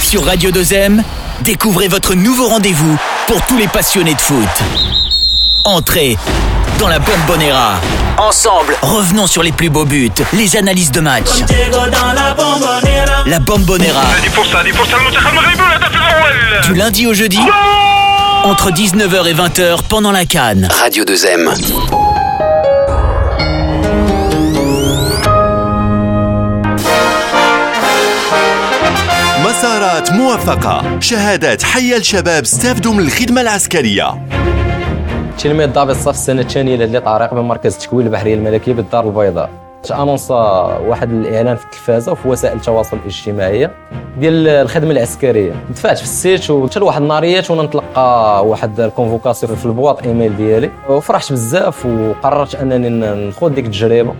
Sur 0.02 0.24
Radio 0.24 0.50
2M, 0.50 1.02
découvrez 1.40 1.88
votre 1.88 2.14
nouveau 2.14 2.46
rendez-vous 2.46 2.96
pour 3.26 3.44
tous 3.46 3.56
les 3.56 3.66
passionnés 3.66 4.14
de 4.14 4.20
foot. 4.20 4.48
Entrez 5.64 6.16
dans 6.78 6.88
la 6.88 6.98
bombonera. 6.98 7.74
Ensemble, 8.18 8.76
revenons 8.82 9.26
sur 9.26 9.42
les 9.42 9.52
plus 9.52 9.68
beaux 9.68 9.84
buts, 9.84 10.10
les 10.32 10.56
analyses 10.56 10.92
de 10.92 11.00
match. 11.00 11.28
La 13.26 13.40
bombonera. 13.40 14.04
Du 16.64 16.74
lundi 16.74 17.06
au 17.06 17.14
jeudi, 17.14 17.40
entre 18.44 18.70
19h 18.70 19.26
et 19.26 19.34
20h 19.34 19.78
pendant 19.88 20.12
la 20.12 20.24
canne. 20.24 20.68
Radio 20.80 21.04
2M. 21.04 21.97
مسارات 29.58 30.12
موفقة. 30.12 31.00
شهادات 31.00 31.62
حية 31.62 31.96
الشباب 31.96 32.42
استفدوا 32.42 32.92
من 32.92 33.00
الخدمة 33.00 33.40
العسكرية. 33.40 34.26
تلميذ 35.38 35.72
ضابط 35.72 35.90
الصف 35.90 36.10
السنة 36.10 36.40
الثانية 36.40 36.76
لدي 36.76 37.00
طريق 37.00 37.34
بمركز 37.34 37.74
التكوين 37.74 38.06
البحرية 38.06 38.34
الملكية 38.34 38.72
بالدار 38.72 39.06
البيضاء. 39.06 39.50
annonce 39.90 40.30
واحد 40.30 41.10
الإعلان 41.10 41.56
في 41.56 41.64
التلفازة 41.64 42.12
وفي 42.12 42.28
وسائل 42.28 42.56
التواصل 42.56 42.96
الاجتماعي 42.96 43.70
ديال 44.18 44.48
الخدمة 44.48 44.90
العسكرية. 44.90 45.52
دفعت 45.70 45.96
في 45.96 46.04
ال 46.04 46.13
site 46.13 46.50
ومشى 46.50 46.80
لواحد 46.80 47.02
النهاريات 47.02 47.50
وأنا 47.50 47.62
نتلقى 47.62 48.46
واحد 48.46 48.80
ال 48.80 48.87
convocation 48.87 49.56
في 49.56 49.66
ال 49.66 49.72
boîte 49.72 50.02
email 50.02 50.36
ديالي. 50.36 50.70
وفرحت 50.88 51.32
بزاف 51.32 51.86
وقررت 51.86 52.54
أنني 52.54 52.88
نخوض 53.28 53.54
ديك 53.54 53.66
التجربة. 53.66 54.14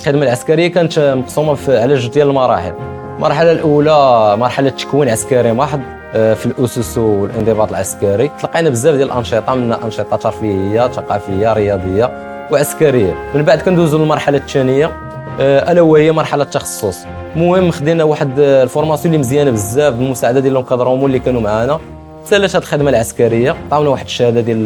الخدمة 0.00 0.22
العسكرية 0.22 0.68
كانت 0.68 0.98
مقسومة 0.98 1.54
في 1.54 1.78
على 1.78 1.94
جوج 1.94 2.12
ديال 2.12 2.28
المراحل. 2.28 2.72
المرحله 3.16 3.52
الأولى 3.52 4.36
مرحلة 4.36 4.70
تكوين 4.70 5.08
عسكري 5.08 5.52
محض 5.52 5.80
آه، 6.14 6.34
في 6.34 6.46
الأسس 6.46 6.98
والانضباط 6.98 7.68
العسكري. 7.68 8.30
تلقينا 8.40 8.70
بزاف 8.70 8.94
ديال 8.94 9.12
الأنشطة 9.12 9.54
من 9.54 9.72
أنشطة 9.72 10.16
ترفيهية 10.16 10.88
ثقافية 10.88 11.52
رياضية 11.52 12.10
وعسكرية. 12.52 13.14
من 13.34 13.42
بعد 13.42 13.60
كندوزو 13.60 13.98
للمرحلة 13.98 14.38
الثانية 14.38 14.90
آه، 15.40 15.72
ألا 15.72 15.80
وهي 15.80 16.12
مرحلة 16.12 16.42
التخصص 16.42 16.98
المهم 17.36 17.70
خدينا 17.70 18.04
واحد 18.04 18.40
آه، 18.40 18.62
ال 18.62 18.67
formation 18.67 19.14
اللي 19.14 19.18
مزيانة 19.18 19.50
بزاف 19.50 19.94
بالمساعده 19.94 20.40
ديال 20.40 20.56
ال 20.56 20.60
encadrement 20.60 21.04
اللي 21.04 21.18
كانوا 21.18 21.40
معانا. 21.40 21.78
سالت 22.24 22.56
هذه 22.56 22.62
الخدمة 22.62 22.90
العسكرية 22.90 23.56
عطاونا 23.66 23.90
واحد 23.90 24.04
الشهادة 24.04 24.40
ديال 24.40 24.64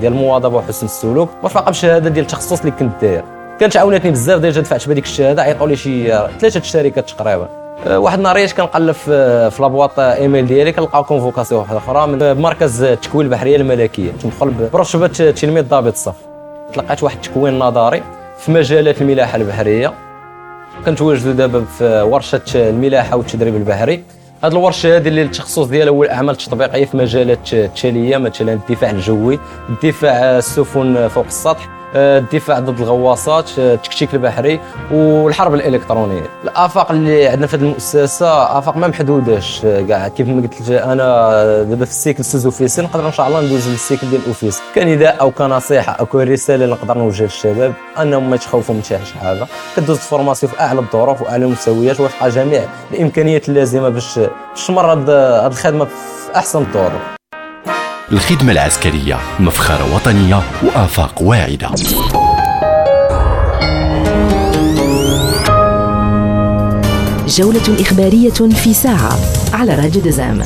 ديال 0.00 0.12
المواظبه 0.12 0.56
وحسن 0.56 0.86
السلوك. 0.86 1.28
مرفقه 1.42 1.70
بشهادة 1.70 2.10
ديال 2.10 2.24
التخصص 2.24 2.60
اللي 2.60 2.70
كنت 2.70 2.92
داير. 3.02 3.24
كانت 3.60 3.76
عاونتني 3.76 4.10
بزاف 4.10 4.40
déjà 4.40 4.60
دفعت 4.60 4.88
بهذيك 4.88 5.04
الشهادة 5.04 5.42
عيطوا 5.42 5.68
لي 5.68 5.76
شي 5.76 6.08
ثلاثة 6.40 6.60
الشركات 6.60 7.10
تقريبا. 7.10 7.59
واحد 7.86 8.18
النهاريات 8.18 8.52
كنقلب 8.52 8.92
في 8.92 9.56
la 9.60 9.71
boîte 9.71 9.98
email 9.98 10.46
ديالي 10.46 10.72
كنلقى 10.72 11.04
convocation 11.04 11.60
واحدة 11.60 11.78
أخرى 11.78 12.06
من 12.06 12.40
مركز 12.40 12.82
التكوين 12.82 13.26
البحريه 13.26 13.56
الملكية. 13.56 14.10
تدخل 14.22 14.50
برتبة 14.72 15.06
تلميذ 15.06 15.68
ضابط 15.68 15.92
الصف 15.92 16.14
تلقيت 16.72 17.02
واحد 17.02 17.16
التكوين 17.16 17.58
نظري 17.58 18.02
في 18.38 18.52
مجالات 18.52 19.02
الملاحة 19.02 19.36
البحرية. 19.36 19.92
كنتواجدوا 20.86 21.32
دابا 21.32 21.64
في 21.78 22.02
ورشة 22.02 22.40
الملاحة 22.54 23.16
والتدريب 23.16 23.56
البحري. 23.56 24.04
هذه 24.44 24.52
الورشة 24.52 24.96
هذه 24.96 25.08
اللي 25.08 25.22
التخصص 25.22 25.66
ديالها 25.66 25.92
هو 25.92 26.04
الأعمال 26.04 26.34
التطبيقية 26.34 26.84
في 26.84 26.96
مجالات 26.96 27.52
التالية 27.52 28.16
مثلا 28.16 28.52
الدفاع 28.52 28.90
الجوي 28.90 29.38
الدفاع 29.68 30.12
السفن 30.38 31.08
فوق 31.08 31.24
السطح 31.24 31.68
آه، 31.68 31.79
الدفاع 31.94 32.58
ضد 32.58 32.80
الغواصات 32.80 33.50
آه، 33.58 33.74
التكتيك 33.74 34.14
البحري 34.14 34.60
والحرب 34.92 35.54
الإلكترونية. 35.54 36.22
الآفاق 36.44 36.90
اللي 36.90 37.28
عندنا 37.28 37.46
في 37.46 37.56
هذه 37.56 37.60
المؤسسة 37.62 38.58
آفاق 38.58 38.76
ما 38.76 38.86
محدوداش 38.86 39.64
آه، 39.64 39.80
كاع 39.80 40.08
كيف 40.08 40.28
ما 40.28 40.42
قلت 40.42 40.70
أنا 40.70 41.32
دابا 41.62 41.84
في 41.84 41.90
ال 41.90 42.24
cycle 42.24 42.44
sous-officier 42.44 42.82
نقدر 42.82 43.06
إن 43.06 43.12
شاء 43.12 43.28
الله 43.28 43.40
ندوز 43.40 43.68
لل 43.68 43.80
cycle 43.80 44.10
ديال 44.10 44.20
ال 44.22 44.26
officier 44.26 44.60
كنداء 44.74 45.20
أو 45.20 45.30
كنصيحه 45.30 45.92
أو 45.92 46.06
كرساله 46.06 46.66
نقدر 46.66 46.98
نوجه 46.98 47.22
للشباب 47.22 47.72
أنهم 48.02 48.30
ما 48.30 48.36
يتخوفوا 48.36 48.74
من 48.74 48.82
شي 48.82 48.98
حاجة. 49.20 49.46
كدوز 49.76 49.96
ال 49.96 50.02
formation 50.02 50.52
في 50.52 50.60
أعلى 50.60 50.80
الظروف 50.80 51.22
وأعلى 51.22 51.44
المستويات 51.44 52.00
وفق 52.00 52.28
جميع 52.28 52.62
الإمكانيات 52.94 53.48
اللازمة 53.48 53.88
باش 53.88 54.20
تمر 54.66 54.92
هاد 54.92 55.10
الخدمة 55.52 55.84
في 55.84 56.36
أحسن 56.36 56.62
الطرق 56.62 57.19
الخدمة 58.12 58.52
العسكرية 58.52 59.18
مفخرة 59.40 59.94
وطنية 59.94 60.42
وآفاق 60.62 61.22
واعدة. 61.22 61.70
جولة 67.28 67.80
إخبارية 67.80 68.30
في 68.30 68.74
ساعة 68.74 69.18
على 69.52 69.74
راديو 69.74 70.02
دزام. 70.02 70.42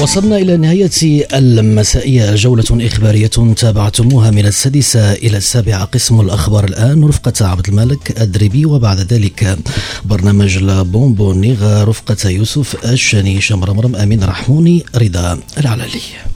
وصلنا 0.00 0.36
إلى 0.36 0.56
نهاية 0.56 1.26
المسائية. 1.34 2.34
جولة 2.34 2.64
إخبارية 2.70 3.54
تابعتموها 3.56 4.30
من 4.30 4.46
السادسة 4.46 5.12
إلى 5.12 5.36
السابعة. 5.36 5.84
قسم 5.84 6.20
الأخبار 6.20 6.64
الآن 6.64 7.04
رفقة 7.04 7.46
عبد 7.46 7.68
الملك 7.68 8.18
أدربي 8.18 8.66
وبعد 8.66 9.12
ذلك 9.12 9.58
برنامج 10.04 10.58
لا 10.58 10.82
بومبونيغا 10.82 11.84
رفقة 11.84 12.28
يوسف 12.28 12.84
الشني 12.84 13.40
شمرمرم 13.40 13.96
أمين 13.96 14.24
رحموني 14.24 14.84
رضا 14.96 15.38
العلالي. 15.58 16.33